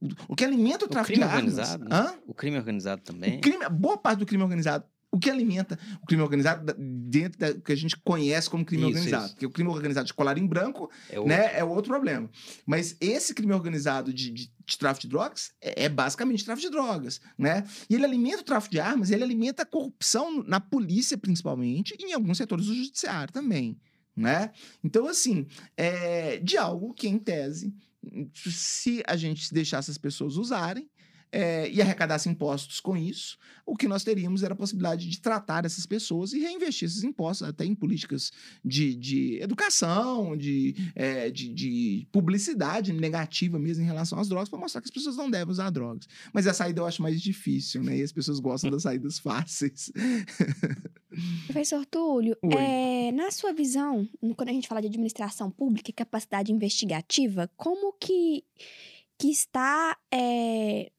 O, 0.00 0.32
o 0.32 0.36
que 0.36 0.44
alimenta 0.44 0.84
o, 0.84 0.88
O 0.88 0.90
tráfico 0.90 1.16
de 1.16 1.22
armas. 1.22 1.36
organizado, 1.58 1.84
né? 1.88 2.18
O 2.26 2.34
crime 2.34 2.56
organizado 2.56 3.02
também. 3.02 3.40
Crime, 3.40 3.68
boa 3.68 3.96
parte 3.96 4.18
do 4.18 4.26
crime 4.26 4.42
organizado. 4.42 4.84
O 5.14 5.18
que 5.18 5.28
alimenta 5.28 5.78
o 6.02 6.06
crime 6.06 6.22
organizado 6.22 6.74
dentro 6.78 7.38
da 7.38 7.52
que 7.52 7.70
a 7.70 7.76
gente 7.76 7.94
conhece 7.98 8.48
como 8.48 8.64
crime 8.64 8.84
Isso, 8.84 8.92
organizado. 8.92 9.24
isso. 9.26 9.34
Porque 9.34 9.44
o 9.46 9.50
crime 9.50 9.68
organizado 9.68 10.06
de 10.06 10.14
colar 10.14 10.38
em 10.38 10.46
branco 10.46 10.90
É 11.10 11.20
o... 11.20 11.26
né, 11.26 11.50
é 11.58 11.62
outro 11.62 11.90
problema. 11.92 12.30
Mas 12.64 12.96
esse 12.98 13.34
crime 13.34 13.52
organizado 13.52 14.10
de, 14.12 14.30
de- 14.30 14.50
de 14.64 14.78
tráfico 14.78 15.02
de 15.06 15.10
drogas 15.10 15.52
é, 15.60 15.84
é 15.84 15.88
basicamente 15.90 16.44
tráfico 16.46 16.66
de 16.70 16.72
drogas, 16.74 17.20
né? 17.36 17.62
E 17.90 17.94
ele 17.94 18.06
alimenta 18.06 18.40
o 18.40 18.44
tráfico 18.44 18.72
de 18.72 18.80
armas, 18.80 19.10
ele 19.10 19.22
alimenta 19.22 19.64
a 19.64 19.66
corrupção 19.66 20.42
na 20.44 20.58
polícia, 20.60 21.18
principalmente, 21.18 21.94
e 21.98 22.04
em 22.06 22.12
alguns 22.14 22.38
setores 22.38 22.64
do 22.66 22.74
judiciário 22.74 23.32
também, 23.34 23.78
né? 24.16 24.50
Então, 24.82 25.06
assim, 25.06 25.46
é 25.76 26.38
de 26.38 26.56
algo 26.56 26.94
que, 26.94 27.06
em 27.06 27.18
tese, 27.18 27.74
se 28.34 29.02
a 29.06 29.16
gente 29.16 29.52
deixasse 29.52 29.90
as 29.90 29.98
pessoas 29.98 30.36
usarem, 30.36 30.88
é, 31.32 31.68
e 31.70 31.80
arrecadasse 31.80 32.28
impostos 32.28 32.78
com 32.78 32.96
isso, 32.96 33.38
o 33.64 33.74
que 33.74 33.88
nós 33.88 34.04
teríamos 34.04 34.42
era 34.42 34.52
a 34.52 34.56
possibilidade 34.56 35.08
de 35.08 35.20
tratar 35.20 35.64
essas 35.64 35.86
pessoas 35.86 36.32
e 36.32 36.40
reinvestir 36.40 36.86
esses 36.86 37.02
impostos 37.02 37.48
até 37.48 37.64
em 37.64 37.74
políticas 37.74 38.30
de, 38.62 38.94
de 38.94 39.40
educação, 39.40 40.36
de, 40.36 40.74
é, 40.94 41.30
de, 41.30 41.48
de 41.48 42.06
publicidade 42.12 42.92
negativa 42.92 43.58
mesmo 43.58 43.82
em 43.82 43.86
relação 43.86 44.18
às 44.18 44.28
drogas, 44.28 44.48
para 44.48 44.58
mostrar 44.58 44.80
que 44.82 44.88
as 44.88 44.94
pessoas 44.94 45.16
não 45.16 45.30
devem 45.30 45.50
usar 45.50 45.70
drogas. 45.70 46.06
Mas 46.32 46.46
a 46.46 46.52
saída 46.52 46.80
eu 46.80 46.86
acho 46.86 47.00
mais 47.00 47.20
difícil, 47.20 47.82
né? 47.82 47.96
E 47.96 48.02
as 48.02 48.12
pessoas 48.12 48.38
gostam 48.38 48.70
das 48.70 48.82
saídas 48.82 49.18
fáceis. 49.18 49.90
Professor 51.46 51.84
Túlio, 51.86 52.36
é, 52.58 53.12
na 53.12 53.30
sua 53.30 53.52
visão, 53.52 54.08
quando 54.36 54.48
a 54.48 54.52
gente 54.52 54.68
fala 54.68 54.80
de 54.80 54.88
administração 54.88 55.50
pública 55.50 55.90
e 55.90 55.94
capacidade 55.94 56.52
investigativa, 56.52 57.50
como 57.56 57.92
que, 57.92 58.44
que 59.18 59.28
está 59.28 59.96
é, 60.12 60.90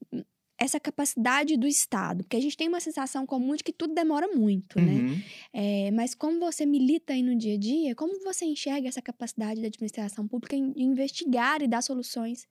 essa 0.58 0.80
capacidade 0.80 1.56
do 1.56 1.66
Estado? 1.66 2.24
Porque 2.24 2.36
a 2.36 2.40
gente 2.40 2.56
tem 2.56 2.68
uma 2.68 2.80
sensação 2.80 3.26
comum 3.26 3.54
de 3.54 3.64
que 3.64 3.72
tudo 3.72 3.94
demora 3.94 4.28
muito, 4.28 4.80
né? 4.80 4.92
Uhum. 4.92 5.22
É, 5.52 5.90
mas 5.90 6.14
como 6.14 6.40
você 6.40 6.64
milita 6.64 7.12
aí 7.12 7.22
no 7.22 7.36
dia 7.36 7.54
a 7.54 7.58
dia, 7.58 7.94
como 7.94 8.22
você 8.22 8.44
enxerga 8.44 8.88
essa 8.88 9.02
capacidade 9.02 9.60
da 9.60 9.66
administração 9.66 10.26
pública 10.26 10.56
em 10.56 10.72
investigar 10.76 11.62
e 11.62 11.68
dar 11.68 11.82
soluções 11.82 12.46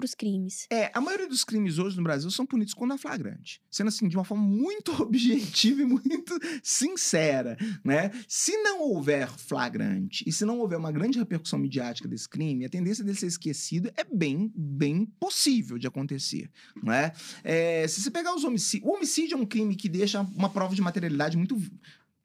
para 0.00 0.06
os 0.06 0.14
crimes? 0.14 0.66
É, 0.70 0.90
a 0.94 1.00
maioria 1.00 1.28
dos 1.28 1.44
crimes 1.44 1.78
hoje 1.78 1.96
no 1.96 2.02
Brasil 2.02 2.30
são 2.30 2.46
punidos 2.46 2.72
quando 2.72 2.94
é 2.94 2.98
flagrante. 2.98 3.60
Sendo 3.70 3.88
assim, 3.88 4.08
de 4.08 4.16
uma 4.16 4.24
forma 4.24 4.42
muito 4.42 4.90
objetiva 5.02 5.82
e 5.82 5.84
muito 5.84 6.38
sincera, 6.62 7.56
né? 7.84 8.10
Se 8.26 8.56
não 8.62 8.80
houver 8.80 9.28
flagrante 9.28 10.24
e 10.26 10.32
se 10.32 10.44
não 10.44 10.58
houver 10.58 10.78
uma 10.78 10.90
grande 10.90 11.18
repercussão 11.18 11.58
midiática 11.58 12.08
desse 12.08 12.28
crime, 12.28 12.64
a 12.64 12.70
tendência 12.70 13.04
dele 13.04 13.18
ser 13.18 13.26
esquecido 13.26 13.92
é 13.96 14.04
bem, 14.04 14.50
bem 14.56 15.04
possível 15.04 15.78
de 15.78 15.86
acontecer, 15.86 16.50
né? 16.82 17.12
É, 17.44 17.86
se 17.86 18.00
você 18.00 18.10
pegar 18.10 18.34
os 18.34 18.44
homicídios... 18.44 18.90
O 18.90 18.94
homicídio 18.94 19.36
é 19.36 19.40
um 19.40 19.46
crime 19.46 19.76
que 19.76 19.88
deixa 19.88 20.22
uma 20.22 20.48
prova 20.48 20.74
de 20.74 20.80
materialidade 20.80 21.36
muito... 21.36 21.60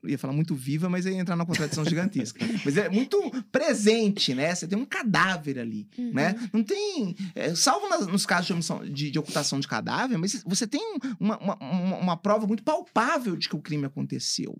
ia 0.07 0.17
falar 0.17 0.33
muito 0.33 0.55
viva, 0.55 0.89
mas 0.89 1.05
ia 1.05 1.13
entrar 1.13 1.35
numa 1.35 1.45
contradição 1.45 1.83
gigantesca. 1.85 2.39
Mas 2.65 2.77
é 2.77 2.89
muito 2.89 3.17
presente, 3.51 4.33
né? 4.33 4.53
Você 4.53 4.67
tem 4.67 4.77
um 4.77 4.85
cadáver 4.85 5.59
ali 5.59 5.87
Uhum. 5.97 6.11
né? 6.13 6.35
Não 6.53 6.63
tem. 6.63 7.15
é, 7.33 7.53
salvo 7.55 7.87
nas- 7.89 8.07
nos 8.07 8.25
casos 8.25 8.47
de, 8.47 8.53
omissão- 8.53 8.83
de- 8.85 9.11
de 9.11 9.19
ocultação 9.19 9.59
de 9.59 9.67
cadáver, 9.67 10.17
mas 10.17 10.43
você 10.45 10.67
tem 10.67 10.81
uma, 11.19 11.37
uma, 11.37 11.55
uma- 11.57 11.97
uma 11.97 12.17
prova 12.17 12.45
muito 12.47 12.63
palpável 12.63 13.35
de 13.35 13.47
que 13.49 13.55
o 13.55 13.59
crime 13.61 13.85
aconteceu. 13.85 14.59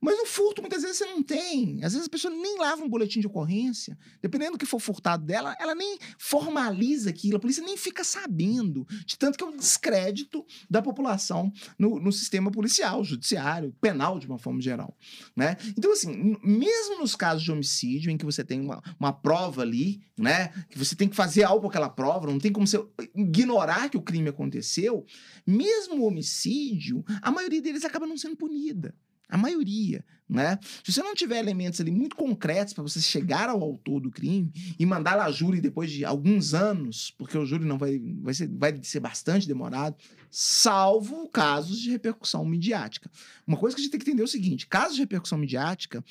Mas 0.00 0.16
no 0.16 0.24
furto, 0.24 0.62
muitas 0.62 0.82
vezes, 0.82 0.98
você 0.98 1.06
não 1.06 1.22
tem. 1.22 1.84
Às 1.84 1.92
vezes 1.92 2.06
a 2.06 2.10
pessoa 2.10 2.32
nem 2.32 2.58
lava 2.58 2.82
um 2.82 2.88
boletim 2.88 3.20
de 3.20 3.26
ocorrência. 3.26 3.98
Dependendo 4.22 4.52
do 4.52 4.58
que 4.58 4.64
for 4.64 4.80
furtado 4.80 5.24
dela, 5.24 5.54
ela 5.60 5.74
nem 5.74 5.98
formaliza 6.18 7.10
aquilo, 7.10 7.36
a 7.36 7.40
polícia 7.40 7.62
nem 7.62 7.76
fica 7.76 8.02
sabendo. 8.02 8.86
De 9.04 9.18
tanto 9.18 9.36
que 9.36 9.44
é 9.44 9.46
um 9.46 9.56
descrédito 9.56 10.44
da 10.68 10.80
população 10.80 11.52
no, 11.78 12.00
no 12.00 12.10
sistema 12.10 12.50
policial, 12.50 13.04
judiciário, 13.04 13.74
penal, 13.80 14.18
de 14.18 14.26
uma 14.26 14.38
forma 14.38 14.60
geral. 14.60 14.96
Né? 15.36 15.56
Então, 15.76 15.92
assim, 15.92 16.36
mesmo 16.42 17.00
nos 17.00 17.14
casos 17.14 17.42
de 17.42 17.52
homicídio, 17.52 18.10
em 18.10 18.16
que 18.16 18.24
você 18.24 18.42
tem 18.42 18.60
uma, 18.60 18.82
uma 18.98 19.12
prova 19.12 19.62
ali, 19.62 20.00
né? 20.16 20.48
Que 20.70 20.78
você 20.78 20.94
tem 20.94 21.08
que 21.08 21.16
fazer 21.16 21.44
algo 21.44 21.62
com 21.62 21.68
aquela 21.68 21.88
prova, 21.88 22.26
não 22.26 22.38
tem 22.38 22.52
como 22.52 22.66
você 22.66 22.82
ignorar 23.14 23.88
que 23.88 23.96
o 23.96 24.02
crime 24.02 24.28
aconteceu, 24.28 25.04
mesmo 25.46 25.96
o 25.96 26.06
homicídio, 26.06 27.04
a 27.20 27.30
maioria 27.30 27.60
deles 27.60 27.84
acaba 27.84 28.06
não 28.06 28.16
sendo 28.16 28.36
punida. 28.36 28.94
A 29.30 29.38
maioria, 29.38 30.04
né? 30.28 30.58
Se 30.84 30.92
você 30.92 31.02
não 31.02 31.14
tiver 31.14 31.38
elementos 31.38 31.80
ali 31.80 31.90
muito 31.90 32.14
concretos 32.14 32.72
para 32.72 32.82
você 32.82 33.00
chegar 33.00 33.48
ao 33.48 33.62
autor 33.62 34.00
do 34.00 34.10
crime 34.10 34.52
e 34.78 34.86
mandar 34.86 35.14
lá 35.14 35.30
júri 35.30 35.60
depois 35.60 35.90
de 35.90 36.04
alguns 36.04 36.54
anos, 36.54 37.12
porque 37.16 37.36
o 37.36 37.46
júri 37.46 37.64
não 37.64 37.78
vai, 37.78 38.00
vai, 38.20 38.34
ser, 38.34 38.48
vai 38.48 38.78
ser 38.82 39.00
bastante 39.00 39.48
demorado, 39.48 39.96
salvo 40.30 41.28
casos 41.28 41.80
de 41.80 41.90
repercussão 41.90 42.44
midiática. 42.44 43.10
Uma 43.46 43.56
coisa 43.56 43.74
que 43.74 43.80
a 43.80 43.84
gente 43.84 43.92
tem 43.92 44.00
que 44.00 44.08
entender 44.08 44.22
é 44.22 44.24
o 44.24 44.28
seguinte: 44.28 44.66
casos 44.66 44.94
de 44.94 45.02
repercussão 45.02 45.38
midiática, 45.38 46.04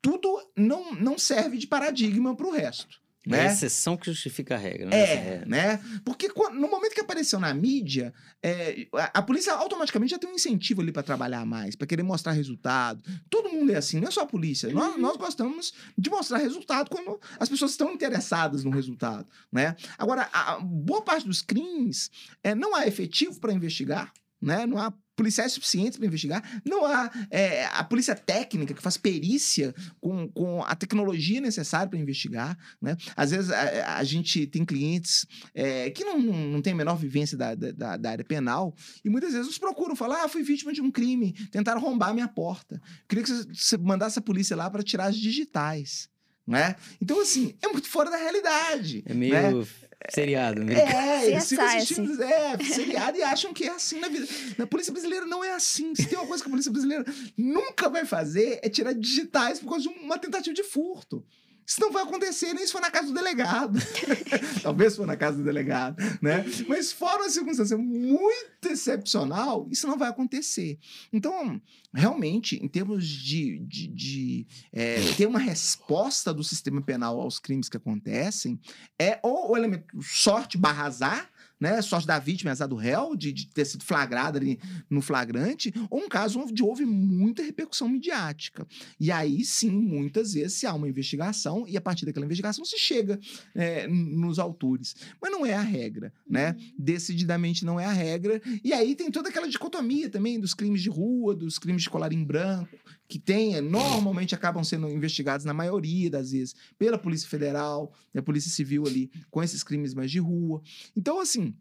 tudo 0.00 0.28
não, 0.56 0.94
não 0.94 1.18
serve 1.18 1.58
de 1.58 1.66
paradigma 1.66 2.36
para 2.36 2.46
o 2.46 2.52
resto. 2.52 3.00
É 3.28 3.30
Né? 3.30 3.48
a 3.48 3.52
exceção 3.52 3.96
que 3.96 4.06
justifica 4.06 4.54
a 4.54 4.58
regra, 4.58 4.86
né? 4.86 4.96
É, 4.98 5.44
né? 5.46 5.80
Porque 6.04 6.28
no 6.28 6.68
momento 6.68 6.94
que 6.94 7.00
apareceu 7.00 7.38
na 7.38 7.52
mídia, 7.52 8.12
é, 8.42 8.86
a, 8.94 9.18
a 9.18 9.22
polícia 9.22 9.52
automaticamente 9.52 10.10
já 10.12 10.18
tem 10.18 10.30
um 10.30 10.34
incentivo 10.34 10.80
ali 10.80 10.90
para 10.92 11.02
trabalhar 11.02 11.44
mais, 11.44 11.76
para 11.76 11.86
querer 11.86 12.02
mostrar 12.02 12.32
resultado. 12.32 13.02
Todo 13.28 13.50
mundo 13.50 13.70
é 13.72 13.76
assim, 13.76 14.00
não 14.00 14.08
é 14.08 14.10
só 14.10 14.22
a 14.22 14.26
polícia. 14.26 14.70
Nós, 14.72 14.94
Uhum. 14.94 15.00
nós 15.00 15.16
gostamos 15.16 15.72
de 15.96 16.08
mostrar 16.10 16.38
resultado 16.38 16.88
quando 16.90 17.20
as 17.38 17.48
pessoas 17.48 17.72
estão 17.72 17.92
interessadas 17.92 18.64
no 18.64 18.70
resultado, 18.70 19.26
né? 19.52 19.76
Agora, 19.98 20.28
a, 20.32 20.54
a 20.54 20.60
boa 20.60 21.02
parte 21.02 21.26
dos 21.26 21.42
crimes 21.42 22.10
é, 22.42 22.54
não 22.54 22.74
há 22.74 22.86
efetivo 22.86 23.38
para 23.40 23.52
investigar, 23.52 24.12
né? 24.40 24.66
Não 24.66 24.78
há 24.78 24.92
policiais 25.18 25.50
suficientes 25.52 25.98
para 25.98 26.06
investigar, 26.06 26.60
não 26.64 26.86
há 26.86 27.10
é, 27.28 27.64
a 27.66 27.82
polícia 27.82 28.14
técnica 28.14 28.72
que 28.72 28.80
faz 28.80 28.96
perícia 28.96 29.74
com, 30.00 30.28
com 30.28 30.62
a 30.62 30.76
tecnologia 30.76 31.40
necessária 31.40 31.88
para 31.88 31.98
investigar, 31.98 32.56
né? 32.80 32.96
Às 33.16 33.32
vezes 33.32 33.50
a, 33.50 33.96
a 33.96 34.04
gente 34.04 34.46
tem 34.46 34.64
clientes 34.64 35.26
é, 35.52 35.90
que 35.90 36.04
não, 36.04 36.20
não, 36.20 36.62
tem 36.62 36.72
a 36.72 36.76
menor 36.76 36.94
vivência 36.94 37.36
da, 37.36 37.56
da, 37.56 37.96
da 37.96 38.10
área 38.10 38.24
penal 38.24 38.72
e 39.04 39.10
muitas 39.10 39.32
vezes 39.32 39.48
nos 39.48 39.58
procuram, 39.58 39.96
falam: 39.96 40.24
ah, 40.24 40.28
fui 40.28 40.44
vítima 40.44 40.72
de 40.72 40.80
um 40.80 40.90
crime, 40.90 41.32
tentaram 41.50 41.80
arrombar 41.80 42.14
minha 42.14 42.28
porta. 42.28 42.80
Queria 43.08 43.24
que 43.24 43.30
você 43.30 43.76
mandasse 43.76 44.20
a 44.20 44.22
polícia 44.22 44.56
lá 44.56 44.70
para 44.70 44.84
tirar 44.84 45.06
as 45.06 45.16
digitais. 45.16 46.08
Né? 46.48 46.76
Então, 46.98 47.20
assim, 47.20 47.54
é 47.62 47.68
muito 47.68 47.90
fora 47.90 48.10
da 48.10 48.16
realidade. 48.16 49.04
É 49.04 49.12
meio 49.12 49.32
né? 49.60 49.66
seriado, 50.08 50.64
né? 50.64 50.80
É, 50.80 51.26
eles 51.30 51.46
ficam 51.46 51.66
CSI, 51.66 51.76
assistindo 51.76 52.22
é, 52.22 52.56
seriado 52.64 53.18
e 53.18 53.22
acham 53.22 53.52
que 53.52 53.64
é 53.64 53.68
assim 53.68 54.00
na 54.00 54.08
vida. 54.08 54.26
Na 54.56 54.66
polícia 54.66 54.90
brasileira 54.90 55.26
não 55.26 55.44
é 55.44 55.52
assim. 55.52 55.94
Se 55.94 56.06
tem 56.06 56.18
uma 56.18 56.26
coisa 56.26 56.42
que 56.42 56.48
a 56.48 56.50
polícia 56.50 56.72
brasileira 56.72 57.04
nunca 57.36 57.90
vai 57.90 58.06
fazer 58.06 58.60
é 58.62 58.68
tirar 58.70 58.94
digitais 58.94 59.60
por 59.60 59.68
causa 59.68 59.82
de 59.82 59.94
uma 59.98 60.18
tentativa 60.18 60.54
de 60.54 60.62
furto. 60.62 61.22
Isso 61.68 61.82
não 61.82 61.92
vai 61.92 62.02
acontecer 62.02 62.54
nem 62.54 62.66
se 62.66 62.72
for 62.72 62.80
na 62.80 62.90
casa 62.90 63.08
do 63.08 63.12
delegado. 63.12 63.78
Talvez 64.62 64.96
for 64.96 65.06
na 65.06 65.18
casa 65.18 65.36
do 65.36 65.44
delegado, 65.44 66.02
né? 66.22 66.42
Mas 66.66 66.90
fora 66.90 67.24
uma 67.24 67.28
circunstância 67.28 67.76
muito 67.76 68.64
excepcional, 68.70 69.68
isso 69.70 69.86
não 69.86 69.98
vai 69.98 70.08
acontecer. 70.08 70.78
Então, 71.12 71.60
realmente, 71.92 72.56
em 72.56 72.66
termos 72.66 73.06
de, 73.06 73.58
de, 73.66 73.86
de 73.86 74.46
é, 74.72 74.96
ter 75.14 75.26
uma 75.26 75.38
resposta 75.38 76.32
do 76.32 76.42
sistema 76.42 76.80
penal 76.80 77.20
aos 77.20 77.38
crimes 77.38 77.68
que 77.68 77.76
acontecem, 77.76 78.58
é 78.98 79.20
ou 79.22 79.50
o 79.50 79.56
elemento 79.56 79.84
sorte 80.00 80.56
barra 80.56 80.86
azar, 80.86 81.30
né, 81.60 81.80
sorte 81.82 82.06
da 82.06 82.18
vítima, 82.18 82.50
azar 82.50 82.68
do 82.68 82.76
réu, 82.76 83.16
de, 83.16 83.32
de, 83.32 83.48
ter 83.48 83.64
sido 83.64 83.84
flagrado 83.84 84.38
ali 84.38 84.58
no 84.88 85.00
flagrante, 85.00 85.72
ou 85.90 86.00
um 86.00 86.08
caso 86.08 86.40
onde 86.40 86.62
houve 86.62 86.84
muita 86.84 87.42
repercussão 87.42 87.88
midiática. 87.88 88.66
E 89.00 89.10
aí 89.10 89.44
sim, 89.44 89.70
muitas 89.70 90.34
vezes 90.34 90.54
se 90.54 90.66
há 90.66 90.74
uma 90.74 90.88
investigação 90.88 91.64
e 91.66 91.76
a 91.76 91.80
partir 91.80 92.06
daquela 92.06 92.26
investigação 92.26 92.64
se 92.64 92.78
chega 92.78 93.18
é, 93.54 93.86
nos 93.88 94.38
autores. 94.38 94.94
Mas 95.20 95.30
não 95.30 95.44
é 95.44 95.54
a 95.54 95.60
regra, 95.60 96.12
né? 96.28 96.50
Uhum. 96.50 96.74
Decididamente 96.78 97.64
não 97.64 97.78
é 97.78 97.84
a 97.84 97.92
regra. 97.92 98.40
E 98.62 98.72
aí 98.72 98.94
tem 98.94 99.10
toda 99.10 99.28
aquela 99.28 99.48
dicotomia 99.48 100.08
também 100.08 100.38
dos 100.38 100.54
crimes 100.54 100.82
de 100.82 100.88
rua, 100.88 101.34
dos 101.34 101.58
crimes 101.58 101.82
de 101.82 101.90
colarinho 101.90 102.24
branco, 102.24 102.76
que 103.08 103.18
tem, 103.18 103.58
normalmente 103.62 104.34
acabam 104.34 104.62
sendo 104.62 104.88
investigados, 104.88 105.46
na 105.46 105.54
maioria 105.54 106.10
das 106.10 106.32
vezes, 106.32 106.54
pela 106.78 106.98
Polícia 106.98 107.28
Federal, 107.28 107.92
a 108.14 108.22
Polícia 108.22 108.50
Civil 108.50 108.86
ali, 108.86 109.10
com 109.30 109.42
esses 109.42 109.64
crimes 109.64 109.94
mais 109.94 110.10
de 110.10 110.18
rua. 110.18 110.60
Então, 110.94 111.18
assim, 111.18 111.56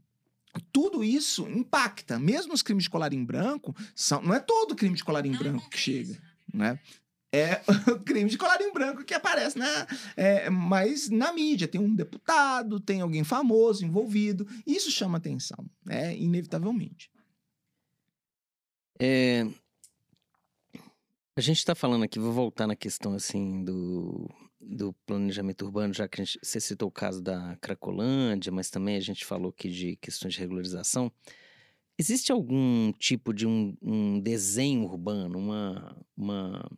tudo 0.74 1.04
isso 1.04 1.48
impacta. 1.48 2.20
Mesmo 2.20 2.54
os 2.54 2.62
crimes 2.62 2.84
de 2.84 2.90
colarinho 2.90 3.26
branco, 3.26 3.74
são, 3.96 4.22
não 4.22 4.34
é 4.34 4.40
todo 4.40 4.76
crime 4.76 4.96
de 4.96 5.04
colarinho 5.04 5.38
branco 5.40 5.70
que 5.70 5.78
chega, 5.78 6.22
né? 6.54 6.80
É 7.32 7.62
o 7.92 8.00
crime 8.00 8.30
de 8.30 8.38
colarinho 8.38 8.74
branco 8.74 9.04
que 9.04 9.14
aparece 9.14 9.58
na, 9.58 9.88
é, 10.16 10.50
mas 10.50 11.10
na 11.10 11.32
mídia. 11.32 11.68
Tem 11.68 11.80
um 11.80 11.94
deputado, 11.94 12.80
tem 12.80 13.02
alguém 13.02 13.24
famoso 13.24 13.86
envolvido. 13.86 14.48
Isso 14.66 14.90
chama 14.92 15.18
atenção, 15.18 15.66
né? 15.86 16.18
Inevitavelmente. 16.18 17.12
É, 19.00 19.46
a 21.38 21.42
gente 21.42 21.60
está 21.60 21.76
falando 21.76 22.04
aqui, 22.04 22.18
vou 22.18 22.32
voltar 22.32 22.66
na 22.66 22.76
questão 22.76 23.14
assim 23.14 23.64
do, 23.64 24.28
do 24.60 24.92
planejamento 25.06 25.66
urbano, 25.66 25.94
já 25.94 26.08
que 26.08 26.18
gente, 26.18 26.40
você 26.42 26.60
citou 26.60 26.88
o 26.88 26.92
caso 26.92 27.22
da 27.22 27.56
Cracolândia, 27.58 28.52
mas 28.52 28.72
também 28.72 28.96
a 28.96 29.00
gente 29.00 29.24
falou 29.24 29.50
aqui 29.50 29.70
de 29.70 29.96
questões 29.98 30.34
de 30.34 30.40
regularização. 30.40 31.12
Existe 31.96 32.32
algum 32.32 32.92
tipo 32.94 33.36
de 33.36 33.46
um, 33.46 33.78
um 33.84 34.20
desenho 34.20 34.86
urbano, 34.86 35.38
uma, 35.38 35.96
uma, 36.18 36.72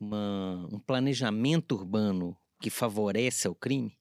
uma, 0.00 0.68
um 0.72 0.80
planejamento 0.80 1.76
urbano 1.76 2.36
que 2.60 2.70
favorece 2.70 3.46
o 3.46 3.54
crime? 3.54 3.96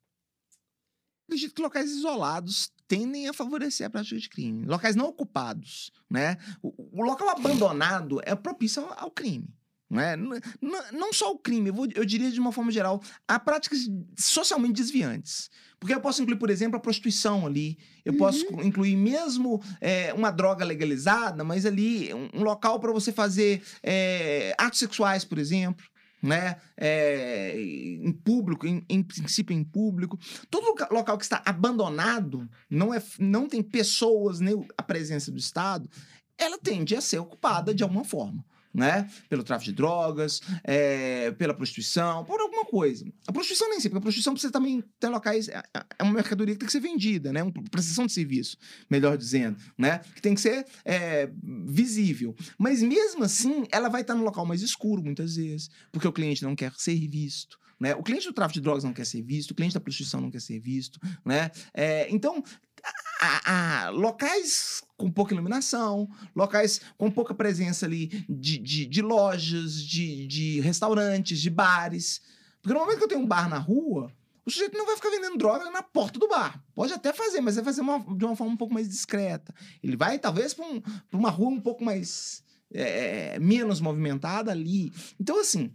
acredito 1.27 1.53
que 1.53 1.61
locais 1.61 1.91
isolados 1.91 2.71
tendem 2.87 3.27
a 3.27 3.33
favorecer 3.33 3.85
a 3.85 3.89
prática 3.91 4.17
de 4.17 4.27
crime. 4.27 4.65
Locais 4.65 4.95
não 4.95 5.05
ocupados, 5.05 5.91
né? 6.09 6.37
O, 6.59 6.99
o 6.99 7.03
local 7.03 7.29
abandonado 7.29 8.19
é 8.23 8.33
propício 8.33 8.83
ao, 8.83 9.05
ao 9.05 9.11
crime. 9.11 9.47
Não, 9.89 10.01
é? 10.01 10.15
não, 10.15 10.39
não 10.91 11.13
só 11.13 11.31
o 11.31 11.39
crime, 11.39 11.69
eu, 11.69 11.73
vou, 11.73 11.87
eu, 11.95 12.05
diria 12.05 12.29
de 12.29 12.39
uma 12.39 12.51
forma 12.51 12.71
geral, 12.71 13.01
há 13.27 13.39
práticas 13.39 13.79
socialmente 14.15 14.73
desviantes. 14.73 15.49
Porque 15.79 15.95
eu 15.95 16.01
posso 16.01 16.21
incluir, 16.21 16.37
por 16.37 16.49
exemplo, 16.49 16.77
a 16.77 16.79
prostituição 16.79 17.47
ali. 17.47 17.77
Eu 18.03 18.13
uhum. 18.13 18.19
posso 18.19 18.45
incluir 18.61 18.97
mesmo 18.97 19.61
é, 19.79 20.13
uma 20.13 20.29
droga 20.29 20.65
legalizada, 20.65 21.43
mas 21.43 21.65
ali 21.65 22.13
um, 22.13 22.29
um 22.35 22.43
local 22.43 22.79
para 22.79 22.91
você 22.91 23.11
fazer 23.11 23.63
é, 23.81 24.53
atos 24.57 24.79
sexuais, 24.79 25.23
por 25.23 25.39
exemplo. 25.39 25.85
Né? 26.21 26.57
É, 26.75 27.55
em 27.57 28.11
público, 28.11 28.67
em, 28.67 28.83
em, 28.89 29.01
princípio 29.01 29.55
em 29.55 29.63
público. 29.63 30.19
Todo 30.49 30.75
local 30.91 31.17
que 31.17 31.23
está 31.23 31.41
abandonado, 31.45 32.47
não, 32.69 32.93
é, 32.93 33.01
não 33.17 33.47
tem 33.47 33.63
pessoas, 33.63 34.41
nem 34.41 34.67
a 34.77 34.83
presença 34.83 35.31
do 35.31 35.37
Estado, 35.37 35.89
ela 36.37 36.57
tende 36.57 36.93
a 36.93 36.99
ser 36.99 37.19
ocupada 37.19 37.73
de 37.73 37.83
alguma 37.83 38.03
forma 38.03 38.43
né? 38.79 39.09
Pelo 39.27 39.43
tráfico 39.43 39.71
de 39.71 39.75
drogas, 39.75 40.41
é, 40.63 41.31
pela 41.31 41.53
prostituição, 41.53 42.23
por 42.23 42.39
alguma 42.39 42.65
coisa. 42.65 43.05
A 43.27 43.31
prostituição 43.31 43.69
nem 43.69 43.79
sempre, 43.79 43.91
porque 43.91 43.99
a 43.99 44.01
prostituição 44.03 44.33
precisa 44.33 44.51
também 44.51 44.83
ter 44.99 45.09
locais. 45.09 45.49
É, 45.49 45.61
é 45.99 46.03
uma 46.03 46.13
mercadoria 46.13 46.55
que 46.55 46.59
tem 46.59 46.65
que 46.65 46.71
ser 46.71 46.79
vendida, 46.79 47.31
né? 47.33 47.43
Uma 47.43 47.51
prestação 47.69 48.05
de 48.05 48.13
serviço, 48.13 48.57
melhor 48.89 49.17
dizendo, 49.17 49.57
né? 49.77 49.99
Que 50.15 50.21
tem 50.21 50.33
que 50.33 50.41
ser 50.41 50.65
é, 50.85 51.29
visível. 51.67 52.35
Mas 52.57 52.81
mesmo 52.81 53.23
assim, 53.23 53.65
ela 53.71 53.89
vai 53.89 54.01
estar 54.01 54.15
no 54.15 54.23
local 54.23 54.45
mais 54.45 54.61
escuro, 54.61 55.03
muitas 55.03 55.35
vezes, 55.35 55.69
porque 55.91 56.07
o 56.07 56.13
cliente 56.13 56.43
não 56.43 56.55
quer 56.55 56.71
ser 56.77 56.95
visto. 57.07 57.59
Né? 57.79 57.95
O 57.95 58.03
cliente 58.03 58.27
do 58.27 58.33
tráfico 58.33 58.55
de 58.55 58.61
drogas 58.61 58.83
não 58.83 58.91
quer 58.91 59.05
ser 59.05 59.21
visto, 59.21 59.51
o 59.51 59.55
cliente 59.55 59.73
da 59.73 59.79
prostituição 59.79 60.19
não 60.19 60.29
quer 60.29 60.41
ser 60.41 60.59
visto, 60.59 60.99
né? 61.25 61.49
É, 61.73 62.13
então, 62.13 62.43
a, 63.21 63.85
a, 63.85 63.89
locais 63.89 64.83
com 64.97 65.11
pouca 65.11 65.33
iluminação, 65.33 66.09
locais 66.35 66.81
com 66.97 67.09
pouca 67.09 67.33
presença 67.33 67.85
ali 67.85 68.07
de, 68.29 68.57
de, 68.57 68.85
de 68.85 69.01
lojas, 69.01 69.81
de, 69.81 70.27
de 70.27 70.59
restaurantes, 70.61 71.39
de 71.39 71.49
bares. 71.49 72.21
Porque 72.61 72.73
no 72.73 72.81
momento 72.81 72.97
que 72.97 73.03
eu 73.05 73.09
tenho 73.09 73.21
um 73.21 73.27
bar 73.27 73.49
na 73.49 73.57
rua, 73.57 74.11
o 74.45 74.51
sujeito 74.51 74.77
não 74.77 74.85
vai 74.85 74.95
ficar 74.95 75.09
vendendo 75.09 75.37
droga 75.37 75.69
na 75.69 75.83
porta 75.83 76.19
do 76.19 76.27
bar. 76.27 76.61
Pode 76.73 76.91
até 76.91 77.13
fazer, 77.13 77.39
mas 77.39 77.55
vai 77.55 77.63
fazer 77.63 77.81
uma, 77.81 77.99
de 77.99 78.25
uma 78.25 78.35
forma 78.35 78.53
um 78.53 78.57
pouco 78.57 78.73
mais 78.73 78.89
discreta. 78.89 79.53
Ele 79.81 79.95
vai, 79.95 80.17
talvez, 80.17 80.53
para 80.53 80.65
um, 80.65 80.81
uma 81.13 81.29
rua 81.29 81.49
um 81.49 81.61
pouco 81.61 81.83
mais. 81.83 82.43
É, 82.71 83.39
menos 83.39 83.81
movimentada 83.81 84.51
ali. 84.51 84.93
Então, 85.19 85.39
assim, 85.39 85.73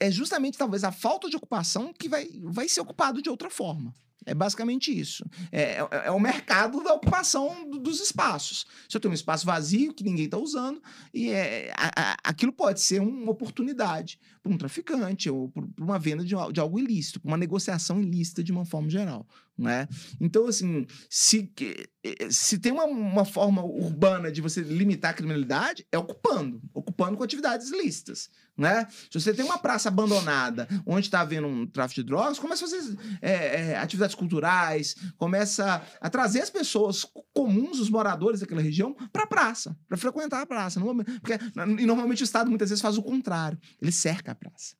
é 0.00 0.10
justamente 0.10 0.56
talvez 0.56 0.82
a 0.82 0.90
falta 0.90 1.28
de 1.28 1.36
ocupação 1.36 1.92
que 1.92 2.08
vai, 2.08 2.26
vai 2.44 2.66
ser 2.66 2.80
ocupado 2.80 3.20
de 3.20 3.28
outra 3.28 3.50
forma. 3.50 3.94
É 4.26 4.34
basicamente 4.34 4.96
isso. 4.96 5.24
É, 5.50 5.78
é, 5.78 5.88
é 6.06 6.10
o 6.10 6.20
mercado 6.20 6.82
da 6.82 6.92
ocupação 6.92 7.68
dos 7.70 8.00
espaços. 8.00 8.66
Se 8.88 8.96
eu 8.96 9.00
tenho 9.00 9.12
um 9.12 9.14
espaço 9.14 9.46
vazio 9.46 9.94
que 9.94 10.04
ninguém 10.04 10.26
está 10.26 10.36
usando, 10.36 10.82
e 11.14 11.30
é, 11.30 11.72
a, 11.76 12.12
a, 12.12 12.16
aquilo 12.24 12.52
pode 12.52 12.80
ser 12.80 13.00
uma 13.00 13.30
oportunidade 13.30 14.18
para 14.48 14.54
um 14.54 14.58
traficante 14.58 15.28
ou 15.28 15.50
para 15.50 15.64
uma 15.78 15.98
venda 15.98 16.24
de, 16.24 16.34
de 16.52 16.60
algo 16.60 16.78
ilícito, 16.78 17.20
uma 17.22 17.36
negociação 17.36 18.00
ilícita 18.00 18.42
de 18.42 18.50
uma 18.50 18.64
forma 18.64 18.88
geral. 18.88 19.26
Né? 19.58 19.88
Então, 20.20 20.46
assim, 20.46 20.86
se, 21.10 21.52
se 22.30 22.58
tem 22.58 22.70
uma, 22.70 22.84
uma 22.84 23.24
forma 23.24 23.60
urbana 23.64 24.30
de 24.30 24.40
você 24.40 24.60
limitar 24.60 25.10
a 25.10 25.14
criminalidade, 25.14 25.84
é 25.90 25.98
ocupando, 25.98 26.62
ocupando 26.72 27.16
com 27.16 27.24
atividades 27.24 27.70
ilícitas. 27.70 28.30
Né? 28.56 28.86
Se 29.10 29.20
você 29.20 29.34
tem 29.34 29.44
uma 29.44 29.58
praça 29.58 29.88
abandonada 29.88 30.68
onde 30.86 31.06
está 31.06 31.20
havendo 31.20 31.48
um 31.48 31.66
tráfico 31.66 32.00
de 32.00 32.06
drogas, 32.06 32.38
começa 32.38 32.64
a 32.64 32.68
fazer 32.68 32.98
é, 33.20 33.32
é, 33.32 33.76
atividades 33.78 34.14
culturais, 34.14 34.94
começa 35.16 35.82
a 36.00 36.08
trazer 36.08 36.40
as 36.40 36.50
pessoas 36.50 37.04
comuns, 37.34 37.80
os 37.80 37.90
moradores 37.90 38.40
daquela 38.40 38.62
região, 38.62 38.94
para 39.12 39.24
a 39.24 39.26
praça, 39.26 39.76
para 39.88 39.96
frequentar 39.96 40.40
a 40.40 40.46
praça. 40.46 40.80
Porque, 41.20 41.38
e 41.80 41.86
normalmente 41.86 42.22
o 42.22 42.24
Estado 42.24 42.48
muitas 42.48 42.68
vezes 42.70 42.82
faz 42.82 42.96
o 42.96 43.02
contrário, 43.02 43.58
ele 43.80 43.92
cerca 43.92 44.32
a 44.32 44.34
praça. 44.38 44.76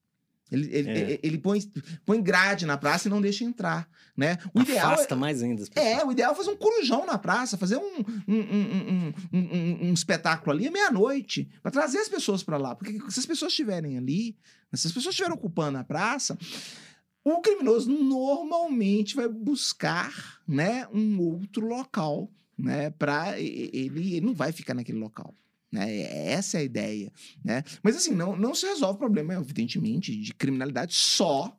Ele, 0.50 0.74
ele, 0.74 0.90
é. 0.90 1.20
ele, 1.22 1.38
põe, 1.38 1.60
põe 2.06 2.22
grade 2.22 2.64
na 2.64 2.78
praça 2.78 3.06
e 3.06 3.10
não 3.10 3.20
deixa 3.20 3.44
entrar, 3.44 3.88
né? 4.16 4.38
O 4.54 4.62
ideal 4.62 4.92
Afasta 4.92 5.14
é, 5.14 5.18
mais 5.18 5.42
ainda. 5.42 5.62
É, 5.74 6.02
o 6.04 6.10
ideal 6.10 6.32
é 6.32 6.34
fazer 6.34 6.50
um 6.50 6.56
corujão 6.56 7.04
na 7.04 7.18
praça, 7.18 7.58
fazer 7.58 7.76
um, 7.76 7.98
um, 8.26 9.12
um, 9.30 9.88
um 9.88 9.92
espetáculo 9.92 10.52
ali 10.52 10.66
à 10.66 10.70
meia-noite, 10.70 11.50
para 11.62 11.70
trazer 11.70 11.98
as 11.98 12.08
pessoas 12.08 12.42
para 12.42 12.56
lá. 12.56 12.74
Porque 12.74 12.98
se 13.10 13.20
as 13.20 13.26
pessoas 13.26 13.52
estiverem 13.52 13.98
ali, 13.98 14.36
se 14.72 14.86
as 14.86 14.92
pessoas 14.92 15.12
estiverem 15.12 15.36
ocupando 15.36 15.76
a 15.76 15.84
praça, 15.84 16.38
o 17.22 17.40
criminoso 17.42 17.90
normalmente 17.90 19.14
vai 19.14 19.28
buscar, 19.28 20.40
né, 20.46 20.88
um 20.92 21.20
outro 21.20 21.66
local, 21.66 22.30
né, 22.56 22.88
para 22.90 23.38
ele, 23.38 24.16
ele 24.16 24.20
não 24.22 24.34
vai 24.34 24.50
ficar 24.50 24.72
naquele 24.72 24.98
local. 24.98 25.34
Né? 25.70 26.30
Essa 26.30 26.58
é 26.58 26.60
a 26.60 26.64
ideia. 26.64 27.12
Né? 27.44 27.62
Mas 27.82 27.96
assim, 27.96 28.14
não, 28.14 28.36
não 28.36 28.54
se 28.54 28.66
resolve 28.66 28.96
o 28.96 29.00
problema, 29.00 29.34
evidentemente, 29.34 30.16
de 30.16 30.32
criminalidade 30.34 30.94
só 30.94 31.57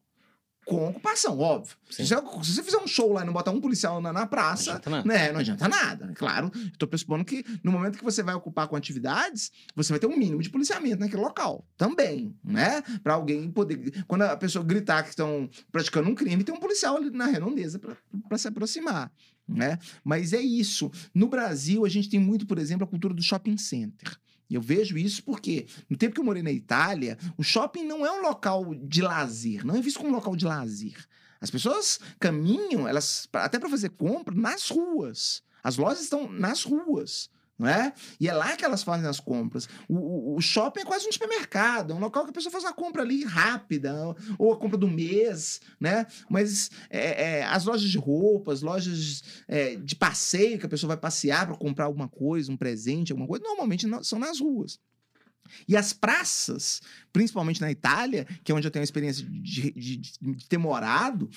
com 0.70 0.88
ocupação, 0.88 1.39
óbvio. 1.39 1.76
Se 1.89 2.05
você, 2.05 2.15
se 2.15 2.53
você, 2.53 2.63
fizer 2.63 2.78
um 2.78 2.88
show 2.88 3.11
lá 3.11 3.24
e 3.24 3.26
não 3.26 3.34
botar 3.34 3.51
um 3.51 3.59
policial 3.59 3.99
na, 3.99 4.13
na 4.13 4.28
praça, 4.28 4.80
não 4.86 4.97
adianta, 4.99 5.07
né, 5.07 5.32
não 5.32 5.39
adianta 5.39 5.67
nada. 5.67 6.13
Claro, 6.15 6.51
estou 6.72 6.88
pressupondo 6.88 7.26
que 7.26 7.43
no 7.63 7.72
momento 7.72 7.97
que 7.97 8.03
você 8.03 8.22
vai 8.22 8.36
ocupar 8.36 8.67
com 8.67 8.76
atividades, 8.76 9.51
você 9.76 9.91
vai 9.91 9.99
ter 9.99 10.07
um 10.07 10.15
mínimo 10.15 10.41
de 10.41 10.49
policiamento 10.49 10.99
naquele 10.99 11.22
local. 11.22 11.65
Também, 11.76 12.36
né? 12.43 12.82
Para 13.03 13.15
alguém 13.15 13.49
poder. 13.51 14.05
Quando 14.07 14.22
a 14.22 14.38
pessoa 14.38 14.63
gritar 14.63 15.03
que 15.03 15.09
estão 15.09 15.49
praticando 15.72 16.09
um 16.09 16.15
crime, 16.15 16.43
tem 16.43 16.53
um 16.53 16.59
policial 16.59 16.97
ali 16.97 17.09
na 17.09 17.26
redondeza 17.26 17.80
para 17.80 18.38
se 18.38 18.47
aproximar 18.47 19.11
né? 19.49 19.80
Mas 20.03 20.32
é 20.32 20.39
isso. 20.39 20.91
No 21.13 21.28
Brasil, 21.28 21.86
a 21.86 21.89
gente 21.89 22.09
tem 22.09 22.20
muito, 22.20 22.45
por 22.45 22.59
exemplo, 22.59 22.84
a 22.84 22.88
cultura 22.88 23.13
do 23.13 23.24
shopping 23.24 23.57
center. 23.57 24.15
Eu 24.50 24.62
vejo 24.62 24.97
isso 24.97 25.24
porque, 25.24 25.68
no 25.89 25.95
tempo 25.95 26.16
que 26.16 26.20
eu 26.20 26.26
morei 26.26 26.41
na 26.41 26.52
Itália, 26.52 27.18
o 27.38 27.43
shopping 27.43 27.84
não 27.84 28.06
é 28.06 28.12
um 28.12 28.22
local 28.22 28.74
de 28.74 29.02
lazer, 29.02 29.66
não 29.66 29.76
é 29.76 29.82
visto 29.82 30.00
como 30.00 30.10
um 30.10 30.16
local 30.16 30.36
de 30.36 30.45
lazer. 30.45 30.95
As 31.39 31.52
pessoas 31.52 32.00
caminham, 32.20 32.88
elas 32.88 33.30
até 33.32 33.60
para 33.60 33.70
fazer 33.70 33.89
compra, 33.89 34.34
nas 34.34 34.70
ruas. 34.70 35.43
As 35.64 35.78
lojas 35.78 36.04
estão 36.04 36.30
nas 36.30 36.64
ruas. 36.64 37.30
Não 37.60 37.68
é? 37.68 37.91
E 38.20 38.30
é 38.30 38.34
lá 38.34 38.55
que 38.55 38.64
elas 38.64 38.82
fazem 38.82 39.05
as 39.05 39.20
compras. 39.20 39.68
O, 39.88 40.38
o, 40.38 40.41
shopping 40.41 40.80
é 40.80 40.86
quase 40.86 41.05
um 41.07 41.12
supermercado, 41.12 41.91
é 41.91 41.95
um 41.95 41.99
local 41.99 42.24
que 42.24 42.30
a 42.30 42.34
pessoa 42.34 42.51
faz 42.51 42.64
uma 42.64 42.74
compra 42.74 43.01
ali 43.01 43.26
rápida, 43.26 43.93
ou 44.38 44.53
a 44.53 44.57
compra 44.57 44.78
do 44.78 44.88
mês, 44.88 45.60
né? 45.78 46.07
Mas 46.30 46.72
é, 46.89 47.39
é, 47.39 47.43
as 47.43 47.66
lojas 47.66 47.89
de 47.89 47.97
roupas, 47.97 48.62
lojas 48.62 49.24
é, 49.45 49.76
de 49.76 49.95
passeio, 49.95 50.57
que 50.57 50.66
a 50.66 50.70
pessoa 50.70 50.89
vai 50.89 50.97
passear 50.97 51.45
para 51.45 51.57
comprar 51.57 51.86
alguma 51.86 52.07
coisa, 52.07 52.49
um 52.49 52.57
presente, 52.57 53.12
alguma 53.12 53.28
coisa, 53.28 53.43
normalmente 53.43 53.86
são 54.03 54.18
nas 54.18 54.39
ruas. 54.39 54.80
E 55.68 55.76
as 55.76 55.91
praças, 55.91 56.82
principalmente 57.12 57.60
na 57.60 57.72
Itália, 57.72 58.26
que 58.43 58.51
é 58.51 58.55
onde 58.55 58.68
eu 58.68 58.72
tenho 58.72 58.84
a 58.84 58.86
experiência 58.86 59.26
de, 59.26 59.72
de, 59.72 59.97
de 59.97 60.47
ter 60.47 60.57
morado, 60.57 61.30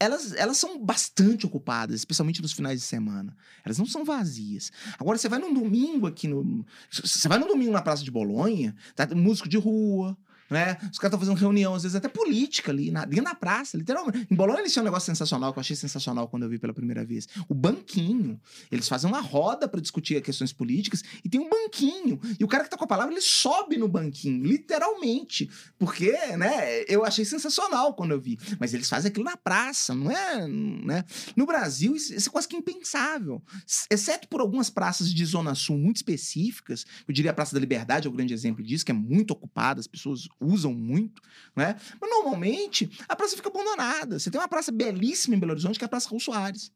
elas, 0.00 0.32
elas 0.32 0.56
são 0.56 0.82
bastante 0.82 1.44
ocupadas, 1.44 1.96
especialmente 1.96 2.40
nos 2.40 2.52
finais 2.52 2.80
de 2.80 2.86
semana. 2.86 3.36
Elas 3.62 3.78
não 3.78 3.84
são 3.84 4.02
vazias. 4.02 4.72
Agora, 4.98 5.18
você 5.18 5.28
vai 5.28 5.38
num 5.38 5.52
domingo 5.52 6.06
aqui 6.06 6.26
no. 6.26 6.64
Você 6.90 7.28
vai 7.28 7.38
num 7.38 7.46
domingo 7.46 7.70
na 7.70 7.82
Praça 7.82 8.02
de 8.02 8.10
Bolonha, 8.10 8.74
tá 8.96 9.06
músico 9.14 9.46
de 9.46 9.58
rua, 9.58 10.16
né? 10.50 10.76
Os 10.90 10.98
caras 10.98 11.14
estão 11.14 11.18
fazendo 11.18 11.36
reunião, 11.36 11.74
às 11.74 11.84
vezes 11.84 11.94
até 11.94 12.08
política 12.08 12.72
ali, 12.72 12.90
na, 12.90 13.04
dentro 13.04 13.26
da 13.26 13.34
praça, 13.34 13.76
literalmente. 13.76 14.26
Em 14.30 14.34
Bolonha 14.34 14.60
eles 14.60 14.72
tinham 14.72 14.82
um 14.82 14.86
negócio 14.86 15.06
sensacional, 15.06 15.52
que 15.52 15.58
eu 15.58 15.60
achei 15.60 15.76
sensacional 15.76 16.28
quando 16.28 16.42
eu 16.42 16.48
vi 16.48 16.58
pela 16.58 16.74
primeira 16.74 17.04
vez. 17.04 17.28
O 17.48 17.54
banquinho. 17.54 18.40
Eles 18.70 18.88
fazem 18.88 19.08
uma 19.08 19.20
roda 19.20 19.68
para 19.68 19.80
discutir 19.80 20.20
questões 20.20 20.52
políticas 20.52 21.02
e 21.24 21.28
tem 21.28 21.40
um 21.40 21.48
banquinho. 21.48 22.20
E 22.38 22.44
o 22.44 22.48
cara 22.48 22.64
que 22.64 22.70
tá 22.70 22.76
com 22.76 22.84
a 22.84 22.88
palavra, 22.88 23.12
ele 23.12 23.22
sobe 23.22 23.76
no 23.76 23.88
banquinho, 23.88 24.44
literalmente. 24.44 25.48
Porque, 25.78 26.12
né, 26.36 26.82
eu 26.88 27.04
achei 27.04 27.24
sensacional 27.24 27.94
quando 27.94 28.12
eu 28.12 28.20
vi. 28.20 28.38
Mas 28.58 28.74
eles 28.74 28.88
fazem 28.88 29.10
aquilo 29.10 29.24
na 29.24 29.36
praça, 29.36 29.94
não 29.94 30.10
é, 30.10 30.46
né? 30.48 31.04
No 31.36 31.46
Brasil, 31.46 31.94
isso, 31.94 32.28
é 32.28 32.32
quase 32.32 32.48
que 32.48 32.56
impensável. 32.56 33.42
Exceto 33.90 34.28
por 34.28 34.40
algumas 34.40 34.70
praças 34.70 35.12
de 35.12 35.24
Zona 35.24 35.54
Sul 35.54 35.78
muito 35.78 35.96
específicas, 35.96 36.84
eu 37.06 37.14
diria 37.14 37.30
a 37.30 37.34
Praça 37.34 37.54
da 37.54 37.60
Liberdade 37.60 38.06
é 38.06 38.10
o 38.10 38.12
grande 38.12 38.34
exemplo 38.34 38.62
disso, 38.64 38.84
que 38.84 38.90
é 38.90 38.94
muito 38.94 39.32
ocupada, 39.32 39.80
as 39.80 39.86
pessoas 39.86 40.28
usam 40.40 40.72
muito, 40.72 41.22
né? 41.54 41.76
Mas 42.00 42.10
normalmente 42.10 42.90
a 43.08 43.14
praça 43.14 43.36
fica 43.36 43.48
abandonada. 43.48 44.18
Você 44.18 44.30
tem 44.30 44.40
uma 44.40 44.48
praça 44.48 44.72
belíssima 44.72 45.36
em 45.36 45.38
Belo 45.38 45.52
Horizonte, 45.52 45.78
que 45.78 45.84
é 45.84 45.86
a 45.86 45.88
Praça 45.88 46.08
Raul 46.08 46.20
Soares. 46.20 46.72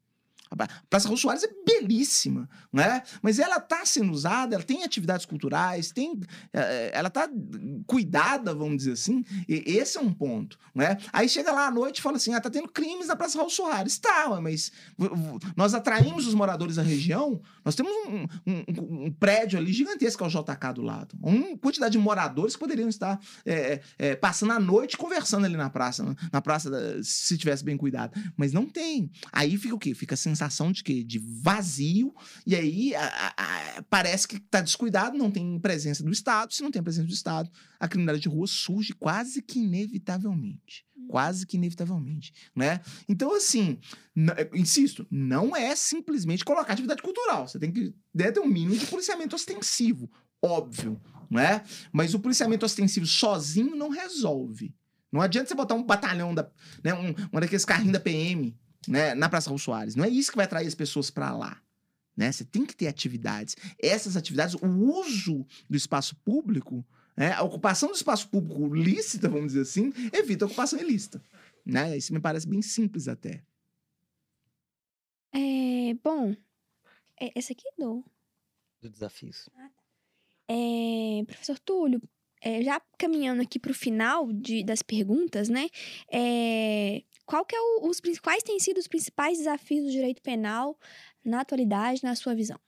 A 0.51 0.67
Praça 0.89 1.07
Raul 1.07 1.17
Soares 1.17 1.43
é 1.43 1.49
belíssima, 1.65 2.47
né? 2.71 3.01
Mas 3.21 3.39
ela 3.39 3.57
está 3.57 3.85
sendo 3.85 4.11
usada, 4.11 4.55
ela 4.55 4.63
tem 4.63 4.83
atividades 4.83 5.25
culturais, 5.25 5.91
tem, 5.91 6.19
é, 6.53 6.59
é, 6.59 6.91
ela 6.93 7.07
está 7.07 7.27
cuidada, 7.87 8.53
vamos 8.53 8.77
dizer 8.77 8.93
assim. 8.93 9.23
Esse 9.47 9.97
é 9.97 10.01
um 10.01 10.13
ponto, 10.13 10.57
né? 10.73 10.97
Aí 11.11 11.27
chega 11.27 11.51
lá 11.51 11.67
à 11.67 11.71
noite 11.71 11.99
e 11.99 12.01
fala 12.01 12.17
assim, 12.17 12.33
ah, 12.33 12.41
tá 12.41 12.49
tendo 12.49 12.67
crimes 12.67 13.07
na 13.07 13.15
Praça 13.15 13.37
Raul 13.37 13.49
Soares. 13.49 13.97
Tá, 13.97 14.39
mas 14.41 14.71
nós 15.55 15.73
atraímos 15.73 16.27
os 16.27 16.33
moradores 16.33 16.75
da 16.75 16.83
região, 16.83 17.41
nós 17.63 17.75
temos 17.75 17.91
um, 17.91 18.27
um, 18.45 19.05
um 19.05 19.11
prédio 19.11 19.57
ali 19.57 19.73
gigantesco, 19.73 20.23
que 20.23 20.37
é 20.37 20.41
JK 20.41 20.73
do 20.75 20.81
lado. 20.81 21.15
Uma 21.21 21.57
quantidade 21.57 21.93
de 21.93 21.97
moradores 21.97 22.53
que 22.53 22.59
poderiam 22.59 22.87
estar 22.87 23.19
é, 23.45 23.81
é, 23.97 24.15
passando 24.15 24.53
a 24.53 24.59
noite 24.59 24.97
conversando 24.97 25.45
ali 25.45 25.57
na 25.57 25.69
praça, 25.69 26.15
na 26.31 26.41
praça, 26.41 27.01
se 27.03 27.37
tivesse 27.37 27.63
bem 27.63 27.77
cuidado. 27.77 28.13
Mas 28.37 28.53
não 28.53 28.65
tem. 28.65 29.09
Aí 29.31 29.57
fica 29.57 29.75
o 29.75 29.79
quê? 29.79 29.93
Fica 29.93 30.15
sensacional 30.15 30.34
sensação 30.35 30.71
de 30.71 30.83
quê? 30.83 31.03
De 31.03 31.19
vazio, 31.19 32.13
e 32.45 32.55
aí 32.55 32.95
a, 32.95 33.33
a, 33.37 33.81
parece 33.89 34.27
que 34.27 34.35
está 34.35 34.61
descuidado, 34.61 35.17
não 35.17 35.31
tem 35.31 35.57
presença 35.59 36.03
do 36.03 36.11
Estado. 36.11 36.53
Se 36.53 36.61
não 36.61 36.71
tem 36.71 36.83
presença 36.83 37.07
do 37.07 37.13
Estado, 37.13 37.49
a 37.79 37.87
criminalidade 37.87 38.23
de 38.23 38.35
rua 38.35 38.47
surge 38.47 38.93
quase 38.93 39.41
que 39.41 39.59
inevitavelmente. 39.59 40.85
Hum. 40.97 41.07
Quase 41.07 41.45
que 41.45 41.57
inevitavelmente, 41.57 42.33
né? 42.55 42.81
Então, 43.07 43.33
assim, 43.33 43.79
insisto, 44.53 45.07
não 45.09 45.55
é 45.55 45.75
simplesmente 45.75 46.43
colocar 46.43 46.73
atividade 46.73 47.01
cultural. 47.01 47.47
Você 47.47 47.59
tem 47.59 47.71
que 47.71 47.93
deve 48.13 48.33
ter 48.33 48.39
um 48.39 48.47
mínimo 48.47 48.77
de 48.77 48.85
policiamento 48.87 49.35
ostensivo, 49.35 50.09
óbvio, 50.41 50.99
não 51.29 51.39
é? 51.39 51.63
Mas 51.91 52.13
o 52.13 52.19
policiamento 52.19 52.65
ostensivo 52.65 53.05
sozinho 53.05 53.75
não 53.75 53.89
resolve. 53.89 54.73
Não 55.11 55.21
adianta 55.21 55.47
você 55.47 55.55
botar 55.55 55.75
um 55.75 55.83
batalhão 55.83 56.35
da, 56.35 56.49
né, 56.83 56.93
um, 56.93 57.15
um 57.31 57.39
daqueles 57.39 57.63
carrinhos 57.63 57.93
da 57.93 57.99
PM 57.99 58.53
né, 58.87 59.13
na 59.15 59.29
Praça 59.29 59.49
Raul 59.49 59.59
Soares. 59.59 59.95
Não 59.95 60.05
é 60.05 60.09
isso 60.09 60.31
que 60.31 60.37
vai 60.37 60.45
atrair 60.45 60.67
as 60.67 60.75
pessoas 60.75 61.09
para 61.09 61.35
lá. 61.35 61.61
Né? 62.15 62.31
Você 62.31 62.45
tem 62.45 62.65
que 62.65 62.75
ter 62.75 62.87
atividades. 62.87 63.55
Essas 63.81 64.15
atividades, 64.15 64.55
o 64.55 64.67
uso 64.67 65.45
do 65.69 65.75
espaço 65.75 66.15
público, 66.17 66.85
né? 67.15 67.33
a 67.33 67.43
ocupação 67.43 67.89
do 67.89 67.95
espaço 67.95 68.29
público 68.29 68.73
lícita, 68.73 69.27
vamos 69.27 69.47
dizer 69.47 69.61
assim, 69.61 69.93
evita 70.13 70.45
a 70.45 70.47
ocupação 70.47 70.79
ilícita. 70.79 71.21
Né? 71.65 71.97
Isso 71.97 72.13
me 72.13 72.19
parece 72.19 72.47
bem 72.47 72.61
simples 72.61 73.07
até. 73.07 73.43
É, 75.33 75.93
bom, 76.01 76.33
é, 77.19 77.31
esse 77.35 77.51
aqui 77.51 77.67
é 77.67 77.83
do... 77.83 78.03
Do 78.81 78.89
desafios. 78.89 79.49
Ah, 79.55 79.69
tá. 79.75 79.83
É, 80.47 81.23
professor 81.25 81.59
Túlio, 81.59 82.01
é, 82.41 82.61
já 82.61 82.79
caminhando 82.97 83.41
aqui 83.41 83.59
para 83.59 83.71
o 83.71 83.75
final 83.75 84.31
de, 84.31 84.63
das 84.63 84.81
perguntas, 84.81 85.49
né? 85.49 85.67
É, 86.11 87.03
qual 87.25 87.45
que 87.45 87.55
é 87.55 87.59
o, 87.59 87.89
os, 87.89 87.99
quais 88.21 88.43
têm 88.43 88.59
sido 88.59 88.77
os 88.77 88.87
principais 88.87 89.37
desafios 89.37 89.85
do 89.85 89.91
direito 89.91 90.21
penal 90.21 90.77
na 91.23 91.41
atualidade, 91.41 92.03
na 92.03 92.15
sua 92.15 92.35
visão? 92.35 92.59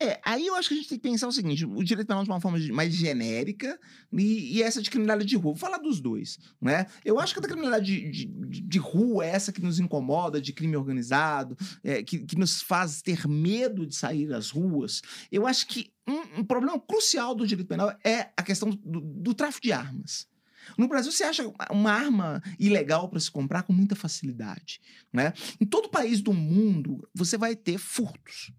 É, 0.00 0.20
aí 0.24 0.46
eu 0.46 0.56
acho 0.56 0.68
que 0.68 0.74
a 0.74 0.76
gente 0.76 0.88
tem 0.88 0.98
que 0.98 1.08
pensar 1.08 1.28
o 1.28 1.32
seguinte: 1.32 1.64
o 1.64 1.82
direito 1.82 2.08
penal 2.08 2.24
de 2.24 2.28
uma 2.28 2.40
forma 2.40 2.58
mais 2.72 2.92
genérica 2.92 3.78
e, 4.12 4.56
e 4.56 4.62
essa 4.62 4.82
de 4.82 4.90
criminalidade 4.90 5.28
de 5.28 5.36
rua. 5.36 5.52
Vou 5.52 5.56
falar 5.56 5.78
dos 5.78 6.00
dois, 6.00 6.38
né? 6.60 6.86
Eu 7.04 7.20
acho 7.20 7.32
que 7.32 7.38
a 7.38 7.42
da 7.42 7.48
criminalidade 7.48 8.10
de, 8.10 8.26
de, 8.26 8.60
de 8.60 8.78
rua 8.78 9.24
é 9.24 9.30
essa 9.30 9.52
que 9.52 9.62
nos 9.62 9.78
incomoda, 9.78 10.40
de 10.40 10.52
crime 10.52 10.76
organizado, 10.76 11.56
é, 11.82 12.02
que, 12.02 12.18
que 12.18 12.36
nos 12.36 12.60
faz 12.60 13.02
ter 13.02 13.26
medo 13.28 13.86
de 13.86 13.94
sair 13.94 14.26
das 14.26 14.50
ruas. 14.50 15.00
Eu 15.30 15.46
acho 15.46 15.66
que 15.68 15.92
um, 16.08 16.40
um 16.40 16.44
problema 16.44 16.78
crucial 16.80 17.34
do 17.34 17.46
direito 17.46 17.68
penal 17.68 17.96
é 18.04 18.30
a 18.36 18.42
questão 18.42 18.70
do, 18.70 19.00
do 19.00 19.32
tráfico 19.32 19.62
de 19.62 19.72
armas. 19.72 20.26
No 20.76 20.88
Brasil, 20.88 21.12
você 21.12 21.24
acha 21.24 21.50
uma 21.70 21.92
arma 21.92 22.42
ilegal 22.58 23.08
para 23.08 23.20
se 23.20 23.30
comprar 23.30 23.62
com 23.62 23.72
muita 23.72 23.94
facilidade. 23.94 24.80
Né? 25.12 25.32
Em 25.60 25.64
todo 25.64 25.88
país 25.88 26.20
do 26.20 26.32
mundo, 26.32 27.08
você 27.14 27.36
vai 27.36 27.54
ter 27.54 27.78
furtos. 27.78 28.52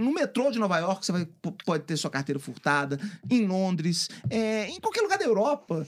No 0.00 0.12
metrô 0.12 0.50
de 0.50 0.58
Nova 0.58 0.78
York, 0.78 1.04
você 1.04 1.12
vai, 1.12 1.28
pode 1.64 1.84
ter 1.84 1.96
sua 1.96 2.10
carteira 2.10 2.38
furtada. 2.38 2.98
Em 3.30 3.46
Londres, 3.46 4.08
é, 4.30 4.68
em 4.68 4.80
qualquer 4.80 5.02
lugar 5.02 5.18
da 5.18 5.24
Europa, 5.24 5.86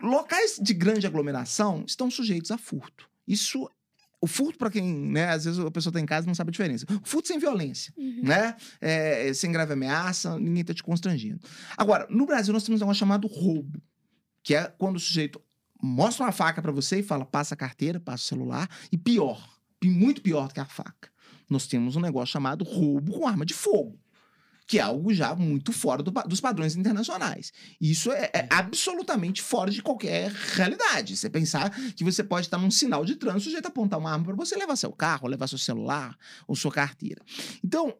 locais 0.00 0.58
de 0.60 0.74
grande 0.74 1.06
aglomeração 1.06 1.84
estão 1.86 2.10
sujeitos 2.10 2.50
a 2.50 2.58
furto. 2.58 3.08
Isso 3.26 3.68
o 4.22 4.26
furto, 4.28 4.56
para 4.56 4.70
quem, 4.70 4.94
né, 4.94 5.30
às 5.30 5.44
vezes 5.44 5.58
a 5.58 5.68
pessoa 5.68 5.90
está 5.90 5.98
em 5.98 6.06
casa 6.06 6.24
e 6.24 6.28
não 6.28 6.34
sabe 6.34 6.50
a 6.50 6.52
diferença. 6.52 6.86
O 6.88 7.08
furto 7.08 7.26
sem 7.26 7.40
violência, 7.40 7.92
uhum. 7.96 8.20
né? 8.22 8.54
É, 8.80 9.34
sem 9.34 9.50
grave 9.50 9.72
ameaça, 9.72 10.38
ninguém 10.38 10.60
está 10.60 10.72
te 10.72 10.82
constrangendo. 10.82 11.40
Agora, 11.76 12.06
no 12.08 12.24
Brasil, 12.24 12.52
nós 12.52 12.62
temos 12.62 12.80
negócio 12.80 13.00
chamado 13.00 13.26
roubo 13.26 13.82
que 14.42 14.54
é 14.54 14.64
quando 14.78 14.96
o 14.96 15.00
sujeito 15.00 15.40
mostra 15.82 16.24
uma 16.24 16.32
faca 16.32 16.62
para 16.62 16.70
você 16.70 17.00
e 17.00 17.02
fala, 17.02 17.24
passa 17.24 17.54
a 17.54 17.56
carteira, 17.56 17.98
passa 17.98 18.22
o 18.22 18.26
celular, 18.26 18.68
e 18.90 18.96
pior, 18.96 19.58
muito 19.84 20.22
pior 20.22 20.48
do 20.48 20.54
que 20.54 20.60
a 20.60 20.64
faca. 20.64 21.10
Nós 21.50 21.66
temos 21.66 21.96
um 21.96 22.00
negócio 22.00 22.32
chamado 22.32 22.64
roubo 22.64 23.12
com 23.12 23.26
arma 23.26 23.44
de 23.44 23.52
fogo, 23.52 23.98
que 24.66 24.78
é 24.78 24.82
algo 24.82 25.12
já 25.12 25.34
muito 25.34 25.72
fora 25.72 26.02
do, 26.02 26.10
dos 26.10 26.40
padrões 26.40 26.76
internacionais. 26.76 27.52
Isso 27.80 28.12
é, 28.12 28.30
é, 28.32 28.48
absolutamente 28.48 29.42
fora 29.42 29.70
de 29.70 29.82
qualquer 29.82 30.30
realidade. 30.30 31.16
Você 31.16 31.28
pensar 31.28 31.70
que 31.94 32.04
você 32.04 32.22
pode 32.22 32.46
estar 32.46 32.58
num 32.58 32.70
sinal 32.70 33.04
de 33.04 33.16
trânsito, 33.16 33.40
o 33.40 33.44
sujeito 33.44 33.66
apontar 33.66 33.98
uma 33.98 34.12
arma 34.12 34.24
para 34.24 34.36
você 34.36 34.56
levar 34.56 34.76
seu 34.76 34.92
carro, 34.92 35.28
levar 35.28 35.48
seu 35.48 35.58
celular 35.58 36.16
ou 36.46 36.54
sua 36.54 36.70
carteira. 36.70 37.22
Então, 37.62 37.92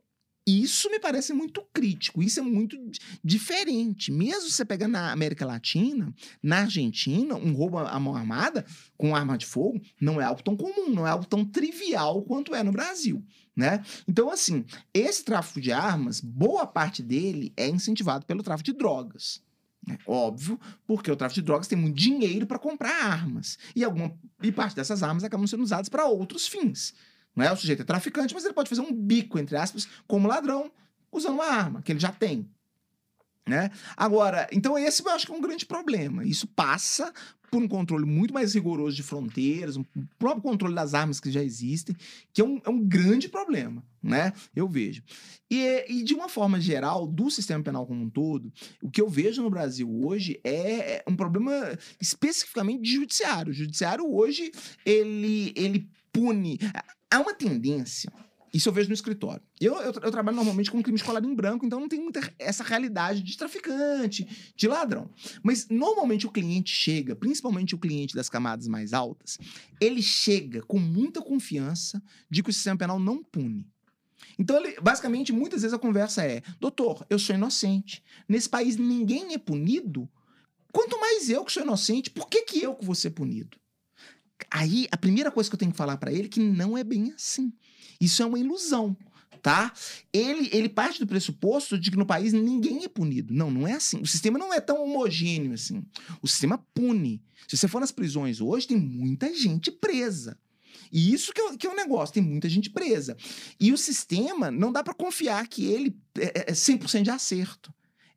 isso 0.46 0.90
me 0.90 0.98
parece 0.98 1.32
muito 1.32 1.62
crítico, 1.72 2.22
isso 2.22 2.40
é 2.40 2.42
muito 2.42 2.76
diferente. 3.22 4.10
Mesmo 4.10 4.50
você 4.50 4.64
pegar 4.64 4.88
na 4.88 5.12
América 5.12 5.46
Latina, 5.46 6.12
na 6.42 6.60
Argentina, 6.60 7.36
um 7.36 7.52
roubo 7.52 7.78
à 7.78 7.98
mão 8.00 8.16
armada 8.16 8.64
com 8.96 9.14
arma 9.14 9.38
de 9.38 9.46
fogo 9.46 9.80
não 10.00 10.20
é 10.20 10.24
algo 10.24 10.42
tão 10.42 10.56
comum, 10.56 10.90
não 10.90 11.06
é 11.06 11.10
algo 11.10 11.26
tão 11.26 11.44
trivial 11.44 12.22
quanto 12.22 12.54
é 12.54 12.62
no 12.62 12.72
Brasil. 12.72 13.24
Né? 13.54 13.84
Então, 14.08 14.30
assim, 14.30 14.64
esse 14.92 15.24
tráfico 15.24 15.60
de 15.60 15.72
armas, 15.72 16.20
boa 16.20 16.66
parte 16.66 17.02
dele 17.02 17.52
é 17.56 17.68
incentivado 17.68 18.26
pelo 18.26 18.42
tráfico 18.42 18.72
de 18.72 18.76
drogas. 18.76 19.42
É 19.88 19.98
óbvio, 20.06 20.60
porque 20.86 21.10
o 21.10 21.16
tráfico 21.16 21.40
de 21.40 21.46
drogas 21.46 21.66
tem 21.66 21.76
muito 21.76 21.96
dinheiro 21.96 22.46
para 22.46 22.58
comprar 22.58 23.04
armas. 23.04 23.58
E, 23.74 23.82
alguma, 23.84 24.16
e 24.42 24.52
parte 24.52 24.76
dessas 24.76 25.02
armas 25.02 25.24
acabam 25.24 25.46
sendo 25.46 25.62
usadas 25.62 25.88
para 25.88 26.06
outros 26.06 26.46
fins. 26.46 26.94
Não 27.34 27.44
é? 27.44 27.52
O 27.52 27.56
sujeito 27.56 27.82
é 27.82 27.84
traficante, 27.84 28.34
mas 28.34 28.44
ele 28.44 28.54
pode 28.54 28.68
fazer 28.68 28.82
um 28.82 28.92
bico, 28.92 29.38
entre 29.38 29.56
aspas, 29.56 29.88
como 30.06 30.28
ladrão, 30.28 30.70
usando 31.10 31.34
uma 31.34 31.46
arma 31.46 31.82
que 31.82 31.92
ele 31.92 32.00
já 32.00 32.12
tem. 32.12 32.48
Né? 33.46 33.70
Agora, 33.96 34.46
então 34.52 34.78
esse 34.78 35.02
eu 35.02 35.10
acho 35.10 35.26
que 35.26 35.32
é 35.32 35.34
um 35.34 35.40
grande 35.40 35.66
problema. 35.66 36.24
Isso 36.24 36.46
passa 36.46 37.12
por 37.50 37.62
um 37.62 37.68
controle 37.68 38.06
muito 38.06 38.32
mais 38.32 38.54
rigoroso 38.54 38.96
de 38.96 39.02
fronteiras, 39.02 39.76
um 39.76 39.84
próprio 40.18 40.42
controle 40.42 40.74
das 40.74 40.94
armas 40.94 41.20
que 41.20 41.30
já 41.30 41.42
existem, 41.44 41.94
que 42.32 42.40
é 42.40 42.44
um, 42.44 42.58
é 42.64 42.70
um 42.70 42.82
grande 42.82 43.28
problema, 43.28 43.84
né? 44.02 44.32
Eu 44.56 44.66
vejo. 44.66 45.02
E, 45.50 45.84
e, 45.86 46.02
de 46.02 46.14
uma 46.14 46.30
forma 46.30 46.58
geral, 46.58 47.06
do 47.06 47.30
sistema 47.30 47.62
penal 47.62 47.86
como 47.86 48.02
um 48.02 48.08
todo, 48.08 48.50
o 48.82 48.90
que 48.90 49.02
eu 49.02 49.08
vejo 49.08 49.42
no 49.42 49.50
Brasil 49.50 49.90
hoje 50.02 50.40
é, 50.42 50.96
é 50.96 51.04
um 51.06 51.14
problema 51.14 51.78
especificamente 52.00 52.84
de 52.84 52.94
judiciário. 52.94 53.50
O 53.50 53.54
judiciário 53.54 54.10
hoje, 54.10 54.50
ele, 54.86 55.52
ele 55.54 55.90
pune 56.10 56.58
há 57.12 57.20
uma 57.20 57.34
tendência 57.34 58.10
Isso 58.52 58.68
eu 58.68 58.72
vejo 58.72 58.88
no 58.88 58.94
escritório. 58.94 59.42
Eu, 59.60 59.74
eu, 59.80 59.92
eu 59.92 60.10
trabalho 60.10 60.36
normalmente 60.36 60.70
com 60.70 60.82
crime 60.82 60.98
escolar 60.98 61.24
em 61.24 61.34
branco, 61.34 61.64
então 61.64 61.80
não 61.80 61.88
tem 61.88 62.00
muita 62.00 62.20
essa 62.38 62.62
realidade 62.62 63.22
de 63.22 63.36
traficante, 63.36 64.52
de 64.54 64.68
ladrão. 64.68 65.10
Mas 65.42 65.68
normalmente 65.68 66.26
o 66.26 66.30
cliente 66.30 66.70
chega, 66.70 67.16
principalmente 67.16 67.74
o 67.74 67.78
cliente 67.78 68.14
das 68.14 68.28
camadas 68.28 68.68
mais 68.68 68.92
altas, 68.92 69.38
ele 69.80 70.02
chega 70.02 70.62
com 70.62 70.78
muita 70.78 71.22
confiança 71.22 72.02
de 72.30 72.42
que 72.42 72.50
o 72.50 72.52
sistema 72.52 72.76
penal 72.76 72.98
não 72.98 73.22
pune. 73.22 73.66
Então, 74.38 74.56
ele, 74.56 74.80
basicamente, 74.80 75.32
muitas 75.32 75.62
vezes 75.62 75.74
a 75.74 75.78
conversa 75.78 76.24
é: 76.24 76.42
doutor, 76.60 77.06
eu 77.08 77.18
sou 77.18 77.34
inocente. 77.34 78.02
Nesse 78.28 78.48
país 78.48 78.76
ninguém 78.76 79.34
é 79.34 79.38
punido. 79.38 80.08
Quanto 80.72 80.98
mais 80.98 81.28
eu 81.28 81.44
que 81.44 81.52
sou 81.52 81.62
inocente, 81.62 82.10
por 82.10 82.28
que, 82.28 82.42
que 82.42 82.62
eu 82.62 82.74
que 82.74 82.84
vou 82.84 82.94
ser 82.94 83.10
punido? 83.10 83.58
Aí, 84.52 84.86
a 84.90 84.98
primeira 84.98 85.30
coisa 85.30 85.48
que 85.48 85.54
eu 85.54 85.58
tenho 85.58 85.72
que 85.72 85.78
falar 85.78 85.96
para 85.96 86.12
ele 86.12 86.26
é 86.26 86.28
que 86.28 86.38
não 86.38 86.76
é 86.76 86.84
bem 86.84 87.10
assim. 87.12 87.50
Isso 87.98 88.22
é 88.22 88.26
uma 88.26 88.38
ilusão, 88.38 88.94
tá? 89.40 89.72
Ele, 90.12 90.50
ele 90.52 90.68
parte 90.68 91.00
do 91.00 91.06
pressuposto 91.06 91.78
de 91.78 91.90
que 91.90 91.96
no 91.96 92.04
país 92.04 92.34
ninguém 92.34 92.84
é 92.84 92.88
punido. 92.88 93.32
Não, 93.32 93.50
não 93.50 93.66
é 93.66 93.72
assim. 93.72 93.98
O 94.00 94.06
sistema 94.06 94.38
não 94.38 94.52
é 94.52 94.60
tão 94.60 94.84
homogêneo 94.84 95.54
assim. 95.54 95.82
O 96.20 96.28
sistema 96.28 96.58
pune. 96.74 97.22
Se 97.48 97.56
você 97.56 97.66
for 97.66 97.80
nas 97.80 97.90
prisões 97.90 98.42
hoje, 98.42 98.66
tem 98.66 98.76
muita 98.76 99.34
gente 99.34 99.70
presa. 99.70 100.38
E 100.92 101.14
isso 101.14 101.32
que 101.32 101.40
é, 101.40 101.56
que 101.56 101.66
é 101.66 101.70
um 101.70 101.76
negócio, 101.76 102.12
tem 102.12 102.22
muita 102.22 102.48
gente 102.48 102.68
presa. 102.68 103.16
E 103.58 103.72
o 103.72 103.78
sistema, 103.78 104.50
não 104.50 104.70
dá 104.70 104.84
para 104.84 104.92
confiar 104.92 105.46
que 105.48 105.64
ele 105.64 105.96
é, 106.18 106.50
é 106.50 106.52
100% 106.52 107.02
de 107.02 107.10
acerto. 107.10 107.72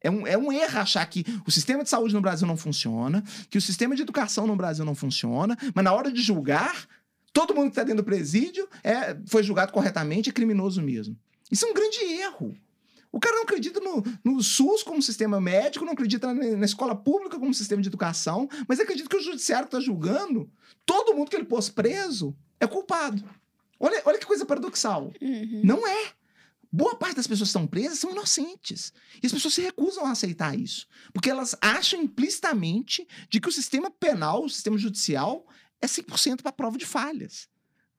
É 0.06 0.12
um, 0.12 0.28
é 0.28 0.38
um 0.38 0.52
erro 0.52 0.80
achar 0.80 1.04
que 1.08 1.26
o 1.48 1.52
sistema 1.52 1.84
de 1.84 1.90
saúde 1.90 2.14
no 2.14 2.22
Brasil 2.22 2.48
não 2.48 2.56
funciona, 2.56 3.24
que 3.50 3.58
o 3.58 3.62
sistema 3.62 3.96
de 3.96 4.04
educação 4.04 4.46
no 4.46 4.56
Brasil 4.56 4.86
não 4.86 4.94
funciona, 4.94 5.58
mas 5.74 5.84
na 5.84 5.92
hora 5.92 6.12
de 6.12 6.22
julgar, 6.22 6.88
todo 7.34 7.56
mundo 7.56 7.66
que 7.66 7.72
está 7.72 7.84
dentro 7.84 8.04
do 8.04 8.06
presídio 8.06 8.70
é, 8.84 9.18
foi 9.26 9.42
julgado 9.42 9.74
corretamente, 9.74 10.30
é 10.30 10.32
criminoso 10.32 10.80
mesmo. 10.80 11.18
Isso 11.52 11.66
é 11.66 11.70
um 11.72 11.74
grande 11.74 11.98
erro. 12.04 12.56
O 13.12 13.20
cara 13.20 13.36
não 13.36 13.44
acredita 13.44 13.80
no, 13.80 14.04
no 14.24 14.44
SUS 14.44 14.84
como 14.84 15.02
sistema 15.02 15.42
médico, 15.42 15.86
não 15.86 15.94
acredita 15.94 16.32
na, 16.32 16.58
na, 16.58 16.66
escola 16.66 16.94
pública 16.94 17.40
como 17.40 17.52
sistema 17.52 17.82
de 17.82 17.88
educação, 17.88 18.48
mas 18.68 18.80
acredita 18.80 19.10
que 19.10 19.18
o 19.18 19.24
judiciário 19.24 19.66
está 19.66 19.80
julgando 19.80 20.48
todo 20.86 21.16
mundo 21.16 21.30
que 21.32 21.36
ele 21.36 21.46
pôs 21.46 21.68
preso 21.68 22.36
é 22.60 22.68
culpado. 22.68 23.24
Olha, 23.80 24.04
olha 24.06 24.20
que 24.20 24.26
coisa 24.26 24.46
paradoxal. 24.46 25.12
Uhum. 25.20 25.62
Não 25.64 25.88
é. 25.88 26.12
Boa 26.76 26.94
parte 26.94 27.16
das 27.16 27.26
pessoas 27.26 27.48
que 27.48 27.58
estão 27.58 27.66
presas 27.66 28.00
são 28.00 28.12
inocentes. 28.12 28.92
E 29.24 29.26
as 29.26 29.32
pessoas 29.32 29.54
se 29.54 29.62
recusam 29.62 30.06
a 30.06 30.12
aceitar 30.12 30.60
isso. 30.60 30.86
Porque 31.14 31.30
elas 31.30 31.56
acham 31.62 32.02
implicitamente 32.02 33.08
de 33.30 33.40
que 33.40 33.48
o 33.48 33.52
sistema 33.52 33.90
penal, 33.90 34.44
o 34.44 34.50
sistema 34.50 34.78
judicial, 34.78 35.48
é 35.82 35.88
100% 35.88 36.42
para 36.42 36.52
prova 36.52 36.78
de 36.78 36.86
falhas. 36.86 37.48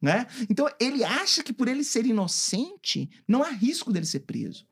Né? 0.01 0.27
Então, 0.51 0.68
ele 0.79 1.03
acha 1.05 1.43
que 1.43 1.55
por 1.55 1.68
ele 1.68 1.83
ser 1.83 2.05
inocente, 2.05 3.09
não 3.27 3.43
há 3.43 3.49
risco 3.49 3.91
dele 3.91 4.05
ser 4.05 4.20
preso. 4.20 4.66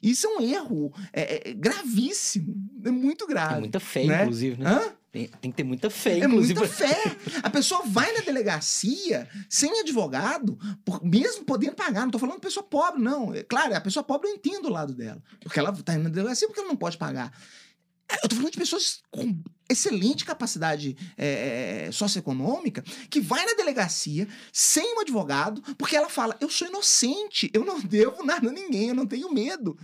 Isso 0.00 0.28
é 0.28 0.36
um 0.36 0.40
erro 0.40 0.94
é, 1.12 1.50
é, 1.50 1.52
gravíssimo, 1.52 2.54
é 2.84 2.92
muito 2.92 3.26
grave. 3.26 3.56
É 3.56 3.58
muita 3.58 3.80
fé, 3.80 4.04
né? 4.04 4.22
inclusive, 4.22 4.62
né? 4.62 4.70
Hã? 4.70 4.97
Tem, 5.10 5.26
tem, 5.26 5.50
que 5.50 5.56
ter 5.56 5.64
muita 5.64 5.88
fé, 5.88 6.20
é 6.20 6.24
inclusive. 6.24 6.58
Muita 6.58 6.74
fé. 6.74 7.16
A 7.42 7.48
pessoa 7.48 7.82
vai 7.86 8.12
na 8.12 8.20
delegacia 8.20 9.26
sem 9.48 9.80
advogado, 9.80 10.58
por, 10.84 11.02
mesmo 11.02 11.44
podendo 11.44 11.74
pagar. 11.74 12.02
Não 12.02 12.10
tô 12.10 12.18
falando 12.18 12.36
de 12.36 12.42
pessoa 12.42 12.62
pobre, 12.62 13.00
não. 13.00 13.34
É, 13.34 13.42
claro, 13.42 13.74
a 13.74 13.80
pessoa 13.80 14.02
pobre 14.02 14.28
eu 14.28 14.34
entendo 14.34 14.66
o 14.66 14.72
lado 14.72 14.94
dela. 14.94 15.22
Porque 15.40 15.58
ela 15.58 15.72
tá 15.72 15.94
indo 15.94 16.04
na 16.04 16.10
delegacia 16.10 16.46
porque 16.46 16.60
ela 16.60 16.68
não 16.68 16.76
pode 16.76 16.98
pagar. 16.98 17.32
É, 18.10 18.24
eu 18.24 18.28
tô 18.28 18.36
falando 18.36 18.52
de 18.52 18.58
pessoas 18.58 19.00
com 19.10 19.42
excelente 19.68 20.24
capacidade 20.24 20.96
é, 21.16 21.86
é, 21.86 21.92
socioeconômica 21.92 22.82
que 23.10 23.20
vai 23.20 23.44
na 23.44 23.52
delegacia 23.52 24.26
sem 24.50 24.96
um 24.96 25.00
advogado 25.00 25.62
porque 25.76 25.96
ela 25.96 26.08
fala: 26.08 26.36
eu 26.40 26.50
sou 26.50 26.68
inocente, 26.68 27.50
eu 27.54 27.64
não 27.64 27.80
devo 27.84 28.24
nada 28.24 28.48
a 28.48 28.52
ninguém, 28.52 28.88
eu 28.88 28.94
não 28.94 29.06
tenho 29.06 29.32
medo. 29.32 29.78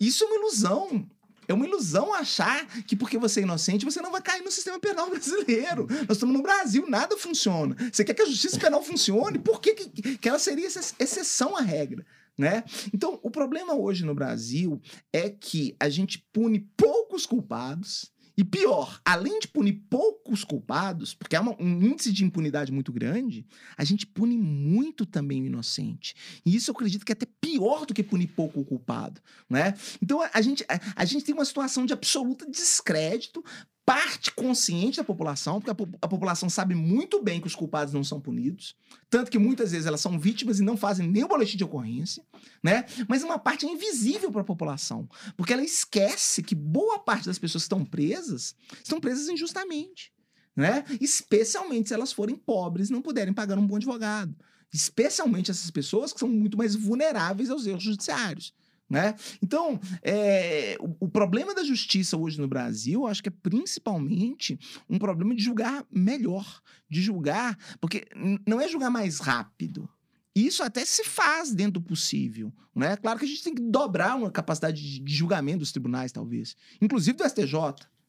Isso 0.00 0.24
é 0.24 0.26
uma 0.26 0.36
ilusão. 0.36 1.08
É 1.48 1.54
uma 1.54 1.66
ilusão 1.66 2.12
achar 2.12 2.66
que 2.84 2.94
porque 2.94 3.16
você 3.16 3.40
é 3.40 3.42
inocente, 3.42 3.86
você 3.86 4.02
não 4.02 4.12
vai 4.12 4.20
cair 4.20 4.44
no 4.44 4.50
sistema 4.50 4.78
penal 4.78 5.08
brasileiro. 5.10 5.86
Nós 6.06 6.18
estamos 6.18 6.34
no 6.34 6.42
Brasil, 6.42 6.84
nada 6.88 7.16
funciona. 7.16 7.74
Você 7.90 8.04
quer 8.04 8.12
que 8.12 8.22
a 8.22 8.26
justiça 8.26 8.60
penal 8.60 8.82
funcione? 8.82 9.38
Por 9.38 9.60
que, 9.60 9.74
que, 9.74 10.18
que 10.18 10.28
ela 10.28 10.38
seria 10.38 10.66
exceção 10.66 11.56
à 11.56 11.62
regra? 11.62 12.06
Né? 12.36 12.62
Então, 12.94 13.18
o 13.22 13.30
problema 13.30 13.74
hoje 13.74 14.04
no 14.04 14.14
Brasil 14.14 14.80
é 15.12 15.28
que 15.28 15.74
a 15.80 15.88
gente 15.88 16.24
pune 16.32 16.60
poucos 16.76 17.26
culpados 17.26 18.12
e 18.38 18.44
pior, 18.44 19.00
além 19.04 19.40
de 19.40 19.48
punir 19.48 19.82
poucos 19.90 20.44
culpados, 20.44 21.12
porque 21.12 21.34
há 21.34 21.42
um 21.42 21.82
índice 21.82 22.12
de 22.12 22.24
impunidade 22.24 22.70
muito 22.70 22.92
grande, 22.92 23.44
a 23.76 23.82
gente 23.82 24.06
pune 24.06 24.38
muito 24.38 25.04
também 25.04 25.42
o 25.42 25.46
inocente. 25.46 26.14
E 26.46 26.54
isso 26.54 26.70
eu 26.70 26.72
acredito 26.72 27.04
que 27.04 27.10
é 27.10 27.14
até 27.14 27.26
pior 27.40 27.84
do 27.84 27.92
que 27.92 28.00
punir 28.00 28.28
pouco 28.28 28.60
o 28.60 28.64
culpado, 28.64 29.20
né? 29.50 29.74
Então 30.00 30.22
a, 30.22 30.30
a 30.32 30.40
gente, 30.40 30.64
a, 30.68 30.78
a 30.94 31.04
gente 31.04 31.24
tem 31.24 31.34
uma 31.34 31.44
situação 31.44 31.84
de 31.84 31.92
absoluta 31.92 32.48
descrédito 32.48 33.44
parte 33.88 34.30
consciente 34.32 34.98
da 34.98 35.04
população, 35.04 35.62
porque 35.62 35.70
a, 35.70 35.88
a, 36.02 36.08
população 36.08 36.50
sabe 36.50 36.74
muito 36.74 37.22
bem 37.22 37.40
que 37.40 37.46
os 37.46 37.54
culpados 37.54 37.94
não 37.94 38.04
são 38.04 38.20
punidos, 38.20 38.76
tanto 39.08 39.30
que 39.30 39.38
muitas 39.38 39.72
vezes 39.72 39.86
elas 39.86 40.02
são 40.02 40.20
vítimas 40.20 40.60
e 40.60 40.62
não 40.62 40.76
fazem 40.76 41.08
nem 41.08 41.24
o 41.24 41.28
boletim 41.28 41.56
de 41.56 41.64
ocorrência, 41.64 42.22
né? 42.62 42.84
Mas 43.08 43.22
uma 43.22 43.38
parte 43.38 43.64
é 43.64 43.70
invisível 43.70 44.30
para 44.30 44.42
a 44.42 44.44
população, 44.44 45.08
porque 45.38 45.54
ela 45.54 45.64
esquece 45.64 46.42
que 46.42 46.54
boa 46.54 46.98
parte 46.98 47.24
das 47.24 47.38
pessoas 47.38 47.62
que 47.62 47.66
estão 47.74 47.82
presas 47.82 48.54
estão 48.84 49.00
presas 49.00 49.26
injustamente, 49.26 50.12
né? 50.54 50.84
Especialmente 51.00 51.88
se 51.88 51.94
elas 51.94 52.12
forem 52.12 52.36
pobres 52.36 52.90
e 52.90 52.92
não 52.92 53.00
puderem 53.00 53.32
pagar 53.32 53.56
um 53.58 53.66
bom 53.66 53.76
advogado. 53.76 54.36
Especialmente 54.70 55.50
essas 55.50 55.70
pessoas 55.70 56.12
que 56.12 56.20
são 56.20 56.28
muito 56.28 56.58
mais 56.58 56.74
vulneráveis 56.74 57.48
aos 57.48 57.66
erros 57.66 57.84
judiciários. 57.84 58.52
Né? 58.88 59.14
Então, 59.42 59.78
é, 60.02 60.78
o, 60.80 61.04
o, 61.04 61.08
problema 61.08 61.54
da 61.54 61.62
justiça 61.62 62.16
hoje 62.16 62.40
no 62.40 62.48
Brasil, 62.48 63.06
acho 63.06 63.22
que 63.22 63.28
é 63.28 63.32
principalmente 63.42 64.58
um 64.88 64.98
problema 64.98 65.34
de 65.34 65.42
julgar 65.42 65.84
melhor, 65.92 66.62
de 66.88 67.02
julgar, 67.02 67.58
porque 67.82 68.06
não 68.46 68.58
é 68.58 68.66
julgar 68.66 68.90
mais 68.90 69.18
rápido. 69.18 69.86
Isso 70.34 70.62
até 70.62 70.84
se 70.86 71.04
faz 71.04 71.52
dentro 71.52 71.80
do 71.80 71.82
possível. 71.82 72.50
Né? 72.74 72.96
Claro 72.96 73.18
que 73.18 73.26
a 73.26 73.28
gente 73.28 73.42
tem 73.42 73.54
que 73.54 73.62
dobrar 73.62 74.16
uma 74.16 74.30
capacidade 74.30 74.80
de, 74.80 75.00
de 75.00 75.14
julgamento 75.14 75.58
dos 75.58 75.72
tribunais, 75.72 76.10
talvez. 76.10 76.56
Inclusive 76.80 77.18
do 77.18 77.28
STJ, 77.28 77.52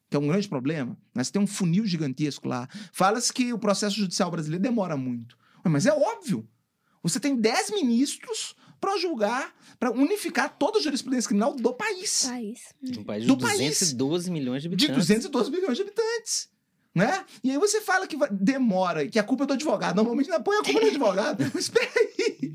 que 0.08 0.16
é 0.16 0.18
um 0.18 0.28
grande 0.28 0.48
problema. 0.48 0.96
Né? 1.14 1.22
Você 1.22 1.32
tem 1.32 1.42
um 1.42 1.46
funil 1.46 1.84
gigantesco 1.84 2.48
lá. 2.48 2.68
Fala-se 2.92 3.32
que 3.32 3.52
o 3.52 3.58
processo 3.58 3.96
judicial 3.96 4.30
brasileiro 4.30 4.62
demora 4.62 4.96
muito. 4.96 5.36
Mas 5.64 5.84
é 5.84 5.92
óbvio. 5.92 6.48
Você 7.02 7.18
tem 7.18 7.36
10 7.36 7.70
ministros 7.72 8.54
para 8.80 8.96
julgar, 8.98 9.54
para 9.78 9.90
unificar 9.90 10.56
toda 10.58 10.78
a 10.78 10.82
jurisprudência 10.82 11.28
criminal 11.28 11.54
do 11.54 11.72
país. 11.74 12.26
país. 12.26 12.60
De 12.82 12.98
um 12.98 13.04
país 13.04 13.22
de 13.22 13.28
do 13.28 13.36
212 13.36 14.24
país. 14.24 14.28
milhões 14.28 14.62
de 14.62 14.68
habitantes. 14.68 14.88
De 14.88 14.94
212 14.94 15.50
milhões 15.50 15.76
de 15.76 15.82
habitantes. 15.82 16.48
Né? 16.92 17.24
E 17.44 17.52
aí 17.52 17.58
você 17.58 17.80
fala 17.80 18.04
que 18.06 18.16
demora, 18.32 19.06
que 19.06 19.18
a 19.18 19.22
culpa 19.22 19.44
é 19.44 19.46
do 19.46 19.52
advogado. 19.52 19.94
Normalmente 19.94 20.28
não 20.28 20.42
põe 20.42 20.56
a 20.56 20.62
culpa 20.64 20.80
do 20.80 20.86
advogado. 20.86 21.44
Mas 21.54 21.64
espera 21.64 21.88
aí. 21.94 22.52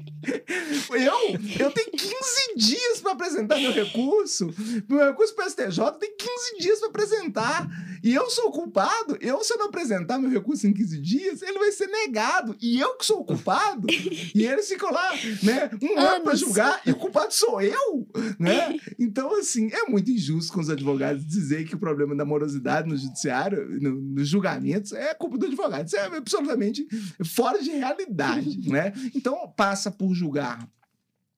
Eu, 0.90 1.40
eu 1.60 1.72
tenho 1.72 1.92
15 1.92 2.12
dias 2.58 3.00
para 3.02 3.14
apresentar 3.14 3.58
meu 3.60 3.72
recurso. 3.72 4.54
Meu 4.90 5.06
recurso 5.06 5.34
para 5.36 5.46
o 5.46 5.50
STJ 5.50 5.92
tem 6.00 6.18
15 6.18 6.58
dias 6.60 6.80
para 6.80 6.90
apresentar. 6.90 7.68
E 8.06 8.14
eu 8.14 8.30
sou 8.30 8.50
o 8.50 8.52
culpado. 8.52 9.18
Eu, 9.20 9.44
se 9.44 9.52
eu 9.52 9.58
não 9.58 9.66
apresentar 9.66 10.20
meu 10.20 10.30
recurso 10.30 10.68
em 10.68 10.74
15 10.74 11.02
dias, 11.02 11.42
ele 11.42 11.58
vai 11.58 11.72
ser 11.72 11.88
negado. 11.88 12.56
E 12.62 12.80
eu 12.80 12.96
que 12.98 13.04
sou 13.04 13.22
o 13.22 13.26
culpado. 13.26 13.88
e 13.90 14.46
eles 14.46 14.68
ficam 14.68 14.92
lá, 14.92 15.12
né? 15.42 15.72
Um 15.82 16.00
ano 16.00 16.24
para 16.24 16.36
julgar 16.36 16.80
e 16.86 16.92
o 16.92 16.96
culpado 16.96 17.34
sou 17.34 17.60
eu, 17.60 18.08
né? 18.38 18.80
Então, 19.00 19.36
assim, 19.40 19.70
é 19.72 19.90
muito 19.90 20.12
injusto 20.12 20.54
com 20.54 20.60
os 20.60 20.70
advogados 20.70 21.26
dizer 21.26 21.68
que 21.68 21.74
o 21.74 21.80
problema 21.80 22.16
da 22.16 22.24
morosidade 22.24 22.88
no 22.88 22.96
judiciário, 22.96 23.68
no, 23.82 24.00
nos 24.00 24.28
julgamentos, 24.28 24.92
é 24.92 25.14
culpa 25.16 25.38
do 25.40 25.48
advogado. 25.48 25.88
Isso 25.88 25.98
é 25.98 26.06
absolutamente 26.06 26.88
fora 27.26 27.62
de 27.62 27.72
realidade, 27.72 28.60
né? 28.70 28.94
Então, 29.16 29.52
passa 29.56 29.90
por 29.90 30.14
julgar 30.14 30.70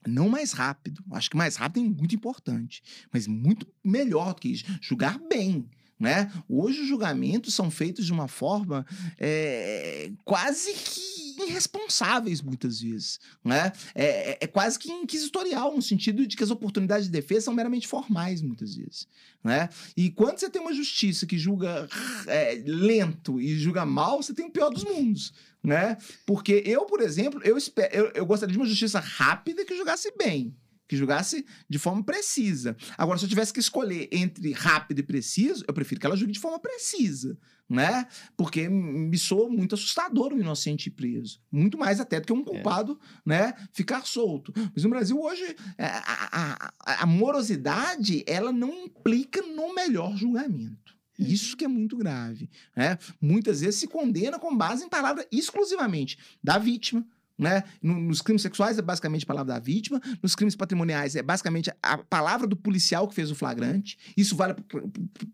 não 0.05 0.30
mais 0.30 0.51
rápido, 0.51 1.03
acho 1.11 1.30
que 1.30 1.38
mais 1.38 1.55
rápido 1.55 1.86
é 1.86 1.89
muito 1.89 2.15
importante, 2.15 2.82
mas 3.11 3.28
muito 3.28 3.68
melhor 3.84 4.34
do 4.34 4.41
que 4.41 4.49
isso, 4.49 4.65
julgar 4.82 5.20
bem. 5.20 5.70
Né? 6.00 6.32
Hoje 6.48 6.82
os 6.82 6.88
julgamentos 6.88 7.56
são 7.56 7.72
feitos 7.72 8.06
de 8.06 8.14
uma 8.14 8.28
forma 8.28 8.86
é, 9.18 10.12
quase 10.24 10.72
que 10.74 11.18
irresponsáveis 11.43 12.41
muitas 12.41 12.82
vezes, 12.82 13.20
né? 13.43 13.72
É, 13.93 14.32
é, 14.32 14.38
é, 14.41 14.48
quase 14.48 14.78
que 14.80 14.91
inquisitorial 14.91 15.76
no 15.76 15.82
sentido 15.82 16.26
de 16.26 16.36
que 16.36 16.43
as 16.43 16.52
oportunidades 16.52 17.06
de 17.06 17.12
defesa 17.12 17.45
são 17.45 17.54
meramente 17.54 17.88
formais 17.88 18.41
muitas 18.41 18.76
vezes, 18.76 19.08
né? 19.43 19.70
E 19.95 20.10
quando 20.10 20.39
você 20.39 20.50
tem 20.50 20.62
uma 20.62 20.74
justiça 20.74 21.26
que 21.26 21.38
julga 21.38 21.88
é, 22.28 22.62
lento 22.66 23.39
e 23.39 23.58
julga 23.58 23.86
mal, 23.86 24.22
você 24.22 24.34
tem 24.34 24.45
o 24.45 24.52
pior 24.52 24.70
dos 24.70 24.84
mundos, 24.84 25.34
né? 25.64 25.98
Porque 26.26 26.64
eu, 26.66 26.86
por 26.86 27.02
exemplo, 27.02 27.41
eu, 27.43 27.58
espero, 27.58 27.95
eu, 27.95 28.12
eu 28.14 28.26
gostaria 28.26 28.54
de 28.54 28.60
uma 28.60 28.68
justiça 28.68 29.00
rápida 29.00 29.66
que 29.66 29.76
julgasse 29.76 30.12
bem. 30.18 30.56
Que 30.88 30.95
julgasse 30.95 31.45
de 31.69 31.77
forma 31.77 32.03
precisa. 32.03 32.75
Agora, 32.97 33.17
se 33.17 33.25
eu 33.25 33.29
tivesse 33.29 33.53
que 33.53 33.59
escolher 33.59 34.07
entre 34.11 34.51
rápido 34.51 34.99
e 34.99 35.03
preciso, 35.03 35.65
eu 35.67 35.73
prefiro 35.73 35.99
que 35.99 36.07
ela 36.07 36.15
julgue 36.15 36.33
de 36.33 36.39
forma 36.39 36.59
precisa, 36.59 37.38
né? 37.69 38.07
Porque 38.35 38.69
me 38.69 39.17
soa 39.17 39.49
muito 39.49 39.75
assustador 39.75 40.33
um 40.33 40.39
inocente 40.39 40.89
preso. 40.89 41.41
Muito 41.51 41.77
mais 41.77 41.99
até 41.99 42.19
do 42.19 42.27
que 42.27 42.33
um 42.33 42.43
culpado, 42.43 42.99
é. 43.01 43.29
né? 43.29 43.53
Ficar 43.73 44.05
solto. 44.05 44.53
Mas 44.73 44.83
no 44.83 44.89
Brasil 44.89 45.19
hoje, 45.19 45.55
é, 45.77 45.85
a, 45.85 46.71
a, 46.79 47.03
a 47.03 47.05
morosidade, 47.05 48.23
ela 48.25 48.51
não 48.51 48.85
implica 48.85 49.41
no 49.41 49.73
melhor 49.75 50.15
julgamento. 50.15 50.95
Uhum. 51.19 51.25
Isso 51.25 51.57
que 51.57 51.65
é 51.65 51.67
muito 51.67 51.97
grave. 51.97 52.49
Né? 52.75 52.97
Muitas 53.19 53.61
vezes 53.61 53.79
se 53.79 53.88
condena 53.88 54.39
com 54.39 54.55
base 54.55 54.85
em 54.85 54.89
palavra 54.89 55.27
exclusivamente 55.31 56.17
da 56.43 56.57
vítima, 56.57 57.05
né? 57.38 57.63
Nos 57.81 58.21
crimes 58.21 58.41
sexuais 58.41 58.77
é 58.77 58.81
basicamente 58.81 59.23
a 59.23 59.27
palavra 59.27 59.53
da 59.53 59.59
vítima, 59.59 60.01
nos 60.21 60.35
crimes 60.35 60.55
patrimoniais 60.55 61.15
é 61.15 61.21
basicamente 61.21 61.71
a 61.81 61.97
palavra 61.97 62.47
do 62.47 62.55
policial 62.55 63.07
que 63.07 63.15
fez 63.15 63.29
o 63.29 63.35
flagrante. 63.35 63.97
Isso 64.15 64.35
vale 64.35 64.55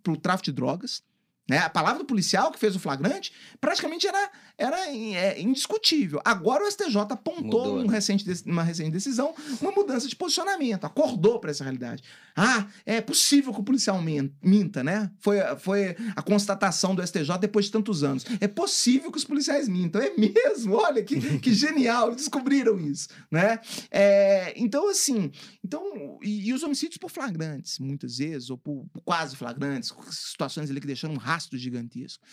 para 0.01 0.13
o 0.13 0.17
tráfico 0.17 0.45
de 0.45 0.51
drogas. 0.51 1.01
Né? 1.49 1.57
A 1.57 1.69
palavra 1.69 1.99
do 1.99 2.05
policial 2.05 2.51
que 2.51 2.59
fez 2.59 2.73
o 2.73 2.79
flagrante 2.79 3.33
praticamente 3.59 4.07
era, 4.07 4.31
era 4.57 4.89
é, 4.89 5.41
indiscutível. 5.41 6.21
Agora 6.23 6.63
o 6.63 6.71
STJ 6.71 6.97
apontou 7.09 7.79
um 7.79 7.83
né? 7.83 7.93
recente, 7.93 8.25
uma 8.45 8.63
recente 8.63 8.91
decisão, 8.91 9.35
uma 9.59 9.71
mudança 9.71 10.07
de 10.07 10.15
posicionamento, 10.15 10.85
acordou 10.85 11.39
para 11.39 11.51
essa 11.51 11.63
realidade. 11.63 12.01
Ah, 12.35 12.65
é 12.85 13.01
possível 13.01 13.53
que 13.53 13.59
o 13.59 13.63
policial 13.63 14.01
minta, 14.41 14.83
né? 14.83 15.11
Foi, 15.19 15.37
foi 15.59 15.95
a 16.15 16.21
constatação 16.21 16.95
do 16.95 17.05
STJ 17.05 17.37
depois 17.39 17.65
de 17.65 17.71
tantos 17.71 18.03
anos. 18.03 18.25
É 18.39 18.47
possível 18.47 19.11
que 19.11 19.17
os 19.17 19.25
policiais 19.25 19.67
mintam. 19.67 20.01
É 20.01 20.11
mesmo? 20.15 20.75
Olha 20.75 21.03
que, 21.03 21.39
que 21.39 21.53
genial, 21.53 22.15
descobriram 22.15 22.79
isso, 22.79 23.09
né? 23.29 23.59
É, 23.91 24.53
então, 24.55 24.89
assim, 24.89 25.31
então, 25.63 26.19
e, 26.23 26.49
e, 26.49 26.53
os 26.53 26.63
homicídios 26.63 26.97
por 26.97 27.11
flagrantes, 27.11 27.79
muitas 27.79 28.17
vezes, 28.17 28.49
ou 28.49 28.57
por, 28.57 28.85
por 28.91 29.01
quase 29.01 29.35
flagrantes, 29.35 29.93
situações 30.09 30.69
ali 30.69 30.79
que 30.79 30.87
deixam 30.87 31.11
um 31.11 31.17
rastro 31.33 31.57
gigantesco. 31.57 32.25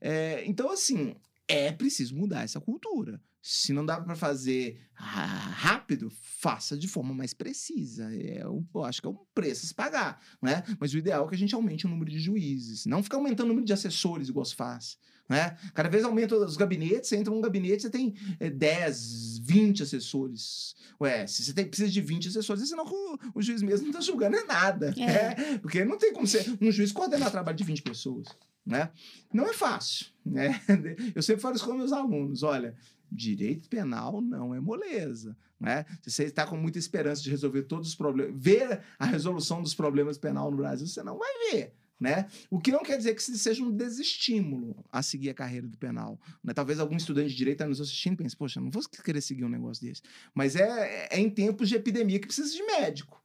É, 0.00 0.44
então, 0.46 0.70
assim, 0.70 1.14
é 1.46 1.72
preciso 1.72 2.14
mudar 2.14 2.42
essa 2.42 2.60
cultura. 2.60 3.20
Se 3.40 3.72
não 3.72 3.86
dá 3.86 4.00
para 4.00 4.14
fazer 4.14 4.80
rápido, 4.92 6.10
faça 6.10 6.76
de 6.76 6.88
forma 6.88 7.14
mais 7.14 7.32
precisa. 7.32 8.12
É, 8.14 8.42
eu, 8.42 8.66
acho 8.84 9.00
que 9.00 9.06
é 9.06 9.10
um 9.10 9.18
preço 9.34 9.64
a 9.64 9.68
se 9.68 9.74
pagar, 9.74 10.20
né? 10.42 10.62
Mas 10.78 10.92
o 10.92 10.98
ideal 10.98 11.24
é 11.24 11.28
que 11.28 11.34
a 11.34 11.38
gente 11.38 11.54
aumente 11.54 11.86
o 11.86 11.88
número 11.88 12.10
de 12.10 12.18
juízes, 12.18 12.84
não 12.84 13.02
ficar 13.02 13.16
aumentando 13.16 13.46
o 13.46 13.48
número 13.48 13.66
de 13.66 13.72
assessores, 13.72 14.28
igual 14.28 14.44
se 14.44 14.54
faz. 14.54 14.98
Né? 15.28 15.56
Cada 15.74 15.88
vez 15.88 16.04
aumenta 16.04 16.36
os 16.36 16.56
gabinetes, 16.56 17.08
você 17.08 17.16
entra 17.16 17.32
num 17.32 17.40
gabinete, 17.40 17.82
você 17.82 17.90
tem 17.90 18.14
é, 18.40 18.48
10, 18.48 19.38
20 19.40 19.82
assessores. 19.82 20.74
Ué, 21.00 21.26
se 21.26 21.44
você 21.44 21.52
tem, 21.52 21.66
precisa 21.66 21.90
de 21.90 22.00
20 22.00 22.28
assessores, 22.28 22.66
senão 22.68 22.84
o, 22.86 23.18
o 23.34 23.42
juiz 23.42 23.60
mesmo 23.62 23.84
não 23.84 23.90
está 23.90 24.00
julgando 24.00 24.36
é 24.36 24.44
nada. 24.44 24.94
É. 24.96 25.06
Né? 25.06 25.58
Porque 25.58 25.84
não 25.84 25.98
tem 25.98 26.12
como 26.12 26.26
ser 26.26 26.56
um 26.60 26.72
juiz 26.72 26.92
coordenar 26.92 27.30
trabalho 27.30 27.56
de 27.56 27.64
20 27.64 27.82
pessoas. 27.82 28.26
Né? 28.64 28.90
Não 29.32 29.46
é 29.46 29.52
fácil. 29.52 30.06
Né? 30.24 30.60
Eu 31.14 31.22
sempre 31.22 31.42
falo 31.42 31.56
isso 31.56 31.64
com 31.64 31.74
meus 31.74 31.92
alunos: 31.92 32.42
olha, 32.42 32.74
direito 33.10 33.68
penal 33.68 34.20
não 34.20 34.54
é 34.54 34.60
moleza. 34.60 35.36
Né? 35.60 35.84
Se 36.02 36.10
você 36.10 36.24
está 36.24 36.46
com 36.46 36.56
muita 36.56 36.78
esperança 36.78 37.22
de 37.22 37.30
resolver 37.30 37.62
todos 37.62 37.88
os 37.88 37.94
problemas, 37.94 38.34
ver 38.36 38.80
a 38.98 39.04
resolução 39.04 39.62
dos 39.62 39.74
problemas 39.74 40.16
penal 40.16 40.50
no 40.50 40.56
Brasil, 40.56 40.86
você 40.86 41.02
não 41.02 41.18
vai 41.18 41.30
ver. 41.50 41.74
Né? 42.00 42.28
O 42.48 42.60
que 42.60 42.70
não 42.70 42.84
quer 42.84 42.96
dizer 42.96 43.14
que 43.14 43.22
seja 43.22 43.62
um 43.62 43.72
desestímulo 43.72 44.84
a 44.90 45.02
seguir 45.02 45.30
a 45.30 45.34
carreira 45.34 45.66
do 45.66 45.76
penal. 45.76 46.20
Né? 46.44 46.54
Talvez 46.54 46.78
algum 46.78 46.96
estudante 46.96 47.30
de 47.30 47.36
direito 47.36 47.56
está 47.56 47.66
nos 47.66 47.80
assistindo 47.80 48.14
e 48.14 48.16
pense, 48.18 48.36
poxa, 48.36 48.60
não 48.60 48.70
vou 48.70 48.82
querer 49.04 49.20
seguir 49.20 49.44
um 49.44 49.48
negócio 49.48 49.84
desse. 49.84 50.02
Mas 50.32 50.54
é, 50.54 51.08
é 51.10 51.18
em 51.18 51.28
tempos 51.28 51.68
de 51.68 51.74
epidemia 51.74 52.20
que 52.20 52.26
precisa 52.26 52.54
de 52.54 52.62
médico. 52.62 53.20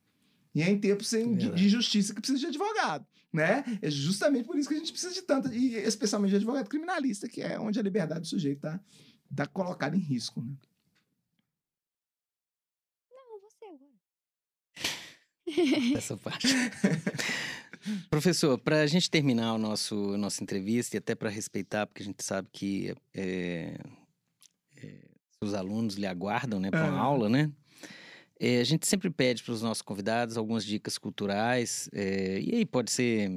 E 0.56 0.62
é 0.62 0.70
em 0.70 0.80
tempos 0.80 1.08
sem, 1.08 1.36
de, 1.36 1.52
de 1.52 1.66
injustiça 1.66 2.14
que 2.14 2.22
precisa 2.22 2.40
de 2.40 2.48
advogado. 2.48 3.06
Né? 3.32 3.64
É 3.82 3.90
justamente 3.90 4.46
por 4.46 4.58
isso 4.58 4.70
que 4.70 4.76
a 4.76 4.78
gente 4.78 4.92
precisa 4.92 5.14
de 5.14 5.22
tanto, 5.24 5.52
e 5.52 5.76
especialmente 5.78 6.32
de 6.32 6.36
advogado 6.38 6.70
criminalista, 6.70 7.28
que 7.28 7.42
é 7.42 7.60
onde 7.60 7.80
a 7.80 7.84
liberdade 7.84 8.22
do 8.22 8.28
sujeito 8.28 8.58
está 8.58 8.80
tá 9.36 9.48
colocada 9.48 9.96
em 9.96 10.00
risco. 10.00 10.42
Né? 10.42 10.54
Não, 13.12 13.40
você 13.40 13.66
agora. 13.66 13.92
Essa 15.98 16.18
parte. 16.18 16.48
Professor, 18.10 18.58
para 18.58 18.82
a 18.82 18.88
gente 18.88 19.10
terminar 19.10 19.54
o 19.54 19.58
nosso 19.58 20.18
nossa 20.18 20.44
entrevista 20.44 20.96
e 20.96 21.00
até 21.00 21.16
para 21.16 21.30
respeitar, 21.30 21.86
porque 21.86 22.02
a 22.02 22.06
gente 22.06 22.24
sabe 22.24 22.48
que 22.52 22.96
é, 23.14 23.78
é, 24.78 25.06
os 25.42 25.54
alunos 25.54 25.96
lhe 25.96 26.06
aguardam, 26.06 26.60
né, 26.60 26.72
para 26.72 26.90
uma 26.90 27.00
aula, 27.00 27.30
né? 27.30 27.52
É, 28.40 28.60
a 28.60 28.64
gente 28.64 28.88
sempre 28.88 29.10
pede 29.10 29.44
para 29.44 29.54
os 29.54 29.62
nossos 29.62 29.82
convidados 29.82 30.38
algumas 30.38 30.66
dicas 30.66 30.98
culturais, 30.98 31.90
é, 31.94 32.40
e 32.42 32.56
aí 32.56 32.66
pode 32.66 32.92
ser 32.92 33.30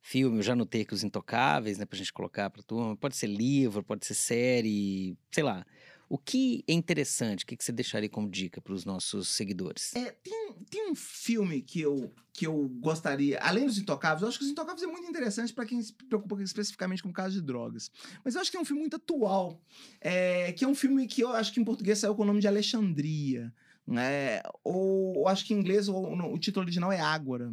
filme, 0.00 0.38
eu 0.38 0.42
já 0.42 0.54
notei 0.54 0.84
que 0.84 0.94
os 0.94 1.02
intocáveis, 1.02 1.78
né, 1.78 1.84
para 1.84 1.96
a 1.96 1.98
gente 1.98 2.12
colocar 2.12 2.48
para 2.48 2.60
a 2.60 2.64
turma, 2.64 2.96
pode 2.96 3.16
ser 3.16 3.26
livro, 3.26 3.82
pode 3.82 4.06
ser 4.06 4.14
série, 4.14 5.16
sei 5.32 5.42
lá. 5.42 5.66
O 6.08 6.16
que 6.16 6.64
é 6.68 6.72
interessante? 6.72 7.44
O 7.44 7.46
que 7.46 7.56
você 7.58 7.72
deixaria 7.72 8.08
como 8.08 8.30
dica 8.30 8.60
para 8.60 8.72
os 8.72 8.84
nossos 8.84 9.28
seguidores? 9.28 9.94
É, 9.96 10.12
tem, 10.12 10.54
tem 10.70 10.90
um 10.90 10.94
filme 10.94 11.60
que 11.60 11.80
eu, 11.80 12.12
que 12.32 12.46
eu 12.46 12.68
gostaria, 12.80 13.38
além 13.40 13.66
dos 13.66 13.78
Intocáveis, 13.78 14.22
eu 14.22 14.28
acho 14.28 14.38
que 14.38 14.44
os 14.44 14.50
Intocáveis 14.50 14.82
é 14.82 14.86
muito 14.86 15.08
interessante 15.08 15.52
para 15.52 15.66
quem 15.66 15.82
se 15.82 15.92
preocupa 15.92 16.40
especificamente 16.42 17.02
com 17.02 17.08
o 17.08 17.12
caso 17.12 17.34
de 17.34 17.42
drogas. 17.42 17.90
Mas 18.24 18.34
eu 18.34 18.40
acho 18.40 18.50
que 18.50 18.56
é 18.56 18.60
um 18.60 18.64
filme 18.64 18.82
muito 18.82 18.96
atual, 18.96 19.60
é, 20.00 20.52
que 20.52 20.64
é 20.64 20.68
um 20.68 20.74
filme 20.74 21.06
que 21.08 21.22
eu 21.22 21.30
acho 21.30 21.52
que 21.52 21.60
em 21.60 21.64
português 21.64 21.98
saiu 21.98 22.14
com 22.14 22.22
o 22.22 22.26
nome 22.26 22.40
de 22.40 22.46
Alexandria. 22.46 23.52
Né? 23.84 24.42
Ou, 24.62 25.18
ou 25.18 25.28
acho 25.28 25.44
que 25.44 25.54
em 25.54 25.58
inglês 25.58 25.88
o, 25.88 25.96
o 25.96 26.38
título 26.38 26.64
original 26.64 26.92
é 26.92 27.00
Ágora. 27.00 27.52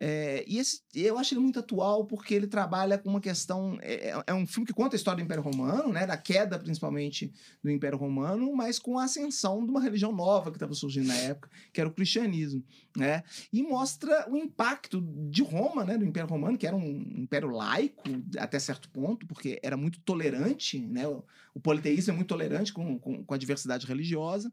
É, 0.00 0.44
e 0.48 0.58
esse, 0.58 0.80
eu 0.94 1.16
acho 1.16 1.32
ele 1.32 1.40
muito 1.40 1.60
atual 1.60 2.04
porque 2.04 2.34
ele 2.34 2.46
trabalha 2.46 2.98
com 2.98 3.08
uma 3.08 3.20
questão. 3.20 3.78
É, 3.80 4.10
é, 4.10 4.24
é, 4.26 4.34
um 4.34 4.46
filme 4.46 4.66
que 4.66 4.72
conta 4.72 4.94
a 4.94 4.98
história 4.98 5.22
do 5.22 5.24
Império 5.24 5.42
Romano, 5.42 5.92
né, 5.92 6.06
da 6.06 6.16
queda 6.16 6.58
principalmente 6.58 7.32
do 7.62 7.70
Império 7.70 7.98
Romano, 7.98 8.52
mas 8.54 8.78
com 8.78 8.98
a 8.98 9.04
ascensão 9.04 9.64
de 9.64 9.70
uma 9.70 9.80
religião 9.80 10.12
nova 10.12 10.50
que 10.50 10.56
estava 10.56 10.74
surgindo 10.74 11.06
na 11.06 11.16
época, 11.16 11.48
que 11.72 11.80
era 11.80 11.88
o 11.88 11.92
cristianismo. 11.92 12.64
Né, 12.96 13.22
e 13.52 13.62
mostra 13.62 14.30
o 14.30 14.36
impacto 14.36 15.00
de 15.30 15.42
Roma, 15.42 15.84
né, 15.84 15.96
do 15.96 16.04
Império 16.04 16.28
Romano, 16.28 16.58
que 16.58 16.66
era 16.66 16.76
um 16.76 17.06
império 17.16 17.48
laico 17.48 18.02
até 18.38 18.58
certo 18.58 18.90
ponto, 18.90 19.26
porque 19.26 19.58
era 19.62 19.76
muito 19.76 20.00
tolerante, 20.00 20.78
né, 20.78 21.06
o, 21.08 21.24
o 21.54 21.60
politeísmo 21.60 22.12
é 22.12 22.16
muito 22.16 22.28
tolerante 22.28 22.72
com, 22.72 22.98
com, 22.98 23.24
com 23.24 23.34
a 23.34 23.38
diversidade 23.38 23.86
religiosa, 23.86 24.52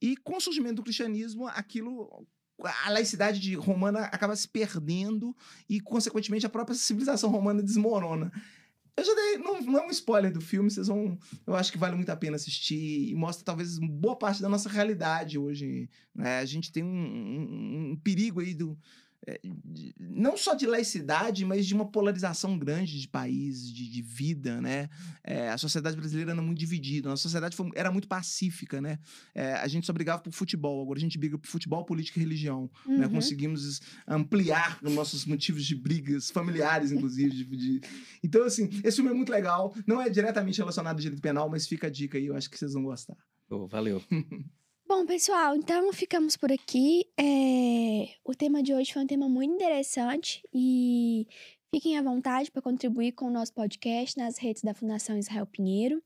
e 0.00 0.16
com 0.16 0.36
o 0.36 0.40
surgimento 0.40 0.76
do 0.76 0.82
cristianismo, 0.82 1.48
aquilo 1.48 2.26
a 2.64 2.90
laicidade 2.90 3.40
de 3.40 3.54
romana 3.54 4.00
acaba 4.06 4.36
se 4.36 4.48
perdendo 4.48 5.36
e, 5.68 5.80
consequentemente, 5.80 6.46
a 6.46 6.50
própria 6.50 6.76
civilização 6.76 7.30
romana 7.30 7.62
desmorona. 7.62 8.32
Eu 8.96 9.04
já 9.04 9.14
dei, 9.14 9.38
não, 9.38 9.60
não 9.62 9.78
é 9.78 9.86
um 9.86 9.90
spoiler 9.90 10.32
do 10.32 10.40
filme, 10.40 10.70
vocês 10.70 10.88
vão. 10.88 11.18
Eu 11.46 11.54
acho 11.54 11.72
que 11.72 11.78
vale 11.78 11.96
muito 11.96 12.10
a 12.10 12.16
pena 12.16 12.36
assistir 12.36 13.10
e 13.10 13.14
mostra 13.14 13.44
talvez 13.44 13.78
boa 13.78 14.16
parte 14.16 14.42
da 14.42 14.48
nossa 14.48 14.68
realidade 14.68 15.38
hoje. 15.38 15.88
Né? 16.14 16.38
A 16.38 16.44
gente 16.44 16.70
tem 16.70 16.82
um, 16.82 16.88
um, 16.88 17.90
um 17.92 17.96
perigo 17.96 18.40
aí 18.40 18.52
do, 18.52 18.76
é, 19.26 19.38
não 19.98 20.36
só 20.36 20.54
de 20.54 20.66
laicidade, 20.66 21.44
mas 21.44 21.66
de 21.66 21.74
uma 21.74 21.90
polarização 21.90 22.58
grande 22.58 23.00
de 23.00 23.06
país, 23.06 23.70
de, 23.70 23.88
de 23.88 24.02
vida, 24.02 24.60
né? 24.60 24.88
É, 25.22 25.50
a 25.50 25.58
sociedade 25.58 25.96
brasileira 25.96 26.32
era 26.32 26.40
muito 26.40 26.58
dividida, 26.58 27.12
a 27.12 27.16
sociedade 27.16 27.54
foi, 27.54 27.70
era 27.74 27.90
muito 27.90 28.08
pacífica, 28.08 28.80
né? 28.80 28.98
É, 29.34 29.54
a 29.54 29.68
gente 29.68 29.86
só 29.86 29.92
brigava 29.92 30.22
por 30.22 30.32
futebol, 30.32 30.82
agora 30.82 30.98
a 30.98 31.02
gente 31.02 31.18
briga 31.18 31.36
por 31.36 31.46
futebol, 31.46 31.84
política 31.84 32.18
e 32.18 32.22
religião, 32.22 32.70
né? 32.86 32.94
uhum. 32.94 32.98
né? 32.98 33.08
Conseguimos 33.08 33.80
ampliar 34.06 34.78
nossos 34.82 35.26
motivos 35.26 35.64
de 35.66 35.74
brigas 35.74 36.30
familiares, 36.30 36.90
inclusive. 36.90 37.30
de, 37.30 37.44
de... 37.44 37.80
Então, 38.22 38.44
assim, 38.44 38.70
esse 38.82 38.96
filme 38.96 39.10
é 39.10 39.14
muito 39.14 39.30
legal, 39.30 39.74
não 39.86 40.00
é 40.00 40.08
diretamente 40.08 40.58
relacionado 40.58 40.94
ao 40.94 41.00
direito 41.00 41.20
penal, 41.20 41.48
mas 41.50 41.66
fica 41.66 41.88
a 41.88 41.90
dica 41.90 42.16
aí, 42.16 42.26
eu 42.26 42.36
acho 42.36 42.48
que 42.48 42.58
vocês 42.58 42.72
vão 42.72 42.84
gostar. 42.84 43.16
Oh, 43.50 43.66
valeu. 43.66 44.02
Bom, 44.90 45.06
pessoal, 45.06 45.54
então 45.54 45.92
ficamos 45.92 46.36
por 46.36 46.50
aqui. 46.50 47.06
É... 47.16 48.08
O 48.24 48.34
tema 48.34 48.60
de 48.60 48.74
hoje 48.74 48.92
foi 48.92 49.02
um 49.02 49.06
tema 49.06 49.28
muito 49.28 49.54
interessante 49.54 50.42
e 50.52 51.28
fiquem 51.72 51.96
à 51.96 52.02
vontade 52.02 52.50
para 52.50 52.60
contribuir 52.60 53.12
com 53.12 53.26
o 53.26 53.30
nosso 53.30 53.54
podcast 53.54 54.18
nas 54.18 54.36
redes 54.36 54.64
da 54.64 54.74
Fundação 54.74 55.16
Israel 55.16 55.46
Pinheiro. 55.46 56.02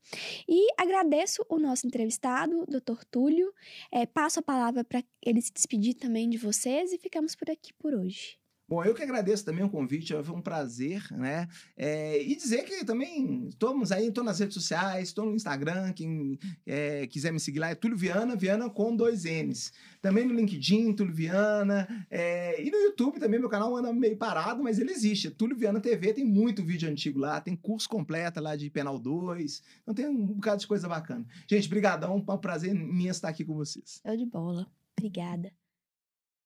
E 0.47 0.67
agradeço 0.79 1.43
o 1.49 1.57
nosso 1.57 1.87
entrevistado, 1.87 2.63
Dr. 2.67 3.03
Túlio. 3.09 3.51
É, 3.91 4.05
passo 4.05 4.39
a 4.39 4.43
palavra 4.43 4.83
para 4.83 5.03
ele 5.25 5.41
se 5.41 5.51
despedir 5.51 5.95
também 5.95 6.29
de 6.29 6.37
vocês 6.37 6.93
e 6.93 6.99
ficamos 6.99 7.35
por 7.35 7.49
aqui 7.49 7.73
por 7.73 7.95
hoje. 7.95 8.37
Bom, 8.67 8.83
eu 8.83 8.95
que 8.95 9.03
agradeço 9.03 9.45
também 9.45 9.63
o 9.63 9.69
convite, 9.69 10.11
foi 10.23 10.35
um 10.35 10.41
prazer, 10.41 11.05
né? 11.11 11.47
É, 11.77 12.19
e 12.21 12.35
dizer 12.35 12.63
que 12.63 12.83
também 12.83 13.47
estamos 13.47 13.91
aí, 13.91 14.07
estou 14.07 14.23
nas 14.23 14.39
redes 14.39 14.55
sociais, 14.55 15.09
estou 15.09 15.25
no 15.25 15.35
Instagram, 15.35 15.93
quem 15.93 16.39
é, 16.65 17.05
quiser 17.05 17.31
me 17.31 17.39
seguir 17.39 17.59
lá 17.59 17.69
é 17.69 17.75
Túlio 17.75 17.95
Viana, 17.95 18.35
Viana 18.35 18.67
com 18.67 18.95
dois 18.95 19.25
N's. 19.25 19.71
Também 20.01 20.25
no 20.25 20.33
LinkedIn, 20.33 20.93
Túlio 20.93 21.13
Viana, 21.13 21.87
é, 22.09 22.59
e 22.63 22.71
no 22.71 22.77
YouTube 22.77 23.19
também, 23.19 23.39
meu 23.39 23.49
canal 23.49 23.75
anda 23.75 23.93
meio 23.93 24.17
parado, 24.17 24.63
mas 24.63 24.79
ele 24.79 24.91
existe. 24.91 25.29
Túlio 25.29 25.55
Viana 25.55 25.79
TV, 25.79 26.13
tem 26.13 26.25
muito 26.25 26.63
vídeo 26.63 26.89
antigo 26.89 27.19
lá, 27.19 27.39
tem 27.39 27.55
curso 27.55 27.87
completo 27.87 28.41
lá 28.41 28.55
de 28.55 28.67
Penal 28.71 28.97
2, 28.97 29.61
então 29.83 29.93
tem 29.93 30.07
um 30.07 30.25
bocado 30.25 30.61
de 30.61 30.67
coisa 30.67 30.87
bacana. 30.87 31.23
Gente, 31.47 31.69
brigadão, 31.69 32.25
é 32.27 32.31
um 32.31 32.37
prazer 32.37 32.73
minha 32.73 33.11
estar 33.11 33.29
aqui 33.29 33.45
com 33.45 33.53
vocês. 33.53 34.01
Eu 34.03 34.17
de 34.17 34.25
bola. 34.25 34.65
Obrigada. 34.97 35.51